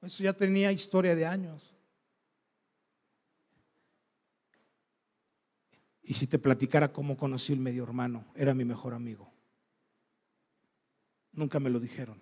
eso 0.00 0.22
ya 0.22 0.32
tenía 0.32 0.70
historia 0.70 1.14
de 1.14 1.26
años. 1.26 1.71
Y 6.02 6.14
si 6.14 6.26
te 6.26 6.38
platicara 6.38 6.92
cómo 6.92 7.16
conocí 7.16 7.52
el 7.52 7.60
medio 7.60 7.84
hermano, 7.84 8.26
era 8.34 8.54
mi 8.54 8.64
mejor 8.64 8.94
amigo. 8.94 9.32
Nunca 11.32 11.60
me 11.60 11.70
lo 11.70 11.78
dijeron. 11.78 12.20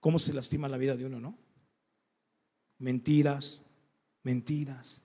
¿Cómo 0.00 0.18
se 0.18 0.32
lastima 0.32 0.68
la 0.68 0.76
vida 0.76 0.96
de 0.96 1.04
uno, 1.04 1.18
no? 1.18 1.36
Mentiras, 2.78 3.62
mentiras. 4.22 5.02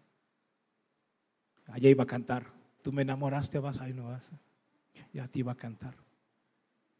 Allá 1.66 1.90
iba 1.90 2.04
a 2.04 2.08
cantar. 2.08 2.46
Tú 2.84 2.92
me 2.92 3.02
enamoraste, 3.02 3.58
vas, 3.60 3.80
ahí 3.82 3.94
no 3.94 4.06
vas. 4.06 4.32
Ya 5.14 5.28
te 5.28 5.40
iba 5.40 5.52
a 5.52 5.58
cantar. 5.58 5.96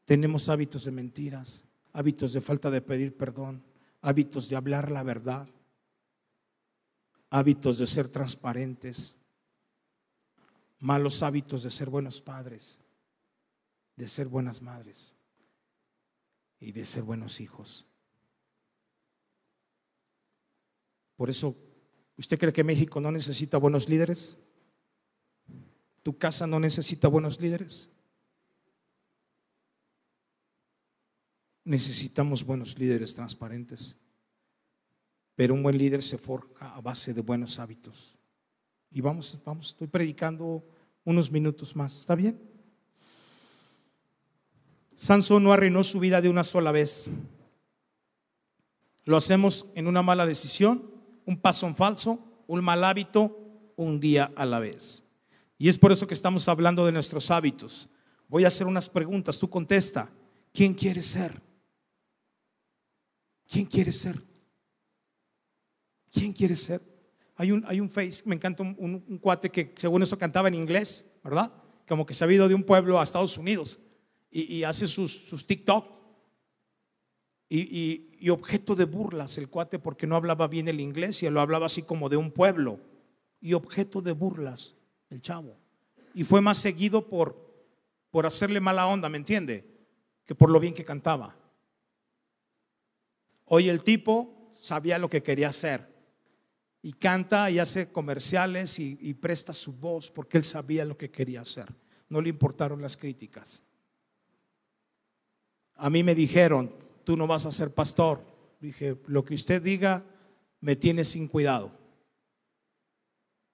Tenemos 0.06 0.50
hábitos 0.50 0.86
de 0.86 0.92
mentiras, 0.92 1.64
hábitos 1.94 2.34
de 2.34 2.42
falta 2.42 2.72
de 2.72 2.82
pedir 2.82 3.16
perdón, 3.16 3.64
hábitos 4.02 4.50
de 4.50 4.56
hablar 4.56 4.92
la 4.92 5.04
verdad, 5.04 5.48
hábitos 7.32 7.78
de 7.80 7.88
ser 7.88 8.10
transparentes, 8.10 9.16
malos 10.80 11.24
hábitos 11.24 11.64
de 11.64 11.72
ser 11.72 11.90
buenos 11.90 12.22
padres, 12.22 12.78
de 13.96 14.08
ser 14.08 14.28
buenas 14.28 14.62
madres 14.62 15.14
y 16.60 16.74
de 16.74 16.86
ser 16.86 17.04
buenos 17.04 17.40
hijos. 17.40 17.88
Por 21.16 21.30
eso, 21.30 21.56
¿usted 22.18 22.38
cree 22.38 22.52
que 22.52 22.64
México 22.64 23.00
no 23.00 23.12
necesita 23.12 23.58
buenos 23.58 23.88
líderes? 23.88 24.38
¿Tu 26.04 26.18
casa 26.18 26.46
no 26.46 26.60
necesita 26.60 27.08
buenos 27.08 27.40
líderes? 27.40 27.90
Necesitamos 31.64 32.44
buenos 32.44 32.78
líderes 32.78 33.14
transparentes, 33.14 33.96
pero 35.42 35.56
un 35.56 35.64
buen 35.64 35.76
líder 35.76 36.04
se 36.04 36.20
forja 36.20 36.76
a 36.76 36.82
base 36.82 37.16
de 37.16 37.22
buenos 37.22 37.58
hábitos. 37.58 38.16
Y 38.92 39.02
vamos, 39.02 39.40
vamos, 39.44 39.70
estoy 39.70 39.88
predicando 39.88 40.64
unos 41.04 41.32
minutos 41.32 41.76
más. 41.76 41.98
¿Está 41.98 42.14
bien? 42.14 42.40
Sansón 44.96 45.44
no 45.44 45.52
arruinó 45.52 45.84
su 45.84 46.00
vida 46.00 46.22
de 46.22 46.30
una 46.30 46.44
sola 46.44 46.72
vez. 46.72 47.10
Lo 49.04 49.18
hacemos 49.18 49.66
en 49.74 49.88
una 49.88 50.04
mala 50.04 50.28
decisión, 50.28 50.92
un 51.26 51.42
paso 51.42 51.66
en 51.66 51.76
falso, 51.76 52.44
un 52.46 52.64
mal 52.64 52.84
hábito, 52.84 53.74
un 53.78 54.00
día 54.00 54.32
a 54.36 54.46
la 54.46 54.60
vez. 54.60 55.04
Y 55.58 55.70
es 55.70 55.80
por 55.80 55.92
eso 55.92 56.06
que 56.06 56.14
estamos 56.14 56.48
hablando 56.50 56.86
de 56.86 56.92
nuestros 56.92 57.32
hábitos. 57.32 57.90
Voy 58.28 58.44
a 58.44 58.50
hacer 58.50 58.68
unas 58.68 58.88
preguntas, 58.88 59.40
tú 59.40 59.50
contesta. 59.50 60.08
¿Quién 60.54 60.76
quiere 60.76 61.02
ser? 61.02 61.42
¿Quién 63.50 63.66
quiere 63.66 63.92
ser? 63.92 64.30
¿Quién 66.12 66.34
quiere 66.34 66.56
ser? 66.56 66.82
Hay 67.38 67.52
un, 67.52 67.64
hay 67.68 67.80
un 67.80 67.90
face, 67.90 68.24
me 68.26 68.36
encanta 68.36 68.62
un, 68.62 69.20
cuate 69.20 69.50
que 69.50 69.74
según 69.76 70.04
eso 70.04 70.18
cantaba 70.18 70.48
en 70.48 70.56
inglés, 70.56 71.10
¿verdad? 71.24 71.52
Como 71.88 72.06
que 72.06 72.14
se 72.14 72.26
ha 72.26 72.32
ido 72.32 72.48
de 72.48 72.54
un 72.54 72.64
pueblo 72.64 73.00
a 73.00 73.04
Estados 73.04 73.38
Unidos 73.38 73.80
y, 74.30 74.64
hace 74.64 74.88
sus, 74.88 75.12
sus 75.12 75.48
TikTok. 75.48 76.00
Y, 77.50 78.16
y, 78.20 78.30
objeto 78.30 78.76
de 78.76 78.86
burlas 78.86 79.38
el 79.38 79.50
cuate 79.50 79.78
porque 79.78 80.08
no 80.08 80.16
hablaba 80.16 80.48
bien 80.48 80.70
el 80.70 80.80
inglés 80.80 81.22
y 81.22 81.30
lo 81.30 81.42
hablaba 81.42 81.66
así 81.66 81.82
como 81.82 82.08
de 82.08 82.16
un 82.16 82.32
pueblo. 82.32 82.80
Y 83.42 83.54
objeto 83.54 84.02
de 84.02 84.14
burlas 84.14 84.76
el 85.10 85.22
chavo. 85.22 85.58
Y 86.14 86.24
fue 86.24 86.40
más 86.40 86.60
seguido 86.60 87.10
por, 87.10 87.36
por 88.10 88.26
hacerle 88.26 88.60
mala 88.60 88.88
onda, 88.88 89.10
¿me 89.10 89.18
entiende? 89.18 89.66
Que 90.26 90.36
por 90.36 90.50
lo 90.50 90.60
bien 90.60 90.74
que 90.74 90.86
cantaba. 90.86 91.36
Hoy 93.46 93.68
el 93.68 93.82
tipo 93.82 94.50
sabía 94.52 94.98
lo 94.98 95.10
que 95.10 95.24
quería 95.24 95.50
hacer 95.50 95.91
y 96.84 96.94
canta 96.94 97.50
y 97.52 97.60
hace 97.60 97.92
comerciales 97.92 98.80
y, 98.80 99.14
presta 99.14 99.54
su 99.54 99.74
voz 99.74 100.10
porque 100.10 100.38
él 100.38 100.44
sabía 100.44 100.84
lo 100.84 100.98
que 100.98 101.12
quería 101.12 101.42
hacer. 101.42 101.68
No 102.10 102.22
le 102.22 102.30
importaron 102.30 102.82
las 102.82 102.98
críticas. 102.98 103.64
A 105.76 105.90
mí 105.90 106.04
me 106.04 106.16
dijeron, 106.16 106.74
tú 107.04 107.16
no 107.16 107.28
vas 107.28 107.46
a 107.46 107.52
ser 107.52 107.74
pastor. 107.74 108.22
Dije, 108.60 108.98
lo 109.08 109.24
que 109.24 109.36
usted 109.36 109.62
diga 109.62 110.04
me 110.60 110.76
tiene 110.76 111.04
sin 111.04 111.28
cuidado. 111.28 111.72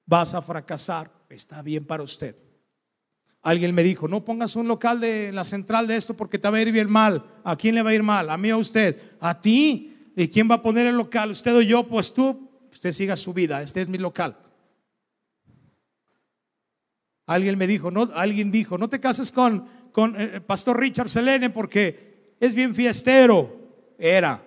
Vas 0.06 0.34
a 0.34 0.42
fracasar, 0.42 1.12
está 1.30 1.62
bien 1.62 1.86
para 1.86 2.04
usted. 2.04 2.36
Alguien 3.42 3.76
me 3.76 3.84
dijo, 3.84 4.08
no 4.08 4.26
pongas 4.26 4.56
un 4.56 4.68
local 4.68 5.00
de 5.00 5.32
la 5.32 5.44
central 5.44 5.88
de 5.88 5.96
esto 5.96 6.16
porque 6.16 6.40
te 6.40 6.50
va 6.50 6.58
a 6.58 6.62
ir 6.62 6.72
bien 6.72 6.90
mal. 6.90 7.24
¿A 7.44 7.56
quién 7.56 7.76
le 7.76 7.82
va 7.82 7.92
a 7.92 7.94
ir 7.94 8.04
mal? 8.04 8.30
A 8.30 8.38
mí 8.38 8.52
o 8.52 8.56
a 8.56 8.58
usted. 8.58 9.00
A 9.20 9.40
ti. 9.40 10.12
¿Y 10.16 10.28
quién 10.30 10.50
va 10.50 10.56
a 10.56 10.62
poner 10.62 10.88
el 10.88 10.98
local? 10.98 11.32
¿Usted 11.32 11.56
o 11.56 11.62
yo? 11.62 11.88
Pues 11.88 12.14
tú 12.14 12.47
usted 12.78 12.92
siga 12.92 13.16
su 13.16 13.34
vida, 13.34 13.64
este 13.64 13.82
es 13.82 13.90
mi 13.90 13.98
local. 13.98 14.38
Alguien 17.26 17.58
me 17.58 17.66
dijo, 17.66 17.90
no, 17.90 18.10
alguien 18.14 18.52
dijo, 18.52 18.78
no 18.78 18.88
te 18.88 19.00
cases 19.00 19.32
con, 19.32 19.68
con 19.92 20.20
eh, 20.20 20.40
Pastor 20.42 20.80
Richard 20.80 21.10
Selene 21.10 21.50
porque 21.50 22.36
es 22.40 22.54
bien 22.54 22.76
fiestero. 22.76 23.96
Era. 23.98 24.44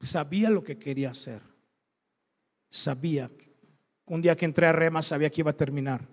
Sabía 0.00 0.50
lo 0.50 0.62
que 0.62 0.78
quería 0.78 1.10
hacer. 1.10 1.40
Sabía. 2.68 3.30
Un 4.06 4.20
día 4.20 4.36
que 4.36 4.44
entré 4.44 4.66
a 4.66 4.72
Rema 4.72 5.00
sabía 5.00 5.30
que 5.30 5.40
iba 5.40 5.52
a 5.52 5.56
terminar. 5.56 6.06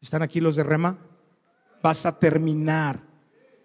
¿Están 0.00 0.22
aquí 0.22 0.40
los 0.40 0.56
de 0.56 0.64
Rema? 0.64 0.98
Vas 1.80 2.04
a 2.06 2.18
terminar. 2.18 3.00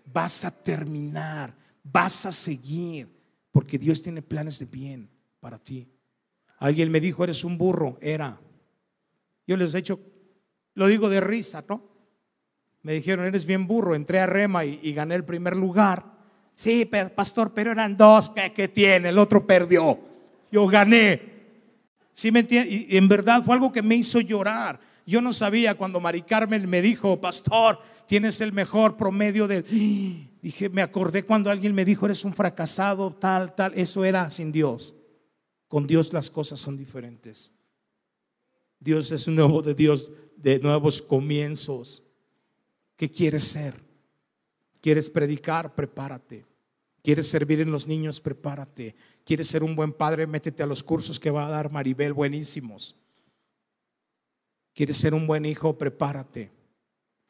Vas 0.05 0.45
a 0.45 0.51
terminar. 0.51 1.53
Vas 1.83 2.27
a 2.27 2.31
seguir. 2.31 3.18
Porque 3.51 3.77
Dios 3.77 4.01
tiene 4.01 4.21
planes 4.21 4.59
de 4.59 4.65
bien 4.65 5.09
para 5.39 5.57
ti. 5.57 5.87
Alguien 6.59 6.91
me 6.91 6.99
dijo, 6.99 7.23
eres 7.23 7.43
un 7.43 7.57
burro. 7.57 7.97
Era. 8.01 8.39
Yo 9.47 9.57
les 9.57 9.73
he 9.73 9.79
hecho, 9.79 9.99
lo 10.75 10.87
digo 10.87 11.09
de 11.09 11.21
risa, 11.21 11.63
¿no? 11.67 11.81
Me 12.83 12.93
dijeron, 12.93 13.25
eres 13.25 13.45
bien 13.45 13.67
burro. 13.67 13.95
Entré 13.95 14.19
a 14.19 14.27
Rema 14.27 14.65
y, 14.65 14.93
gané 14.93 15.15
el 15.15 15.25
primer 15.25 15.55
lugar. 15.55 16.05
Sí, 16.55 16.89
pastor, 17.15 17.53
pero 17.53 17.71
eran 17.71 17.95
dos. 17.95 18.29
¿Qué, 18.29 18.67
tiene? 18.67 19.09
El 19.09 19.17
otro 19.17 19.45
perdió. 19.45 19.99
Yo 20.51 20.67
gané. 20.67 21.21
¿Sí 22.13 22.31
me? 22.31 22.45
Y 22.49 22.97
en 22.97 23.07
verdad 23.07 23.43
fue 23.43 23.55
algo 23.55 23.71
que 23.71 23.81
me 23.81 23.95
hizo 23.95 24.19
llorar. 24.19 24.79
Yo 25.05 25.21
no 25.21 25.33
sabía 25.33 25.75
cuando 25.75 25.99
Mari 25.99 26.21
Carmen 26.21 26.69
me 26.69 26.81
dijo, 26.81 27.19
pastor, 27.19 27.79
tienes 28.05 28.41
el 28.41 28.51
mejor 28.51 28.95
promedio 28.95 29.47
del... 29.47 29.65
Dije, 30.41 30.69
me 30.69 30.81
acordé 30.81 31.25
cuando 31.25 31.49
alguien 31.49 31.75
me 31.75 31.85
dijo, 31.85 32.05
eres 32.05 32.23
un 32.23 32.33
fracasado, 32.33 33.13
tal, 33.13 33.55
tal. 33.55 33.73
Eso 33.75 34.05
era 34.05 34.29
sin 34.29 34.51
Dios. 34.51 34.93
Con 35.67 35.85
Dios 35.85 36.13
las 36.13 36.29
cosas 36.29 36.59
son 36.59 36.77
diferentes. 36.77 37.53
Dios 38.79 39.11
es 39.11 39.27
un 39.27 39.35
nuevo 39.35 39.61
de 39.61 39.73
Dios 39.73 40.11
de 40.37 40.59
nuevos 40.59 41.01
comienzos. 41.01 42.03
¿Qué 42.95 43.11
quieres 43.11 43.43
ser? 43.43 43.75
¿Quieres 44.81 45.09
predicar? 45.09 45.75
Prepárate. 45.75 46.45
¿Quieres 47.03 47.27
servir 47.27 47.61
en 47.61 47.71
los 47.71 47.87
niños? 47.87 48.21
Prepárate. 48.21 48.95
¿Quieres 49.25 49.47
ser 49.47 49.63
un 49.63 49.75
buen 49.75 49.93
padre? 49.93 50.27
Métete 50.27 50.63
a 50.63 50.65
los 50.65 50.83
cursos 50.83 51.19
que 51.19 51.31
va 51.31 51.47
a 51.47 51.49
dar 51.49 51.71
Maribel, 51.71 52.13
buenísimos. 52.13 52.95
¿Quieres 54.73 54.97
ser 54.97 55.13
un 55.13 55.27
buen 55.27 55.45
hijo? 55.45 55.77
Prepárate. 55.77 56.51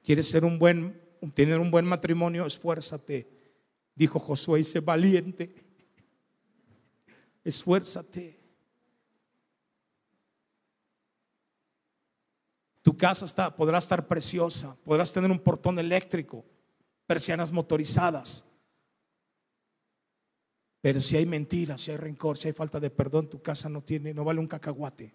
¿Quieres 0.03 0.27
ser 0.27 0.45
un 0.45 0.59
buen, 0.59 0.99
tener 1.33 1.59
un 1.59 1.71
buen 1.71 1.85
matrimonio? 1.85 2.45
Esfuérzate. 2.45 3.27
Dijo 3.95 4.19
Josué, 4.19 4.63
sé 4.63 4.79
valiente. 4.79 5.53
Esfuérzate. 7.43 8.39
Tu 12.81 12.95
casa 12.97 13.25
está, 13.25 13.55
podrá 13.55 13.77
estar 13.77 14.07
preciosa, 14.07 14.75
podrás 14.83 15.11
tener 15.11 15.29
un 15.29 15.39
portón 15.39 15.77
eléctrico, 15.77 16.45
persianas 17.05 17.51
motorizadas. 17.51 18.45
Pero 20.81 21.01
si 21.01 21.17
hay 21.17 21.25
mentiras, 21.25 21.81
si 21.81 21.91
hay 21.91 21.97
rencor, 21.97 22.37
si 22.37 22.47
hay 22.47 22.53
falta 22.53 22.79
de 22.79 22.89
perdón, 22.89 23.29
tu 23.29 23.41
casa 23.41 23.67
no 23.67 23.83
tiene, 23.83 24.13
no 24.13 24.23
vale 24.23 24.39
un 24.39 24.47
cacahuate. 24.47 25.13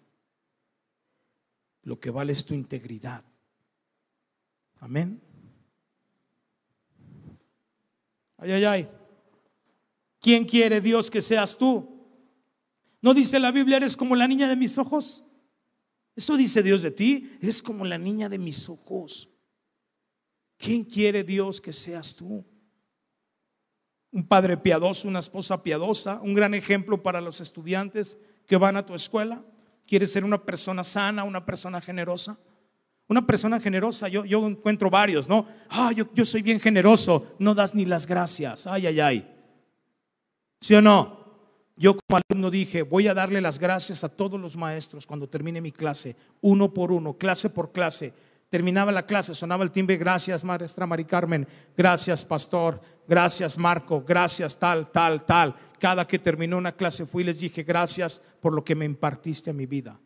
Lo 1.81 1.99
que 1.99 2.11
vale 2.11 2.33
es 2.33 2.45
tu 2.45 2.53
integridad. 2.53 3.23
Amén. 4.79 5.21
Ay, 8.37 8.51
ay, 8.51 8.65
ay. 8.65 8.89
¿Quién 10.19 10.45
quiere 10.45 10.81
Dios 10.81 11.09
que 11.11 11.21
seas 11.21 11.57
tú? 11.57 11.95
¿No 13.01 13.13
dice 13.13 13.39
la 13.39 13.51
Biblia, 13.51 13.77
eres 13.77 13.95
como 13.95 14.15
la 14.15 14.27
niña 14.27 14.47
de 14.47 14.55
mis 14.55 14.77
ojos? 14.77 15.23
Eso 16.15 16.37
dice 16.37 16.63
Dios 16.63 16.81
de 16.81 16.91
ti, 16.91 17.37
eres 17.41 17.61
como 17.61 17.85
la 17.85 17.97
niña 17.97 18.29
de 18.29 18.37
mis 18.37 18.67
ojos. 18.69 19.29
¿Quién 20.57 20.83
quiere 20.83 21.23
Dios 21.23 21.61
que 21.61 21.73
seas 21.73 22.15
tú? 22.15 22.45
Un 24.11 24.27
padre 24.27 24.57
piadoso, 24.57 25.07
una 25.07 25.19
esposa 25.19 25.61
piadosa, 25.61 26.21
un 26.21 26.33
gran 26.33 26.53
ejemplo 26.53 27.03
para 27.03 27.19
los 27.21 27.41
estudiantes 27.41 28.17
que 28.47 28.57
van 28.57 28.77
a 28.77 28.85
tu 28.85 28.95
escuela. 28.95 29.43
¿Quieres 29.85 30.11
ser 30.11 30.23
una 30.23 30.43
persona 30.43 30.83
sana, 30.83 31.23
una 31.25 31.45
persona 31.45 31.81
generosa? 31.81 32.39
Una 33.07 33.25
persona 33.25 33.59
generosa, 33.59 34.07
yo, 34.07 34.25
yo 34.25 34.47
encuentro 34.47 34.89
varios, 34.89 35.29
¿no? 35.29 35.45
Ah, 35.69 35.91
yo, 35.91 36.09
yo 36.13 36.25
soy 36.25 36.41
bien 36.41 36.59
generoso, 36.59 37.35
no 37.37 37.53
das 37.53 37.75
ni 37.75 37.85
las 37.85 38.07
gracias. 38.07 38.65
Ay, 38.65 38.87
ay, 38.87 38.99
ay. 38.99 39.31
¿Sí 40.59 40.73
o 40.73 40.81
no? 40.81 41.25
Yo 41.77 41.95
como 41.95 42.21
alumno 42.29 42.49
dije, 42.49 42.81
voy 42.81 43.07
a 43.07 43.13
darle 43.13 43.41
las 43.41 43.59
gracias 43.59 44.03
a 44.03 44.09
todos 44.09 44.39
los 44.39 44.55
maestros 44.55 45.05
cuando 45.05 45.27
termine 45.27 45.61
mi 45.61 45.71
clase, 45.71 46.15
uno 46.41 46.73
por 46.73 46.91
uno, 46.91 47.17
clase 47.17 47.49
por 47.49 47.71
clase. 47.71 48.13
Terminaba 48.49 48.91
la 48.91 49.05
clase, 49.05 49.35
sonaba 49.35 49.63
el 49.63 49.71
timbre, 49.71 49.97
gracias 49.97 50.43
maestra 50.43 50.85
Mari 50.85 51.05
Carmen, 51.05 51.47
gracias 51.75 52.23
pastor, 52.23 52.79
gracias 53.07 53.57
Marco, 53.57 54.03
gracias 54.07 54.57
tal, 54.57 54.89
tal, 54.89 55.25
tal. 55.25 55.55
Cada 55.77 56.07
que 56.07 56.17
terminó 56.17 56.57
una 56.57 56.71
clase 56.71 57.05
fui 57.05 57.23
y 57.23 57.25
les 57.25 57.41
dije, 57.41 57.63
gracias 57.63 58.23
por 58.39 58.53
lo 58.53 58.63
que 58.63 58.73
me 58.73 58.85
impartiste 58.85 59.49
a 59.49 59.53
mi 59.53 59.65
vida. 59.65 59.99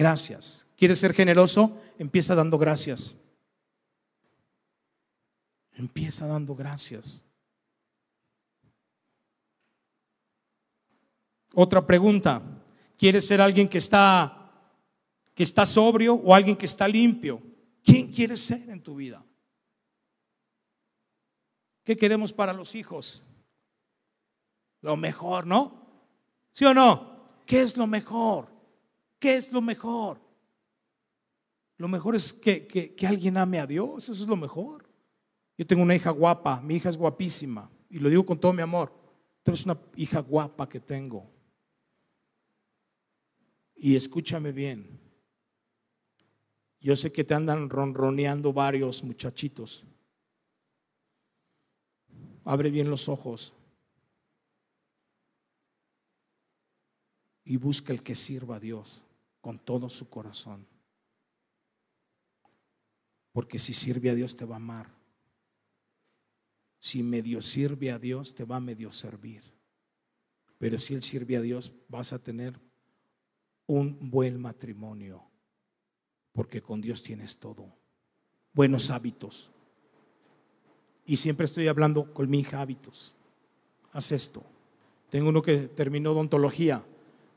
Gracias. 0.00 0.66
¿Quieres 0.78 0.98
ser 0.98 1.12
generoso? 1.12 1.78
Empieza 1.98 2.34
dando 2.34 2.56
gracias. 2.56 3.14
Empieza 5.74 6.26
dando 6.26 6.56
gracias. 6.56 7.22
Otra 11.52 11.86
pregunta, 11.86 12.40
¿quieres 12.96 13.26
ser 13.26 13.42
alguien 13.42 13.68
que 13.68 13.76
está 13.76 14.50
que 15.34 15.42
está 15.42 15.66
sobrio 15.66 16.14
o 16.14 16.34
alguien 16.34 16.56
que 16.56 16.64
está 16.64 16.88
limpio? 16.88 17.42
¿Quién 17.84 18.10
quieres 18.10 18.40
ser 18.40 18.70
en 18.70 18.82
tu 18.82 18.94
vida? 18.94 19.22
¿Qué 21.84 21.94
queremos 21.94 22.32
para 22.32 22.54
los 22.54 22.74
hijos? 22.74 23.22
Lo 24.80 24.96
mejor, 24.96 25.46
¿no? 25.46 25.74
¿Sí 26.52 26.64
o 26.64 26.72
no? 26.72 27.42
¿Qué 27.44 27.60
es 27.60 27.76
lo 27.76 27.86
mejor? 27.86 28.49
¿Qué 29.20 29.36
es 29.36 29.52
lo 29.52 29.60
mejor? 29.60 30.18
Lo 31.76 31.88
mejor 31.88 32.16
es 32.16 32.32
que, 32.32 32.66
que, 32.66 33.06
alguien 33.06 33.36
ame 33.36 33.60
a 33.60 33.66
Dios, 33.66 34.08
eso 34.08 34.22
es 34.22 34.28
lo 34.28 34.36
mejor. 34.36 34.88
Yo 35.56 35.66
tengo 35.66 35.82
una 35.82 35.94
hija 35.94 36.10
guapa, 36.10 36.60
mi 36.62 36.76
hija 36.76 36.88
es 36.88 36.96
guapísima, 36.96 37.70
y 37.90 37.98
lo 37.98 38.08
digo 38.08 38.24
con 38.24 38.40
todo 38.40 38.54
mi 38.54 38.62
amor. 38.62 38.92
Tú 39.42 39.50
eres 39.50 39.64
una 39.66 39.78
hija 39.94 40.20
guapa 40.20 40.68
que 40.68 40.80
tengo. 40.80 41.30
Y 43.76 43.94
escúchame 43.94 44.52
bien. 44.52 44.98
Yo 46.80 46.96
sé 46.96 47.12
que 47.12 47.24
te 47.24 47.34
andan 47.34 47.68
ronroneando 47.68 48.54
varios 48.54 49.04
muchachitos. 49.04 49.84
Abre 52.44 52.70
bien 52.70 52.88
los 52.90 53.06
ojos 53.08 53.52
y 57.44 57.56
busca 57.58 57.92
el 57.92 58.02
que 58.02 58.14
sirva 58.14 58.56
a 58.56 58.60
Dios 58.60 59.02
con 59.40 59.58
todo 59.58 59.88
su 59.88 60.08
corazón. 60.08 60.66
Porque 63.32 63.58
si 63.58 63.72
sirve 63.72 64.10
a 64.10 64.14
Dios 64.14 64.36
te 64.36 64.44
va 64.44 64.56
a 64.56 64.58
amar. 64.58 64.88
Si 66.80 67.02
medio 67.02 67.42
sirve 67.42 67.90
a 67.90 67.98
Dios 67.98 68.34
te 68.34 68.44
va 68.44 68.56
a 68.56 68.60
medio 68.60 68.92
servir. 68.92 69.42
Pero 70.58 70.78
si 70.78 70.94
Él 70.94 71.02
sirve 71.02 71.36
a 71.36 71.40
Dios 71.40 71.72
vas 71.88 72.12
a 72.12 72.22
tener 72.22 72.58
un 73.66 74.10
buen 74.10 74.40
matrimonio, 74.40 75.22
porque 76.32 76.60
con 76.60 76.80
Dios 76.80 77.02
tienes 77.02 77.38
todo. 77.38 77.72
Buenos 78.52 78.90
hábitos. 78.90 79.50
Y 81.06 81.16
siempre 81.16 81.46
estoy 81.46 81.68
hablando 81.68 82.12
con 82.12 82.28
mi 82.28 82.40
hija 82.40 82.60
hábitos. 82.60 83.14
Haz 83.92 84.12
esto. 84.12 84.44
Tengo 85.08 85.28
uno 85.28 85.42
que 85.42 85.68
terminó 85.68 86.12
odontología. 86.12 86.84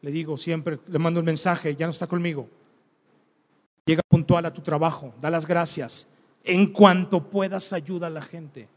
Le 0.03 0.11
digo 0.11 0.37
siempre, 0.37 0.77
le 0.87 0.99
mando 0.99 1.19
un 1.19 1.25
mensaje, 1.25 1.75
ya 1.75 1.87
no 1.87 1.91
está 1.91 2.05
conmigo. 2.05 2.47
Llega 3.85 4.03
puntual 4.07 4.45
a 4.45 4.53
tu 4.53 4.61
trabajo, 4.61 5.15
da 5.19 5.31
las 5.31 5.47
gracias. 5.47 6.09
En 6.43 6.67
cuanto 6.71 7.31
puedas, 7.31 7.73
ayuda 7.73 8.05
a 8.07 8.11
la 8.11 8.21
gente. 8.21 8.67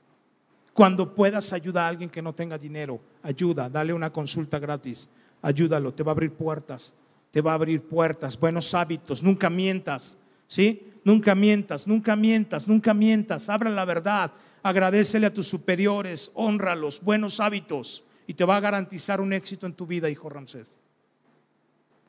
Cuando 0.72 1.14
puedas, 1.14 1.53
ayuda 1.53 1.85
a 1.85 1.89
alguien 1.89 2.09
que 2.09 2.22
no 2.22 2.33
tenga 2.33 2.57
dinero. 2.57 2.99
Ayuda, 3.22 3.68
dale 3.68 3.93
una 3.93 4.11
consulta 4.11 4.59
gratis. 4.59 5.11
Ayúdalo, 5.43 5.93
te 5.93 6.03
va 6.03 6.12
a 6.12 6.14
abrir 6.14 6.33
puertas 6.33 6.95
te 7.37 7.43
va 7.43 7.53
a 7.53 7.57
abrir 7.57 7.83
puertas, 7.83 8.41
buenos 8.41 8.72
hábitos, 8.72 9.22
nunca 9.22 9.51
mientas, 9.51 10.16
¿sí? 10.47 10.91
Nunca 11.05 11.35
mientas, 11.35 11.87
nunca 11.87 12.16
mientas, 12.16 12.66
nunca 12.66 12.95
mientas, 12.95 13.51
abra 13.51 13.68
la 13.68 13.85
verdad, 13.85 14.33
agradecele 14.62 15.27
a 15.27 15.35
tus 15.35 15.47
superiores, 15.47 16.31
honralos, 16.33 17.03
buenos 17.03 17.39
hábitos 17.41 18.05
y 18.27 18.33
te 18.33 18.47
va 18.47 18.57
a 18.57 18.61
garantizar 18.61 19.20
un 19.20 19.35
éxito 19.35 19.66
en 19.66 19.74
tu 19.74 19.87
vida, 19.87 20.09
hijo 20.09 20.31
Ramsés. 20.31 20.79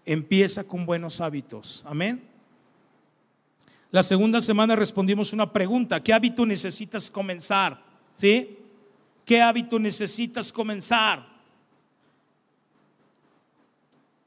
Empieza 0.10 0.66
con 0.66 0.86
buenos 0.86 1.20
hábitos, 1.20 1.84
amén. 1.86 2.24
La 3.92 4.02
segunda 4.04 4.40
semana 4.40 4.74
respondimos 4.74 5.34
una 5.34 5.52
pregunta, 5.52 6.02
¿qué 6.02 6.14
hábito 6.14 6.46
necesitas 6.46 7.12
comenzar? 7.12 7.84
¿Sí? 8.16 8.58
¿Qué 9.26 9.42
hábito 9.42 9.78
necesitas 9.78 10.54
comenzar? 10.54 11.28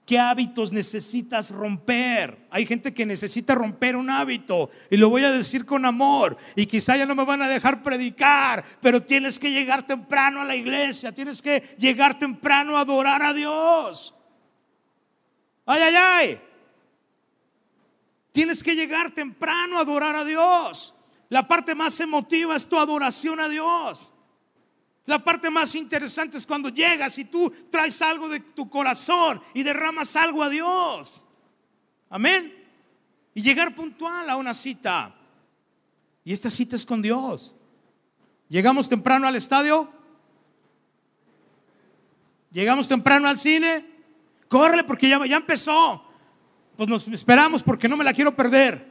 ¿Qué 0.04 0.18
hábitos 0.18 0.70
necesitas 0.70 1.50
romper? 1.50 2.36
Hay 2.50 2.66
gente 2.66 2.92
que 2.92 3.06
necesita 3.06 3.54
romper 3.54 3.96
un 3.96 4.10
hábito 4.10 4.68
y 4.90 4.98
lo 4.98 5.08
voy 5.08 5.24
a 5.24 5.32
decir 5.32 5.64
con 5.64 5.86
amor 5.86 6.36
y 6.56 6.66
quizá 6.66 6.98
ya 6.98 7.06
no 7.06 7.14
me 7.14 7.24
van 7.24 7.40
a 7.40 7.48
dejar 7.48 7.82
predicar, 7.82 8.62
pero 8.82 9.02
tienes 9.02 9.38
que 9.38 9.50
llegar 9.50 9.86
temprano 9.86 10.42
a 10.42 10.44
la 10.44 10.56
iglesia, 10.56 11.10
tienes 11.14 11.40
que 11.40 11.74
llegar 11.78 12.18
temprano 12.18 12.76
a 12.76 12.82
adorar 12.82 13.22
a 13.22 13.32
Dios. 13.32 14.14
Ay, 15.72 15.82
ay, 15.82 15.94
ay. 15.94 16.40
Tienes 18.32 18.60
que 18.60 18.74
llegar 18.74 19.12
temprano 19.12 19.78
a 19.78 19.82
adorar 19.82 20.16
a 20.16 20.24
Dios. 20.24 20.96
La 21.28 21.46
parte 21.46 21.76
más 21.76 22.00
emotiva 22.00 22.56
es 22.56 22.68
tu 22.68 22.76
adoración 22.76 23.38
a 23.38 23.48
Dios. 23.48 24.12
La 25.06 25.22
parte 25.22 25.48
más 25.48 25.76
interesante 25.76 26.38
es 26.38 26.46
cuando 26.46 26.70
llegas 26.70 27.18
y 27.18 27.26
tú 27.26 27.52
traes 27.70 28.02
algo 28.02 28.28
de 28.28 28.40
tu 28.40 28.68
corazón 28.68 29.40
y 29.54 29.62
derramas 29.62 30.16
algo 30.16 30.42
a 30.42 30.48
Dios. 30.48 31.24
Amén. 32.08 32.52
Y 33.32 33.40
llegar 33.40 33.72
puntual 33.72 34.28
a 34.28 34.34
una 34.34 34.54
cita. 34.54 35.14
Y 36.24 36.32
esta 36.32 36.50
cita 36.50 36.74
es 36.74 36.84
con 36.84 37.00
Dios. 37.00 37.54
Llegamos 38.48 38.88
temprano 38.88 39.28
al 39.28 39.36
estadio. 39.36 39.88
Llegamos 42.50 42.88
temprano 42.88 43.28
al 43.28 43.38
cine. 43.38 43.89
Córrele 44.50 44.84
porque 44.84 45.08
ya, 45.08 45.24
ya 45.24 45.38
empezó 45.38 46.10
pues 46.80 46.88
nos 46.88 47.06
esperamos 47.08 47.62
porque 47.62 47.86
no 47.86 47.94
me 47.94 48.04
la 48.04 48.14
quiero 48.14 48.34
perder. 48.34 48.88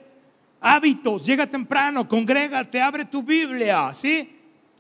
Hábitos, 0.61 1.25
llega 1.25 1.47
temprano, 1.47 2.07
congrégate, 2.07 2.79
abre 2.79 3.03
tu 3.03 3.23
Biblia, 3.23 3.91
¿sí? 3.95 4.29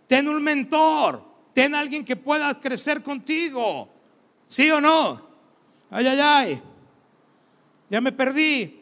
Ten 0.05 0.27
un 0.27 0.43
mentor, 0.43 1.19
ten 1.51 1.73
alguien 1.73 2.05
que 2.05 2.15
pueda 2.15 2.53
crecer 2.59 3.01
contigo, 3.01 3.89
¿sí 4.45 4.69
o 4.69 4.79
no? 4.79 5.27
Ay, 5.89 6.05
ay, 6.05 6.19
ay, 6.21 6.61
ya 7.89 7.99
me 7.99 8.11
perdí, 8.11 8.79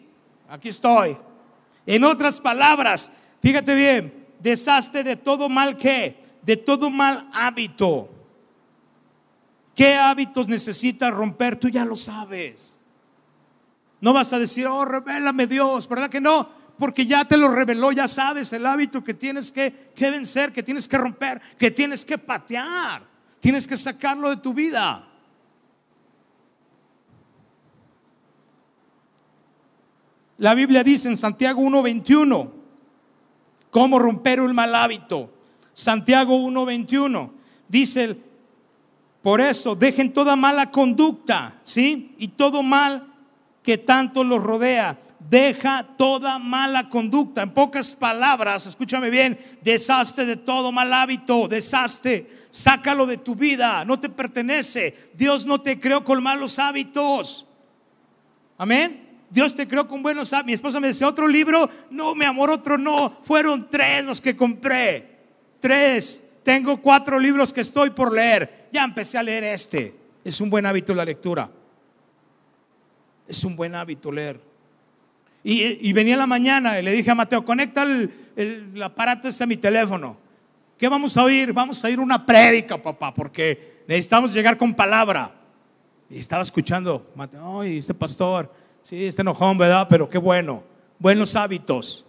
aquí 0.50 0.68
estoy. 0.68 1.16
En 1.86 2.04
otras 2.04 2.42
palabras, 2.42 3.10
fíjate 3.42 3.76
bien, 3.76 4.28
deshazte 4.42 5.06
de 5.06 5.16
todo 5.16 5.48
mal 5.48 5.78
que, 5.78 6.22
de 6.42 6.58
todo 6.58 6.90
mal 6.90 7.30
hábito. 7.32 8.10
¿Qué 9.78 9.94
hábitos 9.94 10.48
necesitas 10.48 11.14
romper? 11.14 11.56
Tú 11.56 11.70
ya 11.70 11.86
lo 11.86 11.96
sabes. 11.96 12.80
No 14.02 14.12
vas 14.12 14.34
a 14.34 14.40
decir, 14.40 14.66
oh, 14.66 14.84
revélame 14.84 15.46
Dios, 15.46 15.88
¿verdad 15.88 16.10
que 16.10 16.20
no? 16.20 16.50
Porque 16.80 17.06
ya 17.06 17.26
te 17.26 17.38
lo 17.38 17.48
reveló, 17.50 17.92
ya 17.92 18.08
sabes 18.08 18.52
el 18.54 18.66
hábito 18.66 19.04
que 19.04 19.14
tienes 19.14 19.52
que, 19.52 19.92
vencer, 20.00 20.52
que 20.52 20.64
tienes 20.64 20.88
que 20.88 20.98
romper, 20.98 21.40
que 21.60 21.70
tienes 21.70 22.04
que 22.04 22.18
patear, 22.18 23.04
tienes 23.40 23.68
que 23.68 23.78
sacarlo 23.78 24.32
de 24.32 24.38
tu 24.38 24.52
vida. 24.52 25.08
La 30.40 30.56
Biblia 30.56 30.84
dice 30.84 31.08
en 31.08 31.18
Santiago 31.18 31.62
1:21, 31.62 32.52
cómo 33.70 34.00
romper 34.00 34.42
un 34.42 34.56
mal 34.56 34.74
hábito. 34.74 35.32
Santiago 35.72 36.36
1:21 36.36 37.30
dice, 37.70 38.27
por 39.22 39.42
eso 39.42 39.76
dejen 39.76 40.14
toda 40.14 40.36
mala 40.36 40.72
conducta, 40.72 41.60
¿sí? 41.64 42.16
Y 42.18 42.30
todo 42.30 42.64
mal 42.64 43.14
que 43.64 43.78
tanto 43.78 44.24
los 44.24 44.42
rodea. 44.42 44.98
Deja 45.20 45.84
toda 45.98 46.40
mala 46.40 46.88
conducta. 46.88 47.42
En 47.42 47.54
pocas 47.54 47.94
palabras, 47.96 48.66
escúchame 48.66 49.10
bien, 49.10 49.38
deshazte 49.62 50.26
de 50.26 50.38
todo 50.38 50.72
mal 50.72 50.94
hábito, 50.94 51.50
deshazte, 51.50 52.30
sácalo 52.50 53.06
de 53.06 53.18
tu 53.18 53.36
vida, 53.36 53.84
no 53.84 54.00
te 54.00 54.08
pertenece. 54.08 55.12
Dios 55.16 55.46
no 55.46 55.60
te 55.60 55.80
creó 55.80 56.04
con 56.04 56.24
malos 56.24 56.60
hábitos. 56.60 57.48
Amén. 58.58 59.06
Dios 59.30 59.56
te 59.56 59.68
creó 59.68 59.88
con 59.88 60.02
buenos 60.02 60.32
hábitos. 60.32 60.48
Mi 60.48 60.54
esposa 60.54 60.80
me 60.80 60.88
decía, 60.88 61.08
otro 61.08 61.28
libro, 61.28 61.70
no, 61.90 62.16
mi 62.16 62.24
amor, 62.24 62.50
otro 62.50 62.78
no. 62.78 63.18
Fueron 63.24 63.70
tres 63.70 64.06
los 64.06 64.22
que 64.22 64.38
compré. 64.38 65.18
Tres. 65.60 66.24
Tengo 66.44 66.82
cuatro 66.82 67.20
libros 67.20 67.52
que 67.52 67.60
estoy 67.60 67.90
por 67.90 68.14
leer. 68.14 68.57
Ya 68.72 68.84
empecé 68.84 69.18
a 69.18 69.24
leer 69.24 69.44
este. 69.44 69.96
Es 70.24 70.42
un 70.42 70.50
buen 70.50 70.66
hábito 70.66 70.94
la 70.94 71.06
lectura. 71.06 71.50
Es 73.28 73.44
un 73.44 73.56
buen 73.56 73.76
hábito 73.76 74.12
leer. 74.12 74.40
Y, 75.44 75.94
venía 75.94 76.18
la 76.18 76.28
mañana 76.28 76.78
y 76.78 76.84
le 76.84 76.92
dije 76.92 77.10
a 77.10 77.16
Mateo, 77.16 77.46
conecta 77.46 77.84
el, 77.84 78.84
aparato 78.84 79.30
este 79.30 79.46
a 79.46 79.48
mi 79.48 79.56
teléfono. 79.56 80.18
¿Qué 80.78 80.90
vamos 80.90 81.16
a 81.16 81.24
oír? 81.24 81.54
Vamos 81.54 81.82
a 81.84 81.88
oír 81.88 82.02
una 82.02 82.26
prédica, 82.26 82.82
papá, 82.82 83.14
porque 83.14 83.84
necesitamos 83.88 84.34
llegar 84.34 84.58
con 84.58 84.74
palabra. 84.74 85.34
Y 86.10 86.18
estaba 86.18 86.42
escuchando, 86.42 87.10
Mateo, 87.16 87.62
ay, 87.62 87.78
este 87.78 87.94
pastor, 87.94 88.52
sí, 88.84 89.06
este 89.06 89.22
enojón, 89.22 89.58
¿verdad? 89.58 89.88
Pero 89.90 90.10
qué 90.10 90.18
bueno. 90.18 90.66
Buenos 91.00 91.36
hábitos. 91.38 92.06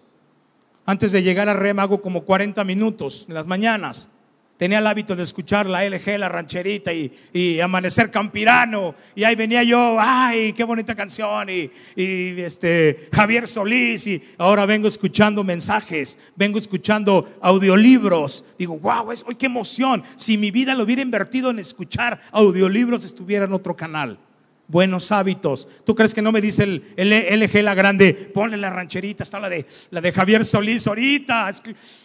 Antes 0.85 1.13
de 1.13 1.23
llegar 1.23 1.49
a 1.49 1.55
REM 1.55 1.79
hago 1.79 2.03
como 2.03 2.25
40 2.25 2.65
minutos 2.65 3.27
en 3.29 3.35
las 3.35 3.47
mañanas. 3.47 4.11
Tenía 4.59 4.79
el 4.79 4.87
hábito 4.89 5.15
de 5.15 5.23
escuchar 5.23 5.67
la 5.67 5.89
LG, 5.89 6.19
la 6.19 6.29
rancherita 6.29 6.93
y, 6.93 7.61
Amanecer 7.61 8.11
Campirano. 8.11 8.97
Y 9.15 9.23
ahí 9.23 9.37
venía 9.37 9.63
yo, 9.63 9.99
ay, 10.01 10.53
qué 10.53 10.65
bonita 10.65 10.97
canción. 10.97 11.49
Y, 11.49 11.71
este, 11.95 13.09
Javier 13.13 13.47
Solís. 13.47 14.09
Y 14.09 14.21
ahora 14.37 14.67
vengo 14.67 14.89
escuchando 14.89 15.45
mensajes, 15.45 16.19
vengo 16.35 16.59
escuchando 16.59 17.39
audiolibros. 17.41 18.45
Digo, 18.59 18.77
wow, 18.81 19.13
es, 19.13 19.25
hoy 19.29 19.37
qué 19.37 19.47
emoción. 19.47 20.03
Si 20.17 20.37
mi 20.37 20.51
vida 20.51 20.75
lo 20.75 20.83
hubiera 20.83 21.03
invertido 21.03 21.51
en 21.51 21.61
escuchar 21.61 22.21
audiolibros, 22.33 23.05
estuviera 23.05 23.45
en 23.45 23.53
otro 23.53 23.77
canal. 23.77 24.19
Buenos 24.67 25.13
hábitos. 25.13 25.69
¿Tú 25.85 25.95
crees 25.95 26.13
que 26.13 26.21
no 26.21 26.33
me 26.33 26.41
dice 26.41 26.65
el, 26.65 27.41
LG 27.41 27.63
la 27.63 27.75
grande? 27.75 28.13
Ponle 28.13 28.57
la 28.57 28.71
rancherita, 28.71 29.23
está 29.23 29.39
la 29.39 29.49
de, 29.49 29.65
la 29.93 30.01
de 30.01 30.11
Javier 30.11 30.45
Solís 30.45 30.85
ahorita. 30.89 31.49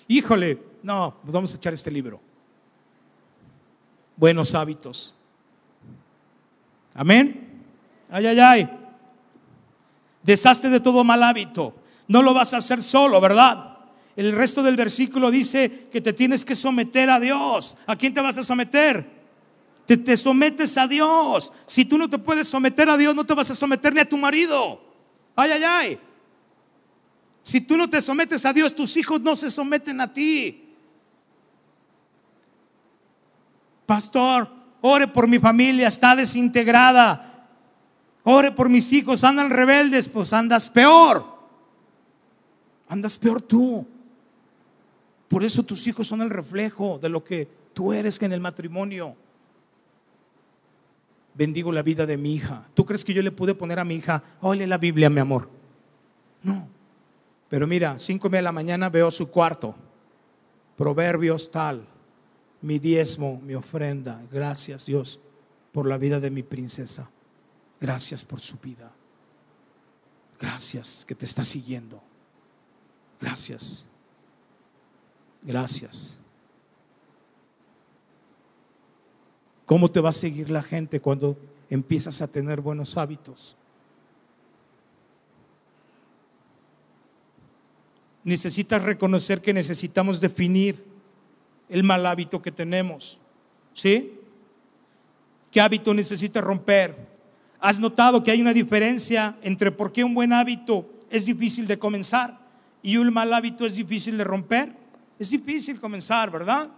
híjole, 0.08 0.60
no, 0.84 1.18
pues 1.24 1.34
vamos 1.34 1.52
a 1.52 1.58
echar 1.58 1.74
este 1.74 1.90
libro 1.90 2.33
buenos 4.16 4.56
hábitos. 4.56 5.16
Amén. 6.94 7.64
Ay, 8.10 8.28
ay, 8.28 8.40
ay. 8.40 8.70
Deshazte 10.22 10.70
de 10.70 10.80
todo 10.80 11.04
mal 11.04 11.24
hábito. 11.24 11.74
No 12.08 12.22
lo 12.22 12.34
vas 12.34 12.54
a 12.54 12.58
hacer 12.58 12.82
solo, 12.82 13.20
¿verdad? 13.20 13.78
El 14.16 14.32
resto 14.34 14.62
del 14.62 14.76
versículo 14.76 15.32
dice 15.32 15.88
que 15.92 16.02
te 16.02 16.14
tienes 16.14 16.46
que 16.46 16.56
someter 16.56 17.10
a 17.10 17.20
Dios. 17.20 17.76
¿A 17.88 17.96
quién 17.96 18.14
te 18.14 18.22
vas 18.22 18.38
a 18.38 18.44
someter? 18.44 19.10
Te, 19.86 19.98
te 19.98 20.16
sometes 20.16 20.78
a 20.78 20.88
Dios. 20.88 21.52
Si 21.66 21.86
tú 21.86 21.98
no 21.98 22.10
te 22.10 22.18
puedes 22.18 22.48
someter 22.48 22.90
a 22.90 22.98
Dios, 22.98 23.16
no 23.16 23.26
te 23.26 23.34
vas 23.34 23.50
a 23.50 23.56
someter 23.56 23.94
ni 23.94 24.00
a 24.00 24.08
tu 24.08 24.18
marido. 24.18 24.82
Ay, 25.36 25.52
ay, 25.52 25.64
ay. 25.64 26.00
Si 27.42 27.60
tú 27.60 27.76
no 27.76 27.90
te 27.90 28.00
sometes 28.02 28.46
a 28.46 28.54
Dios, 28.54 28.74
tus 28.76 28.96
hijos 28.96 29.20
no 29.22 29.36
se 29.36 29.50
someten 29.50 30.00
a 30.00 30.14
ti. 30.14 30.63
Pastor, 33.94 34.50
ore 34.82 35.08
por 35.08 35.28
mi 35.28 35.38
familia, 35.38 35.88
está 35.88 36.16
desintegrada. 36.16 37.48
Ore 38.24 38.52
por 38.52 38.68
mis 38.68 38.92
hijos, 38.92 39.24
andan 39.24 39.52
rebeldes, 39.52 40.10
pues 40.10 40.34
andas 40.34 40.68
peor. 40.68 41.24
Andas 42.90 43.20
peor 43.20 43.40
tú. 43.40 43.86
Por 45.28 45.44
eso 45.44 45.62
tus 45.62 45.86
hijos 45.86 46.08
son 46.08 46.24
el 46.24 46.32
reflejo 46.32 46.98
de 47.00 47.10
lo 47.10 47.24
que 47.24 47.48
tú 47.76 47.94
eres 47.94 48.20
en 48.24 48.34
el 48.34 48.40
matrimonio. 48.40 49.16
Bendigo 51.36 51.72
la 51.72 51.84
vida 51.84 52.08
de 52.08 52.18
mi 52.18 52.34
hija. 52.34 52.66
¿Tú 52.74 52.84
crees 52.84 53.06
que 53.06 53.14
yo 53.14 53.22
le 53.22 53.32
pude 53.32 53.54
poner 53.54 53.78
a 53.78 53.84
mi 53.84 53.98
hija, 53.98 54.24
ole 54.42 54.66
la 54.66 54.80
Biblia, 54.80 55.12
mi 55.12 55.20
amor? 55.20 55.50
No. 56.42 56.68
Pero 57.48 57.68
mira, 57.68 58.00
cinco 58.00 58.26
y 58.26 58.32
media 58.32 58.40
de 58.40 58.46
la 58.46 58.52
mañana 58.52 58.90
veo 58.90 59.12
su 59.12 59.30
cuarto. 59.30 59.76
Proverbios 60.76 61.52
tal 61.52 61.93
mi 62.64 62.80
diezmo, 62.80 63.40
mi 63.42 63.54
ofrenda. 63.54 64.20
Gracias 64.32 64.86
Dios 64.86 65.20
por 65.74 65.86
la 65.86 65.98
vida 65.98 66.20
de 66.20 66.32
mi 66.32 66.44
princesa. 66.44 67.10
Gracias 67.80 68.24
por 68.24 68.40
su 68.40 68.58
vida. 68.58 68.90
Gracias 70.40 71.04
que 71.06 71.14
te 71.14 71.26
está 71.26 71.44
siguiendo. 71.44 72.02
Gracias. 73.20 73.86
Gracias. 75.42 76.20
¿Cómo 79.66 79.92
te 79.92 80.00
va 80.00 80.10
a 80.10 80.14
seguir 80.14 80.50
la 80.50 80.62
gente 80.62 81.02
cuando 81.02 81.38
empiezas 81.70 82.22
a 82.22 82.28
tener 82.28 82.62
buenos 82.62 82.96
hábitos? 82.96 83.58
Necesitas 88.24 88.82
reconocer 88.84 89.42
que 89.42 89.52
necesitamos 89.52 90.22
definir 90.22 90.93
el 91.74 91.82
mal 91.82 92.06
hábito 92.06 92.40
que 92.40 92.52
tenemos. 92.52 93.20
¿Sí? 93.74 94.14
¿Qué 95.52 95.60
hábito 95.60 95.92
necesitas 95.92 96.44
romper? 96.44 96.96
¿Has 97.60 97.80
notado 97.80 98.24
que 98.24 98.30
hay 98.30 98.42
una 98.42 98.54
diferencia 98.54 99.36
entre 99.42 99.72
por 99.72 99.92
qué 99.92 100.04
un 100.04 100.14
buen 100.14 100.34
hábito 100.34 100.88
es 101.10 101.26
difícil 101.26 101.66
de 101.66 101.80
comenzar 101.80 102.38
y 102.84 102.98
un 102.98 103.12
mal 103.12 103.34
hábito 103.34 103.66
es 103.66 103.76
difícil 103.76 104.20
de 104.20 104.24
romper? 104.24 104.72
Es 105.18 105.32
difícil 105.32 105.80
comenzar, 105.80 106.30
¿verdad? 106.30 106.70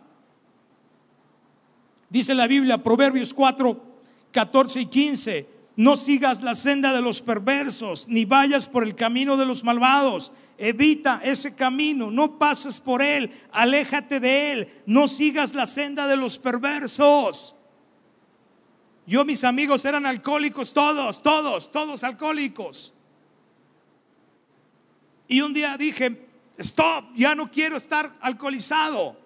Dice 2.09 2.33
la 2.33 2.47
Biblia, 2.47 2.81
Proverbios 2.81 3.33
4, 3.33 3.77
14 4.31 4.79
y 4.79 4.85
15, 4.85 5.47
No 5.77 5.97
sigas 5.97 6.41
la 6.41 6.55
senda 6.55 6.93
de 6.93 7.01
los 7.01 7.21
perversos, 7.21 8.07
ni 8.07 8.23
vayas 8.23 8.69
por 8.69 8.83
el 8.83 8.95
camino 8.95 9.35
de 9.35 9.45
los 9.45 9.63
malvados. 9.63 10.31
Evita 10.57 11.19
ese 11.21 11.53
camino, 11.53 12.09
no 12.11 12.39
pases 12.39 12.79
por 12.79 13.01
él, 13.01 13.29
aléjate 13.51 14.21
de 14.21 14.51
él, 14.53 14.67
no 14.85 15.09
sigas 15.09 15.53
la 15.53 15.65
senda 15.65 16.07
de 16.07 16.15
los 16.15 16.39
perversos. 16.39 17.55
Yo, 19.05 19.25
mis 19.25 19.43
amigos 19.43 19.83
eran 19.83 20.05
alcohólicos, 20.05 20.73
todos, 20.73 21.21
todos, 21.21 21.71
todos 21.71 22.03
alcohólicos. 22.05 22.93
Y 25.27 25.41
un 25.41 25.53
día 25.53 25.77
dije, 25.77 26.25
stop, 26.57 27.13
ya 27.15 27.35
no 27.35 27.51
quiero 27.51 27.75
estar 27.75 28.15
alcoholizado. 28.21 29.17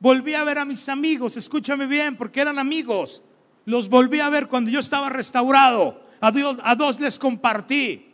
Volví 0.00 0.34
a 0.34 0.44
ver 0.44 0.58
a 0.58 0.64
mis 0.64 0.88
amigos, 0.88 1.36
escúchame 1.36 1.86
bien, 1.86 2.16
porque 2.16 2.40
eran 2.40 2.58
amigos. 2.58 3.22
Los 3.64 3.88
volví 3.88 4.20
a 4.20 4.28
ver 4.28 4.48
cuando 4.48 4.70
yo 4.70 4.80
estaba 4.80 5.08
restaurado. 5.08 6.02
A, 6.20 6.30
Dios, 6.30 6.58
a 6.62 6.74
dos 6.74 7.00
les 7.00 7.18
compartí. 7.18 8.12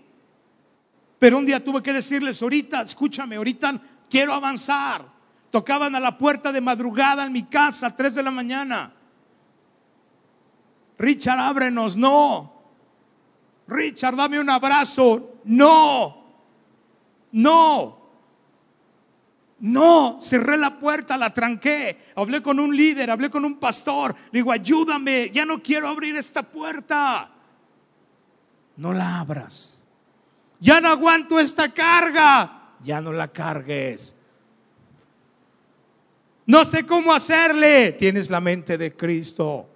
Pero 1.18 1.38
un 1.38 1.46
día 1.46 1.62
tuve 1.62 1.82
que 1.82 1.92
decirles, 1.92 2.42
ahorita, 2.42 2.80
escúchame, 2.80 3.36
ahorita 3.36 3.80
quiero 4.08 4.32
avanzar. 4.32 5.04
Tocaban 5.50 5.94
a 5.94 6.00
la 6.00 6.16
puerta 6.16 6.52
de 6.52 6.60
madrugada 6.60 7.26
en 7.26 7.32
mi 7.32 7.42
casa 7.44 7.88
a 7.88 7.94
3 7.94 8.14
de 8.14 8.22
la 8.22 8.30
mañana. 8.30 8.92
Richard, 10.98 11.40
ábrenos, 11.40 11.96
no. 11.96 12.52
Richard, 13.66 14.16
dame 14.16 14.40
un 14.40 14.50
abrazo. 14.50 15.40
No, 15.44 16.24
no. 17.32 17.99
No, 19.60 20.18
cerré 20.20 20.56
la 20.56 20.78
puerta, 20.78 21.16
la 21.18 21.32
tranqué. 21.32 21.98
Hablé 22.16 22.40
con 22.42 22.58
un 22.58 22.74
líder, 22.74 23.10
hablé 23.10 23.28
con 23.28 23.44
un 23.44 23.58
pastor. 23.58 24.14
Le 24.32 24.38
digo, 24.38 24.52
ayúdame, 24.52 25.30
ya 25.30 25.44
no 25.44 25.62
quiero 25.62 25.88
abrir 25.88 26.16
esta 26.16 26.42
puerta. 26.42 27.30
No 28.76 28.92
la 28.92 29.20
abras. 29.20 29.78
Ya 30.60 30.80
no 30.80 30.88
aguanto 30.88 31.38
esta 31.38 31.72
carga. 31.72 32.74
Ya 32.82 33.00
no 33.00 33.12
la 33.12 33.28
cargues. 33.28 34.14
No 36.46 36.64
sé 36.64 36.86
cómo 36.86 37.12
hacerle. 37.12 37.92
Tienes 37.92 38.30
la 38.30 38.40
mente 38.40 38.78
de 38.78 38.96
Cristo. 38.96 39.69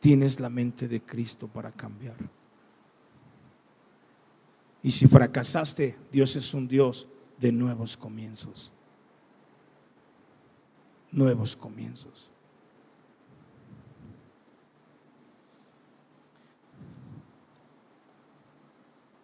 Tienes 0.00 0.40
la 0.40 0.48
mente 0.48 0.88
de 0.88 1.00
Cristo 1.00 1.48
para 1.48 1.70
cambiar. 1.72 2.16
Y 4.82 4.90
si 4.90 5.06
fracasaste, 5.06 5.96
Dios 6.12 6.36
es 6.36 6.54
un 6.54 6.68
Dios 6.68 7.08
de 7.38 7.52
nuevos 7.52 7.96
comienzos. 7.96 8.72
Nuevos 11.10 11.56
comienzos. 11.56 12.30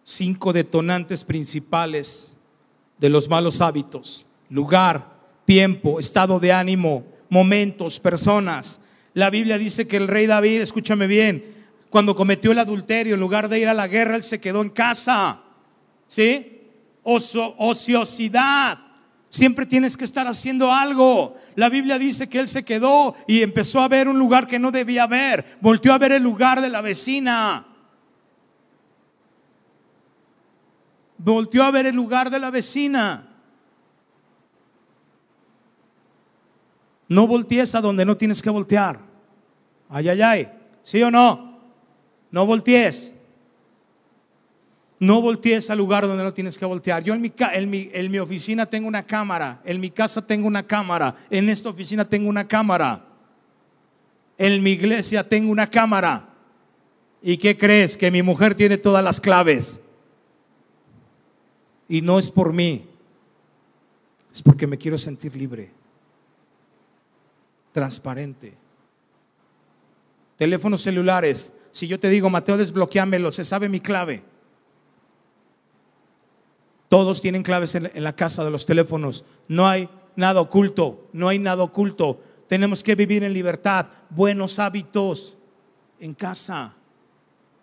Cinco 0.03 0.53
detonantes 0.53 1.25
principales 1.25 2.37
de 2.99 3.09
los 3.09 3.29
malos 3.29 3.61
hábitos. 3.61 4.27
Lugar, 4.51 5.15
tiempo, 5.45 5.99
estado 5.99 6.41
de 6.41 6.53
ánimo, 6.53 7.05
momentos, 7.31 7.99
personas 8.01 8.81
la 9.15 9.31
Biblia 9.31 9.59
dice 9.59 9.89
que 9.89 9.97
el 9.97 10.09
rey 10.09 10.27
David, 10.27 10.61
escúchame 10.61 11.07
bien, 11.07 11.45
cuando 11.89 12.17
cometió 12.17 12.51
el 12.51 12.59
adulterio, 12.59 13.15
en 13.15 13.21
lugar 13.21 13.49
de 13.49 13.61
ir 13.61 13.69
a 13.69 13.75
la 13.75 13.87
guerra, 13.87 14.17
él 14.17 14.25
se 14.25 14.41
quedó 14.41 14.63
en 14.63 14.71
casa. 14.71 15.41
¿Sí? 16.09 16.51
ociosidad. 17.05 18.79
Siempre 19.29 19.67
tienes 19.67 19.97
que 19.97 20.05
estar 20.05 20.27
haciendo 20.27 20.73
algo. 20.73 21.37
La 21.55 21.69
Biblia 21.69 21.99
dice 21.99 22.29
que 22.29 22.41
él 22.41 22.49
se 22.49 22.65
quedó 22.65 23.15
y 23.27 23.43
empezó 23.43 23.81
a 23.81 23.89
ver 23.89 24.09
un 24.09 24.19
lugar 24.19 24.47
que 24.47 24.59
no 24.59 24.71
debía 24.71 25.07
ver. 25.07 25.45
Volteó 25.61 25.93
a 25.93 25.99
ver 25.99 26.13
el 26.13 26.23
lugar 26.23 26.61
de 26.61 26.71
la 26.71 26.81
vecina. 26.81 27.67
Volteó 31.19 31.65
a 31.65 31.71
ver 31.71 31.87
el 31.87 31.95
lugar 31.95 32.31
de 32.31 32.39
la 32.39 32.51
vecina. 32.51 33.34
No 37.09 37.27
voltees 37.27 37.75
a 37.75 37.81
donde 37.81 38.05
no 38.05 38.17
tienes 38.17 38.43
que 38.43 38.51
voltear. 38.51 38.99
Ay, 39.89 40.09
ay, 40.09 40.23
ay. 40.23 40.49
¿Sí 40.83 41.03
o 41.03 41.11
no? 41.11 41.61
No 42.31 42.47
voltees. 42.47 43.15
No 44.99 45.21
voltees 45.21 45.69
al 45.69 45.79
lugar 45.79 46.07
donde 46.07 46.25
no 46.25 46.33
tienes 46.33 46.57
que 46.57 46.65
voltear. 46.65 47.05
Yo 47.05 47.15
en 47.15 47.21
mi, 47.21 47.33
en, 47.53 47.71
mi, 47.71 47.91
en 47.93 48.11
mi 48.11 48.19
oficina 48.19 48.67
tengo 48.67 48.89
una 48.89 49.03
cámara. 49.03 49.61
En 49.65 49.81
mi 49.81 49.91
casa 49.91 50.27
tengo 50.27 50.47
una 50.47 50.63
cámara. 50.67 51.15
En 51.29 51.49
esta 51.49 51.69
oficina 51.69 52.09
tengo 52.09 52.29
una 52.29 52.49
cámara. 52.49 53.05
En 54.39 54.63
mi 54.63 54.71
iglesia 54.71 55.29
tengo 55.29 55.51
una 55.51 55.69
cámara. 55.69 56.29
¿Y 57.21 57.37
qué 57.37 57.57
crees? 57.57 57.97
Que 57.97 58.11
mi 58.11 58.23
mujer 58.23 58.55
tiene 58.55 58.79
todas 58.79 59.05
las 59.05 59.21
claves. 59.21 59.83
Y 61.89 62.01
no 62.01 62.19
es 62.19 62.31
por 62.31 62.53
mí. 62.53 62.87
Es 64.33 64.43
porque 64.43 64.67
me 64.67 64.79
quiero 64.79 64.97
sentir 64.97 65.37
libre 65.37 65.84
transparente. 67.75 68.57
Teléfonos 70.37 70.81
celulares. 70.81 71.53
Si 71.73 71.89
yo 71.89 71.99
te 71.99 72.09
digo, 72.09 72.31
Mateo, 72.31 72.57
desbloqueámelo, 72.57 73.33
se 73.33 73.45
sabe 73.45 73.69
mi 73.69 73.81
clave. 73.81 74.23
Todos 76.89 77.21
tienen 77.21 77.43
claves 77.43 77.75
en 77.75 78.05
la 78.05 78.15
casa 78.15 78.45
de 78.45 78.53
los 78.53 78.65
teléfonos. 78.65 79.25
No 79.49 79.67
hay 79.67 79.89
nada 80.15 80.41
oculto, 80.41 81.09
no 81.13 81.29
hay 81.29 81.41
nada 81.41 81.65
oculto. 81.65 82.23
Tenemos 82.47 82.85
que 82.85 82.95
vivir 82.95 83.25
en 83.25 83.33
libertad, 83.33 83.89
buenos 84.09 84.61
hábitos 84.61 85.37
en 85.99 86.15
casa. 86.15 86.77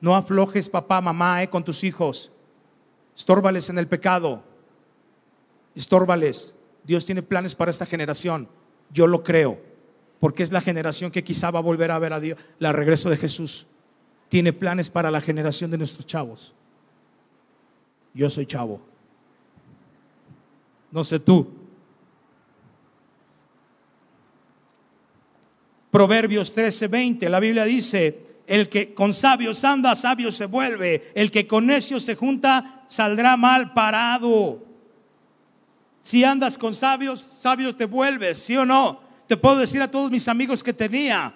No 0.02 0.14
aflojes 0.14 0.68
papá, 0.68 1.00
mamá, 1.00 1.42
eh, 1.42 1.50
con 1.50 1.64
tus 1.64 1.86
hijos. 1.86 2.34
Estórbales 3.16 3.70
en 3.70 3.78
el 3.78 3.88
pecado. 3.88 4.44
Estórbales. 5.74 6.56
Dios 6.84 7.06
tiene 7.06 7.22
planes 7.22 7.56
para 7.56 7.72
esta 7.72 7.86
generación. 7.86 8.50
Yo 8.90 9.08
lo 9.08 9.24
creo 9.24 9.71
porque 10.22 10.44
es 10.44 10.52
la 10.52 10.62
generación 10.62 11.10
que 11.10 11.24
quizá 11.24 11.50
va 11.50 11.58
a 11.58 11.64
volver 11.64 11.90
a 11.90 11.98
ver 11.98 12.14
a 12.14 12.20
Dios, 12.20 12.38
la 12.60 12.72
regreso 12.72 13.10
de 13.10 13.18
Jesús. 13.18 13.66
Tiene 14.30 14.54
planes 14.54 14.88
para 14.88 15.10
la 15.10 15.20
generación 15.20 15.72
de 15.72 15.80
nuestros 15.80 16.06
chavos. 16.06 16.54
Yo 18.14 18.30
soy 18.30 18.46
chavo. 18.46 18.80
No 20.92 21.04
sé 21.04 21.20
tú. 21.20 21.48
Proverbios 25.90 26.56
13:20, 26.56 27.28
la 27.28 27.40
Biblia 27.40 27.66
dice, 27.66 28.28
el 28.46 28.70
que 28.70 28.94
con 28.94 29.14
sabios 29.14 29.64
anda, 29.64 29.96
sabio 29.96 30.32
se 30.32 30.46
vuelve, 30.46 31.12
el 31.16 31.32
que 31.32 31.48
con 31.48 31.66
necios 31.66 32.04
se 32.04 32.14
junta, 32.14 32.84
saldrá 32.88 33.38
mal 33.38 33.74
parado. 33.74 34.64
Si 36.00 36.24
andas 36.24 36.60
con 36.60 36.76
sabios, 36.76 37.20
sabios 37.20 37.76
te 37.76 37.86
vuelves, 37.86 38.38
¿sí 38.38 38.56
o 38.56 38.68
no? 38.68 39.11
Te 39.32 39.38
puedo 39.38 39.60
decir 39.60 39.82
a 39.82 39.90
todos 39.90 40.12
mis 40.12 40.28
amigos 40.28 40.62
que 40.62 40.74
tenía, 40.74 41.34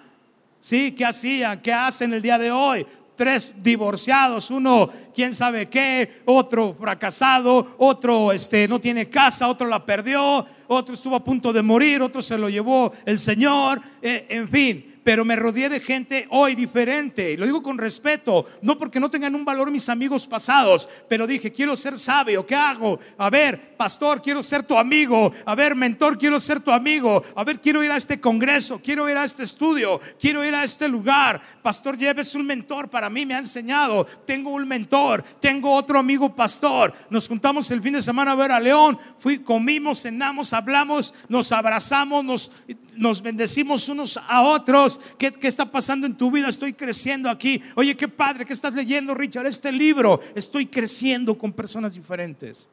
¿sí? 0.60 0.92
¿Qué 0.92 1.02
hacían? 1.02 1.62
¿Qué 1.62 1.72
hacen 1.72 2.12
el 2.12 2.20
día 2.20 2.36
de 2.36 2.50
hoy? 2.50 2.86
Tres 3.16 3.54
divorciados, 3.62 4.50
uno 4.50 4.90
quién 5.14 5.32
sabe 5.32 5.64
qué, 5.64 6.20
otro 6.26 6.76
fracasado, 6.78 7.74
otro 7.78 8.32
este, 8.32 8.68
no 8.68 8.78
tiene 8.82 9.08
casa, 9.08 9.48
otro 9.48 9.66
la 9.66 9.82
perdió, 9.82 10.46
otro 10.66 10.92
estuvo 10.92 11.16
a 11.16 11.24
punto 11.24 11.54
de 11.54 11.62
morir, 11.62 12.02
otro 12.02 12.20
se 12.20 12.36
lo 12.36 12.50
llevó 12.50 12.92
el 13.06 13.18
Señor, 13.18 13.80
eh, 14.02 14.26
en 14.28 14.46
fin 14.46 14.95
pero 15.06 15.24
me 15.24 15.36
rodeé 15.36 15.68
de 15.68 15.78
gente 15.78 16.26
hoy 16.30 16.56
diferente. 16.56 17.30
Y 17.30 17.36
lo 17.36 17.46
digo 17.46 17.62
con 17.62 17.78
respeto, 17.78 18.44
no 18.62 18.76
porque 18.76 18.98
no 18.98 19.08
tengan 19.08 19.36
un 19.36 19.44
valor 19.44 19.70
mis 19.70 19.88
amigos 19.88 20.26
pasados, 20.26 20.88
pero 21.08 21.28
dije, 21.28 21.52
quiero 21.52 21.76
ser 21.76 21.96
sabio, 21.96 22.44
¿qué 22.44 22.56
hago? 22.56 22.98
A 23.16 23.30
ver, 23.30 23.76
pastor, 23.76 24.20
quiero 24.20 24.42
ser 24.42 24.64
tu 24.64 24.76
amigo. 24.76 25.32
A 25.44 25.54
ver, 25.54 25.76
mentor, 25.76 26.18
quiero 26.18 26.40
ser 26.40 26.58
tu 26.58 26.72
amigo. 26.72 27.22
A 27.36 27.44
ver, 27.44 27.60
quiero 27.60 27.84
ir 27.84 27.92
a 27.92 27.96
este 27.96 28.20
congreso, 28.20 28.80
quiero 28.82 29.08
ir 29.08 29.16
a 29.16 29.22
este 29.22 29.44
estudio, 29.44 30.00
quiero 30.18 30.44
ir 30.44 30.56
a 30.56 30.64
este 30.64 30.88
lugar. 30.88 31.40
Pastor, 31.62 31.96
lleves 31.96 32.34
un 32.34 32.44
mentor 32.44 32.90
para 32.90 33.08
mí, 33.08 33.24
me 33.24 33.36
ha 33.36 33.38
enseñado. 33.38 34.04
Tengo 34.26 34.50
un 34.50 34.66
mentor, 34.66 35.22
tengo 35.38 35.70
otro 35.70 36.00
amigo 36.00 36.34
pastor. 36.34 36.92
Nos 37.10 37.28
juntamos 37.28 37.70
el 37.70 37.80
fin 37.80 37.92
de 37.92 38.02
semana 38.02 38.32
a 38.32 38.34
ver 38.34 38.50
a 38.50 38.58
León. 38.58 38.98
Fui, 39.18 39.38
comimos, 39.38 40.02
cenamos, 40.02 40.52
hablamos, 40.52 41.14
nos 41.28 41.52
abrazamos, 41.52 42.24
nos, 42.24 42.50
nos 42.96 43.22
bendecimos 43.22 43.88
unos 43.88 44.16
a 44.16 44.42
otros 44.42 45.00
¿Qué, 45.18 45.32
está 45.42 45.70
pasando 45.70 46.06
en 46.06 46.16
tu 46.16 46.30
vida? 46.30 46.48
Estoy 46.48 46.72
creciendo 46.72 47.28
aquí. 47.30 47.60
Oye, 47.74 47.96
qué 47.96 48.08
padre, 48.08 48.44
¿qué 48.44 48.52
estás 48.52 48.74
leyendo, 48.74 49.14
Richard? 49.14 49.46
Este 49.46 49.72
libro. 49.72 50.20
Estoy 50.34 50.66
creciendo 50.66 51.36
con 51.36 51.52
personas 51.52 51.94
diferentes. 51.94 52.66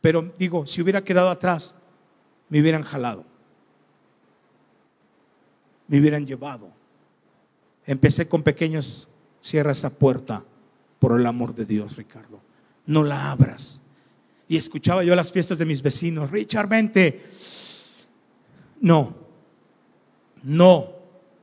Pero 0.00 0.32
digo, 0.38 0.66
si 0.66 0.82
hubiera 0.82 1.02
quedado 1.02 1.30
atrás, 1.30 1.74
me 2.48 2.60
hubieran 2.60 2.82
jalado. 2.82 3.24
Me 5.88 6.00
hubieran 6.00 6.26
llevado. 6.26 6.70
Empecé 7.86 8.28
con 8.28 8.42
pequeños, 8.42 9.08
cierra 9.40 9.72
esa 9.72 9.90
puerta 9.90 10.44
por 10.98 11.18
el 11.18 11.26
amor 11.26 11.54
de 11.54 11.64
Dios, 11.64 11.96
Ricardo. 11.96 12.40
No 12.86 13.02
la 13.02 13.30
abras. 13.30 13.82
Y 14.48 14.56
escuchaba 14.56 15.04
yo 15.04 15.14
las 15.14 15.32
fiestas 15.32 15.58
de 15.58 15.64
mis 15.64 15.82
vecinos, 15.82 16.30
Richard, 16.30 16.68
vente. 16.68 17.22
No, 18.80 19.19
no, 20.42 20.90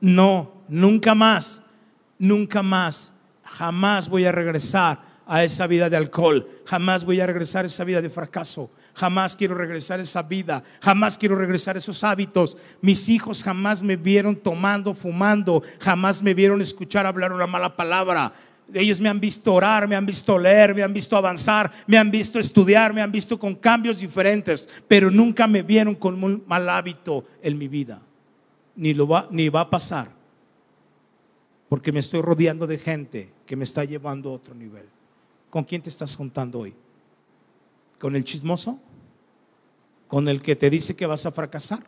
no, 0.00 0.52
nunca 0.68 1.14
más, 1.14 1.62
nunca 2.18 2.62
más, 2.62 3.12
jamás 3.44 4.08
voy 4.08 4.24
a 4.24 4.32
regresar 4.32 5.00
a 5.26 5.44
esa 5.44 5.66
vida 5.66 5.90
de 5.90 5.96
alcohol, 5.96 6.48
jamás 6.64 7.04
voy 7.04 7.20
a 7.20 7.26
regresar 7.26 7.64
a 7.64 7.66
esa 7.66 7.84
vida 7.84 8.00
de 8.00 8.10
fracaso, 8.10 8.70
jamás 8.94 9.36
quiero 9.36 9.54
regresar 9.54 10.00
a 10.00 10.02
esa 10.02 10.22
vida, 10.22 10.62
jamás 10.80 11.18
quiero 11.18 11.36
regresar 11.36 11.76
a 11.76 11.78
esos 11.78 12.02
hábitos. 12.02 12.56
Mis 12.80 13.08
hijos 13.08 13.44
jamás 13.44 13.82
me 13.82 13.96
vieron 13.96 14.34
tomando, 14.34 14.94
fumando, 14.94 15.62
jamás 15.80 16.22
me 16.22 16.34
vieron 16.34 16.60
escuchar 16.60 17.06
hablar 17.06 17.32
una 17.32 17.46
mala 17.46 17.76
palabra. 17.76 18.32
Ellos 18.74 19.00
me 19.00 19.08
han 19.08 19.20
visto 19.20 19.54
orar, 19.54 19.86
me 19.86 19.96
han 19.96 20.04
visto 20.04 20.38
leer, 20.38 20.74
me 20.74 20.82
han 20.82 20.92
visto 20.92 21.16
avanzar, 21.16 21.70
me 21.86 21.96
han 21.96 22.10
visto 22.10 22.38
estudiar, 22.38 22.92
me 22.92 23.00
han 23.00 23.12
visto 23.12 23.38
con 23.38 23.54
cambios 23.54 24.00
diferentes, 24.00 24.68
pero 24.88 25.10
nunca 25.10 25.46
me 25.46 25.62
vieron 25.62 25.94
con 25.94 26.22
un 26.22 26.42
mal 26.46 26.68
hábito 26.68 27.24
en 27.42 27.56
mi 27.56 27.68
vida. 27.68 28.02
Ni, 28.78 28.94
lo 28.94 29.08
va, 29.08 29.26
ni 29.30 29.48
va 29.48 29.62
a 29.62 29.70
pasar, 29.70 30.08
porque 31.68 31.90
me 31.90 31.98
estoy 31.98 32.22
rodeando 32.22 32.64
de 32.64 32.78
gente 32.78 33.32
que 33.44 33.56
me 33.56 33.64
está 33.64 33.84
llevando 33.84 34.30
a 34.30 34.34
otro 34.34 34.54
nivel. 34.54 34.86
¿Con 35.50 35.64
quién 35.64 35.82
te 35.82 35.88
estás 35.88 36.14
juntando 36.14 36.60
hoy? 36.60 36.74
¿Con 37.98 38.14
el 38.14 38.22
chismoso? 38.22 38.78
¿Con 40.06 40.28
el 40.28 40.40
que 40.40 40.54
te 40.54 40.70
dice 40.70 40.94
que 40.94 41.06
vas 41.06 41.26
a 41.26 41.32
fracasar? 41.32 41.80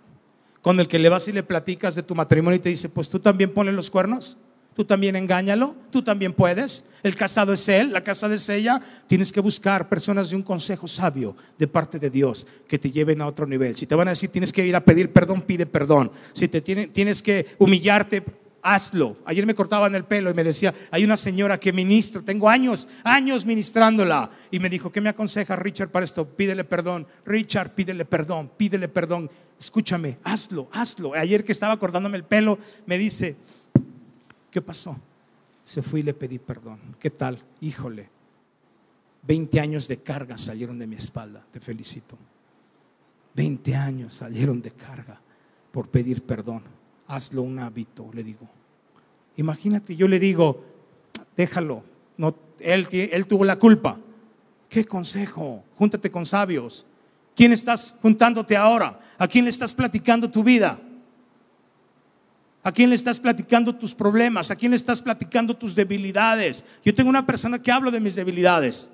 ¿Con 0.62 0.80
el 0.80 0.88
que 0.88 0.98
le 0.98 1.08
vas 1.08 1.28
y 1.28 1.32
le 1.32 1.44
platicas 1.44 1.94
de 1.94 2.02
tu 2.02 2.16
matrimonio 2.16 2.56
y 2.56 2.60
te 2.60 2.70
dice, 2.70 2.88
pues 2.88 3.08
tú 3.08 3.20
también 3.20 3.54
pones 3.54 3.72
los 3.72 3.88
cuernos? 3.88 4.36
Tú 4.74 4.84
también 4.84 5.16
engáñalo, 5.16 5.74
tú 5.90 6.02
también 6.02 6.32
puedes. 6.32 6.86
El 7.02 7.16
casado 7.16 7.52
es 7.52 7.68
él, 7.68 7.92
la 7.92 8.02
casada 8.02 8.34
es 8.34 8.48
ella. 8.48 8.80
Tienes 9.08 9.32
que 9.32 9.40
buscar 9.40 9.88
personas 9.88 10.30
de 10.30 10.36
un 10.36 10.42
consejo 10.42 10.86
sabio 10.86 11.36
de 11.58 11.66
parte 11.66 11.98
de 11.98 12.08
Dios 12.08 12.46
que 12.68 12.78
te 12.78 12.90
lleven 12.90 13.20
a 13.20 13.26
otro 13.26 13.46
nivel. 13.46 13.76
Si 13.76 13.86
te 13.86 13.94
van 13.94 14.08
a 14.08 14.12
decir 14.12 14.30
tienes 14.30 14.52
que 14.52 14.64
ir 14.64 14.76
a 14.76 14.84
pedir 14.84 15.12
perdón, 15.12 15.42
pide 15.42 15.66
perdón. 15.66 16.12
Si 16.32 16.46
te 16.48 16.60
tienes 16.60 17.20
que 17.20 17.46
humillarte, 17.58 18.22
hazlo. 18.62 19.16
Ayer 19.24 19.44
me 19.46 19.54
cortaban 19.54 19.94
el 19.94 20.04
pelo 20.04 20.30
y 20.30 20.34
me 20.34 20.44
decía, 20.44 20.74
hay 20.90 21.04
una 21.04 21.16
señora 21.16 21.58
que 21.58 21.72
ministra, 21.72 22.22
tengo 22.22 22.48
años, 22.48 22.88
años 23.04 23.44
ministrándola. 23.44 24.30
Y 24.50 24.60
me 24.60 24.70
dijo, 24.70 24.92
¿qué 24.92 25.00
me 25.00 25.08
aconseja 25.08 25.56
Richard 25.56 25.90
para 25.90 26.04
esto? 26.04 26.28
Pídele 26.28 26.64
perdón. 26.64 27.06
Richard, 27.24 27.74
pídele 27.74 28.04
perdón, 28.04 28.50
pídele 28.56 28.88
perdón. 28.88 29.30
Escúchame, 29.58 30.18
hazlo, 30.24 30.68
hazlo. 30.72 31.14
Ayer 31.14 31.44
que 31.44 31.52
estaba 31.52 31.78
cortándome 31.78 32.16
el 32.16 32.24
pelo, 32.24 32.58
me 32.86 32.96
dice, 32.96 33.36
¿Qué 34.50 34.60
pasó? 34.60 34.96
Se 35.64 35.82
fue 35.82 36.00
y 36.00 36.02
le 36.02 36.14
pedí 36.14 36.38
perdón. 36.38 36.78
¿Qué 36.98 37.10
tal? 37.10 37.38
Híjole, 37.60 38.08
20 39.22 39.60
años 39.60 39.88
de 39.88 39.98
carga 39.98 40.38
salieron 40.38 40.78
de 40.78 40.86
mi 40.86 40.96
espalda. 40.96 41.44
Te 41.50 41.60
felicito. 41.60 42.16
20 43.34 43.76
años 43.76 44.14
salieron 44.14 44.60
de 44.60 44.72
carga 44.72 45.20
por 45.70 45.88
pedir 45.88 46.22
perdón. 46.22 46.62
Hazlo 47.06 47.42
un 47.42 47.58
hábito, 47.58 48.10
le 48.12 48.24
digo. 48.24 48.48
Imagínate, 49.36 49.94
yo 49.94 50.08
le 50.08 50.18
digo, 50.18 50.64
déjalo. 51.36 51.82
No, 52.16 52.34
él, 52.58 52.88
él 52.90 53.26
tuvo 53.26 53.44
la 53.44 53.58
culpa. 53.58 53.98
¿Qué 54.68 54.84
consejo? 54.84 55.64
Júntate 55.76 56.10
con 56.10 56.26
sabios. 56.26 56.84
¿Quién 57.34 57.52
estás 57.52 57.94
juntándote 58.00 58.56
ahora? 58.56 59.00
¿A 59.18 59.26
quién 59.28 59.44
le 59.44 59.50
estás 59.50 59.74
platicando 59.74 60.30
tu 60.30 60.42
vida? 60.42 60.80
¿A 62.62 62.72
quién 62.72 62.90
le 62.90 62.96
estás 62.96 63.18
platicando 63.18 63.74
tus 63.74 63.94
problemas? 63.94 64.50
¿A 64.50 64.56
quién 64.56 64.70
le 64.70 64.76
estás 64.76 65.00
platicando 65.00 65.56
tus 65.56 65.74
debilidades? 65.74 66.64
Yo 66.84 66.94
tengo 66.94 67.08
una 67.08 67.24
persona 67.24 67.58
que 67.58 67.72
habla 67.72 67.90
de 67.90 68.00
mis 68.00 68.14
debilidades. 68.14 68.90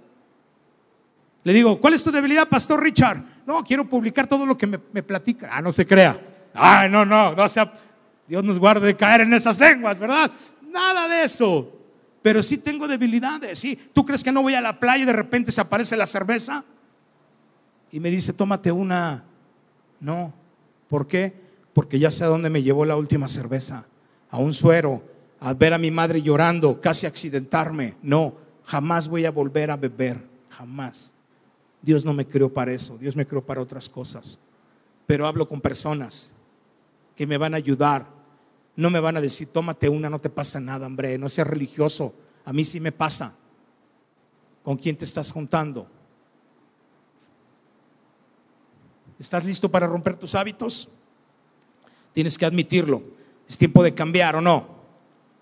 Le 1.43 1.53
digo, 1.53 1.81
¿cuál 1.81 1.95
es 1.95 2.03
tu 2.03 2.13
debilidad, 2.13 2.49
Pastor 2.49 2.83
Richard? 2.83 3.23
No, 3.45 3.65
quiero 3.65 3.89
publicar 3.89 4.27
todo 4.27 4.47
lo 4.47 4.57
que 4.57 4.67
me, 4.67 4.79
platica. 4.79 5.49
Ah, 5.53 5.63
no 5.63 5.73
se 5.73 5.87
crea. 5.87 6.21
Ay, 6.55 6.89
no, 6.91 7.05
no, 7.05 7.35
no 7.35 7.49
sea. 7.49 7.73
Dios 8.27 8.43
nos 8.43 8.59
guarde 8.59 8.87
de 8.87 8.97
caer 8.97 9.23
en 9.23 9.33
esas 9.35 9.59
lenguas, 9.59 9.99
¿verdad? 9.99 10.31
Nada 10.71 11.09
de 11.09 11.25
eso. 11.25 11.73
Pero 12.23 12.43
sí 12.43 12.59
tengo 12.59 12.89
debilidades. 12.89 13.59
¿sí? 13.59 13.79
¿Tú 13.93 14.05
crees 14.05 14.25
que 14.25 14.33
no 14.33 14.43
voy 14.43 14.55
a 14.55 14.61
la 14.61 14.79
playa 14.79 15.05
y 15.05 15.07
de 15.07 15.13
repente 15.13 15.53
se 15.53 15.61
aparece 15.61 15.97
la 15.97 16.07
cerveza? 16.07 16.65
Y 17.93 18.01
me 18.01 18.11
dice, 18.11 18.33
tómate 18.33 18.73
una. 18.73 19.25
No. 20.01 20.35
¿Por 20.89 21.07
qué? 21.07 21.46
Porque 21.77 21.99
ya 21.99 22.11
sé 22.11 22.25
a 22.25 22.29
dónde 22.29 22.49
me 22.49 22.63
llevó 22.63 22.87
la 22.87 22.97
última 22.97 23.29
cerveza, 23.29 23.85
a 24.31 24.39
un 24.39 24.55
suero, 24.55 25.03
a 25.39 25.53
ver 25.53 25.75
a 25.75 25.79
mi 25.79 25.91
madre 25.91 26.23
llorando, 26.23 26.81
casi 26.81 27.05
accidentarme. 27.07 27.99
No, 28.01 28.35
jamás 28.65 29.09
voy 29.09 29.27
a 29.27 29.31
volver 29.31 29.71
a 29.71 29.77
beber, 29.77 30.27
jamás. 30.49 31.13
Dios 31.83 32.03
no 32.03 32.15
me 32.15 32.27
creó 32.27 32.51
para 32.51 32.73
eso, 32.73 32.97
Dios 32.97 33.15
me 33.15 33.27
creó 33.27 33.45
para 33.45 33.61
otras 33.61 33.91
cosas. 33.91 34.39
Pero 35.05 35.27
hablo 35.27 35.47
con 35.47 35.61
personas 35.61 36.33
que 37.15 37.27
me 37.27 37.37
van 37.37 37.53
a 37.53 37.59
ayudar. 37.59 38.07
No 38.75 38.89
me 38.89 38.99
van 38.99 39.19
a 39.19 39.21
decir, 39.21 39.49
tómate 39.53 39.91
una, 39.91 40.09
no 40.09 40.19
te 40.19 40.31
pasa 40.31 40.59
nada, 40.59 40.87
hombre, 40.87 41.19
no 41.19 41.29
seas 41.29 41.47
religioso. 41.47 42.15
A 42.47 42.55
mí 42.55 42.65
sí 42.65 42.81
me 42.81 42.91
pasa. 42.91 43.37
¿Con 44.63 44.79
quién 44.79 44.97
te 44.97 45.05
estás 45.05 45.31
juntando? 45.31 45.87
¿Estás 49.19 49.45
listo 49.45 49.71
para 49.71 49.87
romper 49.87 50.17
tus 50.17 50.35
hábitos? 50.35 50.96
Tienes 52.17 52.39
que 52.39 52.47
admitirlo. 52.47 53.03
Es 53.47 53.59
tiempo 53.59 53.83
de 53.83 53.93
cambiar 53.93 54.37
o 54.37 54.41
no. 54.41 54.67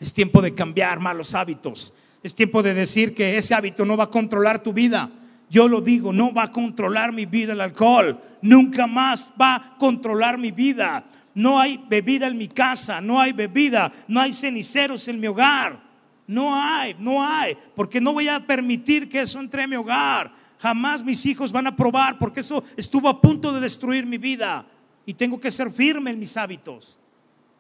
Es 0.01 0.13
tiempo 0.13 0.43
de 0.43 0.55
cambiar 0.55 0.99
malos 0.99 1.33
hábitos. 1.37 1.93
Es 2.21 2.35
tiempo 2.35 2.65
de 2.65 2.75
decir 2.75 3.15
que 3.15 3.39
ese 3.39 3.55
hábito 3.55 3.85
no 3.85 3.97
va 3.97 4.05
a 4.05 4.11
controlar 4.11 4.61
tu 4.61 4.73
vida. 4.73 5.09
Yo 5.49 5.69
lo 5.69 5.81
digo, 5.81 6.13
no 6.13 6.35
va 6.35 6.43
a 6.43 6.51
controlar 6.51 7.13
mi 7.13 7.27
vida 7.27 7.53
el 7.53 7.61
alcohol. 7.61 8.21
Nunca 8.43 8.89
más 8.89 9.33
va 9.41 9.55
a 9.55 9.79
controlar 9.79 10.37
mi 10.37 10.51
vida. 10.51 11.05
No 11.33 11.61
hay 11.61 11.81
bebida 11.89 12.27
en 12.27 12.37
mi 12.37 12.49
casa, 12.49 13.01
no 13.01 13.21
hay 13.21 13.31
bebida, 13.33 13.93
no 14.09 14.21
hay 14.21 14.33
ceniceros 14.33 15.07
en 15.07 15.21
mi 15.21 15.29
hogar. 15.29 15.81
No 16.27 16.57
hay, 16.57 16.97
no 16.99 17.25
hay, 17.25 17.57
porque 17.77 18.01
no 18.01 18.15
voy 18.15 18.27
a 18.27 18.45
permitir 18.45 19.09
que 19.09 19.21
eso 19.21 19.39
entre 19.39 19.63
en 19.63 19.71
mi 19.71 19.77
hogar. 19.77 20.35
Jamás 20.59 21.05
mis 21.05 21.25
hijos 21.25 21.53
van 21.53 21.69
a 21.69 21.77
probar, 21.77 22.19
porque 22.19 22.41
eso 22.41 22.65
estuvo 22.77 23.09
a 23.09 23.21
punto 23.21 23.53
de 23.53 23.61
destruir 23.61 24.07
mi 24.07 24.19
vida 24.19 24.67
y 25.07 25.15
tengo 25.15 25.39
que 25.39 25.51
ser 25.51 25.71
firme 25.71 26.11
en 26.11 26.19
mis 26.19 26.37
hábitos. 26.37 26.99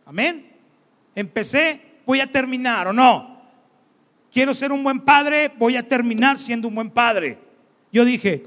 Amén. 0.07 0.51
Empecé, 1.15 1.81
voy 2.07 2.21
a 2.21 2.31
terminar 2.31 2.89
o 2.89 2.93
no. 2.93 3.35
Quiero 4.33 4.53
ser 4.53 4.73
un 4.73 4.83
buen 4.83 5.01
padre, 5.01 5.53
voy 5.57 5.77
a 5.77 5.87
terminar 5.87 6.39
siendo 6.39 6.69
un 6.69 6.75
buen 6.75 6.91
padre. 6.91 7.39
Yo 7.93 8.05
dije, 8.05 8.43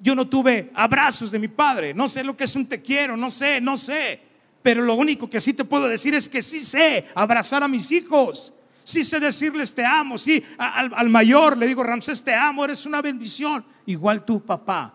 yo 0.00 0.14
no 0.14 0.26
tuve 0.26 0.70
abrazos 0.74 1.30
de 1.30 1.38
mi 1.38 1.48
padre, 1.48 1.92
no 1.92 2.08
sé 2.08 2.24
lo 2.24 2.36
que 2.36 2.44
es 2.44 2.56
un 2.56 2.66
te 2.66 2.80
quiero, 2.80 3.16
no 3.16 3.30
sé, 3.30 3.60
no 3.60 3.76
sé. 3.76 4.20
Pero 4.62 4.82
lo 4.82 4.94
único 4.94 5.28
que 5.28 5.40
sí 5.40 5.52
te 5.52 5.64
puedo 5.64 5.88
decir 5.88 6.14
es 6.14 6.28
que 6.28 6.42
sí 6.42 6.60
sé 6.60 7.06
abrazar 7.14 7.62
a 7.62 7.68
mis 7.68 7.92
hijos. 7.92 8.54
Sí 8.82 9.04
sé 9.04 9.20
decirles 9.20 9.74
te 9.74 9.84
amo, 9.84 10.16
sí, 10.16 10.42
al, 10.56 11.10
mayor 11.10 11.58
le 11.58 11.66
digo, 11.66 11.84
Ramsés, 11.84 12.24
te 12.24 12.34
amo, 12.34 12.64
eres 12.64 12.86
una 12.86 13.02
bendición. 13.02 13.62
Igual 13.84 14.24
tu 14.24 14.40
papá, 14.40 14.94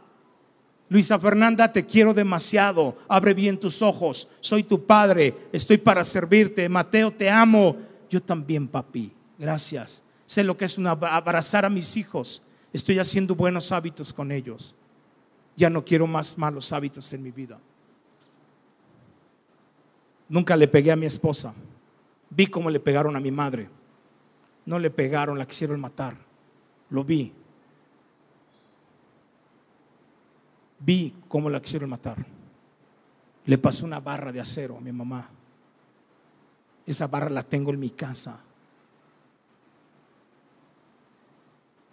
Luisa 0.94 1.18
Fernanda, 1.18 1.72
te 1.72 1.88
quiero 1.88 2.14
demasiado. 2.14 2.96
Abre 3.08 3.34
bien 3.34 3.60
tus 3.60 3.82
ojos. 3.82 4.30
Soy 4.42 4.62
tu 4.62 4.86
padre. 4.86 5.36
Estoy 5.52 5.80
para 5.80 6.04
servirte. 6.04 6.70
Mateo, 6.70 7.12
te 7.12 7.32
amo. 7.32 7.78
Yo 8.12 8.22
también, 8.22 8.68
papi. 8.68 9.12
Gracias. 9.40 10.04
Sé 10.28 10.44
lo 10.44 10.56
que 10.56 10.66
es 10.66 10.78
abrazar 10.78 11.66
a 11.66 11.70
mis 11.72 11.98
hijos. 11.98 12.44
Estoy 12.72 13.00
haciendo 13.00 13.34
buenos 13.34 13.72
hábitos 13.72 14.14
con 14.14 14.32
ellos. 14.32 14.76
Ya 15.58 15.68
no 15.68 15.84
quiero 15.84 16.06
más 16.06 16.38
malos 16.38 16.72
hábitos 16.72 17.12
en 17.12 17.24
mi 17.24 17.32
vida. 17.32 17.60
Nunca 20.30 20.56
le 20.56 20.68
pegué 20.68 20.92
a 20.92 20.96
mi 20.96 21.08
esposa. 21.08 21.56
Vi 22.30 22.46
cómo 22.46 22.70
le 22.70 22.80
pegaron 22.80 23.16
a 23.16 23.20
mi 23.20 23.32
madre. 23.32 23.68
No 24.64 24.78
le 24.78 24.92
pegaron, 24.92 25.40
la 25.40 25.48
quisieron 25.48 25.82
matar. 25.82 26.16
Lo 26.92 27.04
vi. 27.04 27.34
Vi 30.86 31.16
cómo 31.28 31.50
la 31.50 31.62
quisieron 31.62 31.90
matar. 31.90 32.26
Le 33.46 33.58
pasó 33.58 33.86
una 33.86 34.00
barra 34.00 34.32
de 34.32 34.40
acero 34.40 34.78
a 34.78 34.82
mi 34.82 34.92
mamá. 34.92 35.30
Esa 36.86 37.08
barra 37.08 37.30
la 37.30 37.44
tengo 37.44 37.72
en 37.72 37.80
mi 37.80 37.90
casa. 37.90 38.40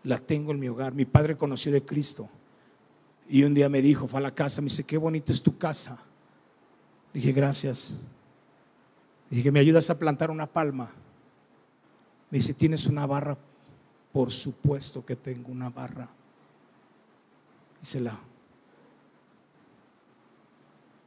La 0.05 0.19
tengo 0.19 0.53
en 0.53 0.61
mi 0.61 0.69
hogar. 0.69 0.95
Mi 0.95 1.05
padre 1.05 1.37
conoció 1.37 1.73
de 1.73 1.85
Cristo. 1.85 2.29
Y 3.29 3.45
un 3.45 3.55
día 3.55 3.69
me 3.69 3.83
dijo, 3.83 4.09
fue 4.09 4.19
a 4.19 4.23
la 4.23 4.35
casa, 4.35 4.61
me 4.61 4.67
dice, 4.67 4.85
qué 4.85 4.97
bonita 4.97 5.33
es 5.33 5.43
tu 5.43 5.57
casa. 5.57 5.99
dije, 7.13 7.33
gracias. 7.33 7.95
dije, 9.29 9.53
¿me 9.53 9.61
ayudas 9.61 9.89
a 9.91 9.99
plantar 9.99 10.31
una 10.31 10.47
palma? 10.47 10.91
Me 12.31 12.39
dice, 12.39 12.55
¿tienes 12.55 12.87
una 12.87 13.07
barra? 13.07 13.37
Por 14.13 14.33
supuesto 14.33 15.05
que 15.05 15.15
tengo 15.15 15.53
una 15.53 15.71
barra. 15.71 16.09
Y 17.83 17.99
la 18.01 18.19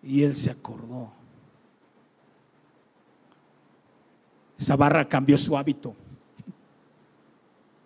y 0.04 0.24
él 0.24 0.36
se 0.36 0.52
acordó. 0.52 1.12
Esa 4.58 4.76
barra 4.76 5.08
cambió 5.08 5.38
su 5.38 5.58
hábito. 5.58 5.96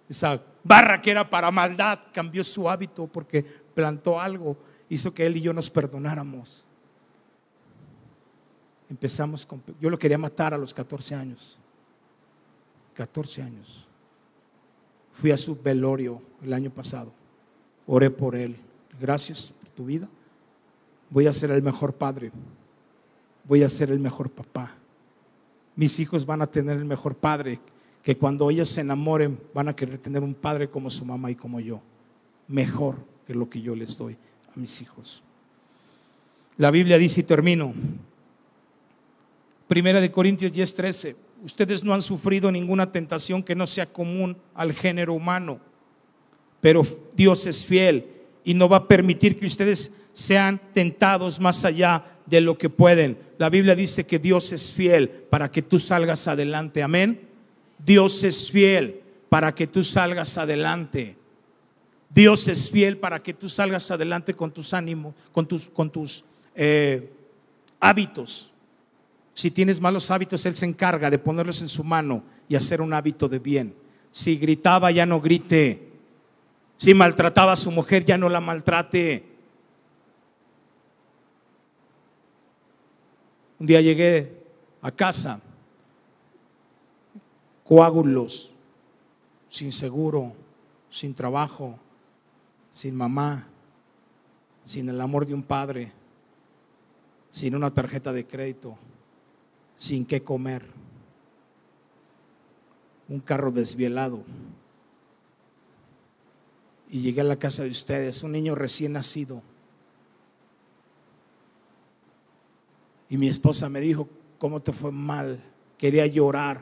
Esa 0.10 0.42
barra 0.64 1.00
que 1.00 1.12
era 1.12 1.30
para 1.30 1.52
maldad 1.52 2.00
cambió 2.14 2.44
su 2.44 2.70
hábito 2.70 3.08
porque 3.08 3.44
plantó 3.44 4.20
algo, 4.20 4.58
hizo 4.90 5.14
que 5.14 5.26
él 5.26 5.38
y 5.38 5.42
yo 5.42 5.54
nos 5.54 5.70
perdonáramos. 5.70 6.66
Empezamos 8.90 9.46
con... 9.46 9.62
Yo 9.80 9.90
lo 9.90 10.00
quería 10.00 10.18
matar 10.18 10.54
a 10.54 10.58
los 10.58 10.74
14 10.74 11.16
años. 11.16 11.58
14 12.94 13.44
años. 13.44 13.86
Fui 15.12 15.32
a 15.32 15.38
su 15.38 15.62
velorio 15.62 16.22
el 16.42 16.54
año 16.54 16.70
pasado. 16.70 17.12
Oré 17.86 18.10
por 18.10 18.36
él. 18.36 18.56
Gracias 19.00 19.52
por 19.52 19.70
tu 19.70 19.86
vida. 19.86 20.08
Voy 21.10 21.28
a 21.28 21.34
ser 21.34 21.52
el 21.52 21.64
mejor 21.64 21.94
padre. 21.94 22.32
Voy 23.44 23.64
a 23.64 23.70
ser 23.70 23.90
el 23.92 24.00
mejor 24.00 24.30
papá. 24.30 24.76
Mis 25.76 26.00
hijos 26.00 26.26
van 26.26 26.42
a 26.42 26.48
tener 26.48 26.78
el 26.78 26.86
mejor 26.86 27.16
padre. 27.16 27.60
Que 28.04 28.18
cuando 28.18 28.50
ellos 28.50 28.70
se 28.70 28.82
enamoren 28.82 29.40
van 29.54 29.68
a 29.68 29.76
querer 29.76 29.98
tener 29.98 30.24
un 30.24 30.34
padre 30.34 30.70
como 30.70 30.90
su 30.90 31.06
mamá 31.06 31.32
y 31.32 31.36
como 31.36 31.60
yo. 31.60 31.82
Mejor 32.48 32.96
que 33.26 33.34
lo 33.36 33.50
que 33.50 33.62
yo 33.62 33.76
les 33.76 33.98
doy 33.98 34.18
a 34.56 34.60
mis 34.60 34.82
hijos. 34.82 35.22
La 36.58 36.72
Biblia 36.72 36.98
dice 36.98 37.22
y 37.22 37.24
termino. 37.24 37.74
Primera 39.68 40.00
de 40.00 40.12
Corintios 40.12 40.54
10, 40.54 40.76
13. 40.76 41.16
Ustedes 41.44 41.84
no 41.84 41.94
han 41.94 42.02
sufrido 42.02 42.52
ninguna 42.52 42.92
tentación 42.92 43.44
que 43.44 43.54
no 43.54 43.68
sea 43.68 43.86
común 43.86 44.36
al 44.56 44.74
género 44.74 45.14
humano, 45.14 45.60
pero 46.62 46.82
Dios 47.16 47.46
es 47.46 47.66
fiel 47.66 48.08
y 48.44 48.54
no 48.54 48.68
va 48.68 48.78
a 48.78 48.88
permitir 48.88 49.38
que 49.38 49.46
ustedes 49.46 49.92
sean 50.18 50.60
tentados 50.74 51.40
más 51.40 51.64
allá 51.64 52.04
de 52.26 52.42
lo 52.42 52.58
que 52.58 52.72
pueden. 52.72 53.20
La 53.38 53.52
Biblia 53.52 53.76
dice 53.76 54.08
que 54.08 54.18
Dios 54.18 54.52
es 54.52 54.74
fiel 54.74 55.10
para 55.10 55.52
que 55.52 55.62
tú 55.62 55.78
salgas 55.78 56.28
adelante. 56.28 56.82
Amén. 56.82 57.22
Dios 57.78 58.24
es 58.24 58.52
fiel 58.52 59.00
para 59.30 59.54
que 59.54 59.68
tú 59.68 59.84
salgas 59.84 60.40
adelante. 60.40 61.20
Dios 62.10 62.48
es 62.48 62.72
fiel 62.72 62.98
para 62.98 63.22
que 63.22 63.36
tú 63.36 63.48
salgas 63.48 63.92
adelante 63.92 64.34
con 64.34 64.50
tus 64.50 64.74
ánimos, 64.74 65.14
con 65.32 65.48
tus, 65.48 65.70
con 65.70 65.92
tus 65.92 66.26
eh, 66.56 67.14
hábitos. 67.80 68.52
Si 69.36 69.52
tienes 69.52 69.80
malos 69.80 70.10
hábitos, 70.10 70.44
Él 70.48 70.56
se 70.56 70.66
encarga 70.66 71.12
de 71.12 71.20
ponerlos 71.20 71.62
en 71.62 71.68
su 71.68 71.84
mano 71.84 72.24
y 72.50 72.56
hacer 72.56 72.82
un 72.82 72.92
hábito 72.92 73.30
de 73.30 73.38
bien. 73.38 73.76
Si 74.12 74.36
gritaba, 74.38 74.90
ya 74.90 75.06
no 75.06 75.22
grite. 75.22 75.92
Si 76.76 76.96
maltrataba 76.96 77.52
a 77.52 77.56
su 77.56 77.70
mujer, 77.70 78.04
ya 78.04 78.18
no 78.18 78.30
la 78.30 78.42
maltrate. 78.42 79.37
Un 83.60 83.68
día 83.68 83.82
llegué 83.82 84.44
a 84.82 84.92
casa, 84.92 85.42
coágulos, 87.64 88.54
sin 89.50 89.72
seguro, 89.72 90.34
sin 90.90 91.14
trabajo, 91.14 91.78
sin 92.72 92.96
mamá, 92.96 93.48
sin 94.64 94.90
el 94.90 95.02
amor 95.02 95.26
de 95.26 95.34
un 95.34 95.44
padre, 95.44 95.92
sin 97.32 97.56
una 97.56 97.74
tarjeta 97.74 98.14
de 98.14 98.26
crédito 98.26 98.78
sin 99.78 100.06
qué 100.06 100.22
comer, 100.24 100.64
un 103.08 103.20
carro 103.22 103.52
desvielado. 103.52 104.24
Y 106.90 107.02
llegué 107.02 107.22
a 107.22 107.26
la 107.26 107.38
casa 107.38 107.64
de 107.64 107.70
ustedes, 107.70 108.24
un 108.24 108.32
niño 108.32 108.56
recién 108.56 108.94
nacido. 108.94 109.42
Y 113.10 113.18
mi 113.18 113.28
esposa 113.28 113.70
me 113.70 113.80
dijo, 113.80 114.08
¿cómo 114.38 114.62
te 114.62 114.74
fue 114.74 114.92
mal? 114.92 115.44
Quería 115.78 116.06
llorar. 116.08 116.62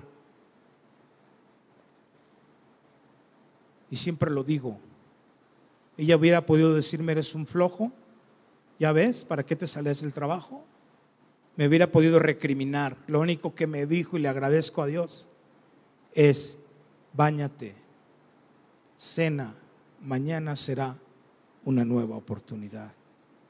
Y 3.89 3.95
siempre 3.95 4.29
lo 4.31 4.43
digo. 4.43 4.79
Ella 5.97 6.17
hubiera 6.17 6.45
podido 6.45 6.73
decirme, 6.73 7.13
eres 7.13 7.35
un 7.35 7.45
flojo. 7.45 7.91
¿Ya 8.79 8.91
ves? 8.91 9.23
¿Para 9.23 9.45
qué 9.45 9.55
te 9.55 9.67
sales 9.67 10.01
del 10.01 10.13
trabajo? 10.13 10.65
me 11.55 11.67
hubiera 11.67 11.91
podido 11.91 12.19
recriminar. 12.19 12.97
Lo 13.07 13.19
único 13.21 13.55
que 13.55 13.67
me 13.67 13.85
dijo 13.85 14.17
y 14.17 14.21
le 14.21 14.27
agradezco 14.27 14.81
a 14.81 14.87
Dios 14.87 15.29
es, 16.13 16.57
báñate, 17.13 17.75
cena, 18.97 19.55
mañana 20.01 20.55
será 20.55 20.97
una 21.63 21.85
nueva 21.85 22.15
oportunidad 22.15 22.91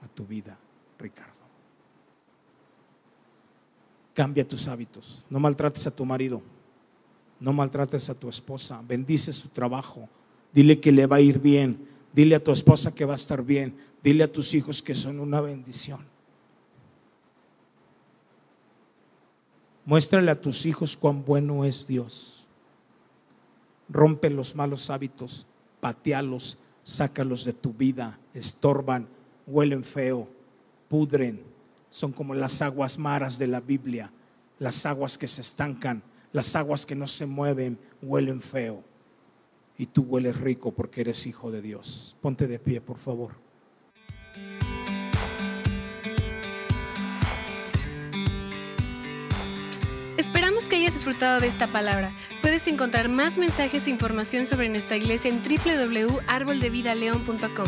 a 0.01 0.07
tu 0.07 0.25
vida, 0.25 0.57
Ricardo. 0.99 1.34
Cambia 4.15 4.47
tus 4.47 4.67
hábitos, 4.67 5.25
no 5.29 5.39
maltrates 5.39 5.85
a 5.85 5.91
tu 5.91 6.05
marido, 6.05 6.41
no 7.39 7.53
maltrates 7.53 8.09
a 8.09 8.15
tu 8.15 8.29
esposa, 8.29 8.81
bendice 8.87 9.31
su 9.31 9.49
trabajo, 9.49 10.09
dile 10.51 10.79
que 10.79 10.91
le 10.91 11.05
va 11.05 11.17
a 11.17 11.21
ir 11.21 11.37
bien, 11.37 11.87
dile 12.13 12.35
a 12.35 12.43
tu 12.43 12.51
esposa 12.51 12.95
que 12.95 13.05
va 13.05 13.11
a 13.11 13.15
estar 13.15 13.43
bien, 13.43 13.75
dile 14.01 14.23
a 14.23 14.31
tus 14.31 14.53
hijos 14.53 14.81
que 14.81 14.95
son 14.95 15.19
una 15.19 15.41
bendición. 15.41 15.99
Muéstrale 19.85 20.31
a 20.31 20.41
tus 20.41 20.65
hijos 20.65 20.97
cuán 20.97 21.23
bueno 21.23 21.63
es 21.63 21.85
Dios. 21.85 22.47
Rompe 23.87 24.31
los 24.31 24.55
malos 24.55 24.89
hábitos, 24.89 25.45
patealos, 25.79 26.57
sácalos 26.83 27.45
de 27.45 27.53
tu 27.53 27.73
vida, 27.73 28.17
estorban, 28.33 29.07
huelen 29.45 29.83
feo, 29.83 30.27
pudren. 30.87 31.54
Son 31.95 32.11
como 32.11 32.33
las 32.33 32.61
aguas 32.61 32.99
maras 32.99 33.39
de 33.39 33.47
la 33.47 33.61
Biblia, 33.61 34.11
las 34.59 34.85
aguas 34.85 35.17
que 35.17 35.29
se 35.29 35.39
estancan, 35.39 36.03
las 36.33 36.53
aguas 36.57 36.85
que 36.85 36.93
no 36.93 37.07
se 37.07 37.25
mueven, 37.25 37.79
huelen 38.01 38.41
feo. 38.41 38.83
Y 39.77 39.85
tú 39.85 40.01
hueles 40.01 40.41
rico 40.41 40.73
porque 40.73 40.99
eres 40.99 41.25
hijo 41.25 41.51
de 41.51 41.61
Dios. 41.61 42.17
Ponte 42.19 42.47
de 42.47 42.59
pie, 42.59 42.81
por 42.81 42.97
favor. 42.97 43.45
disfrutado 51.05 51.39
de 51.39 51.47
esta 51.47 51.67
palabra. 51.67 52.11
Puedes 52.41 52.67
encontrar 52.67 53.09
más 53.09 53.37
mensajes 53.37 53.85
e 53.85 53.91
información 53.91 54.47
sobre 54.47 54.69
nuestra 54.69 54.97
iglesia 54.97 55.29
en 55.29 55.43
www.arboldevidaleon.com. 55.43 57.67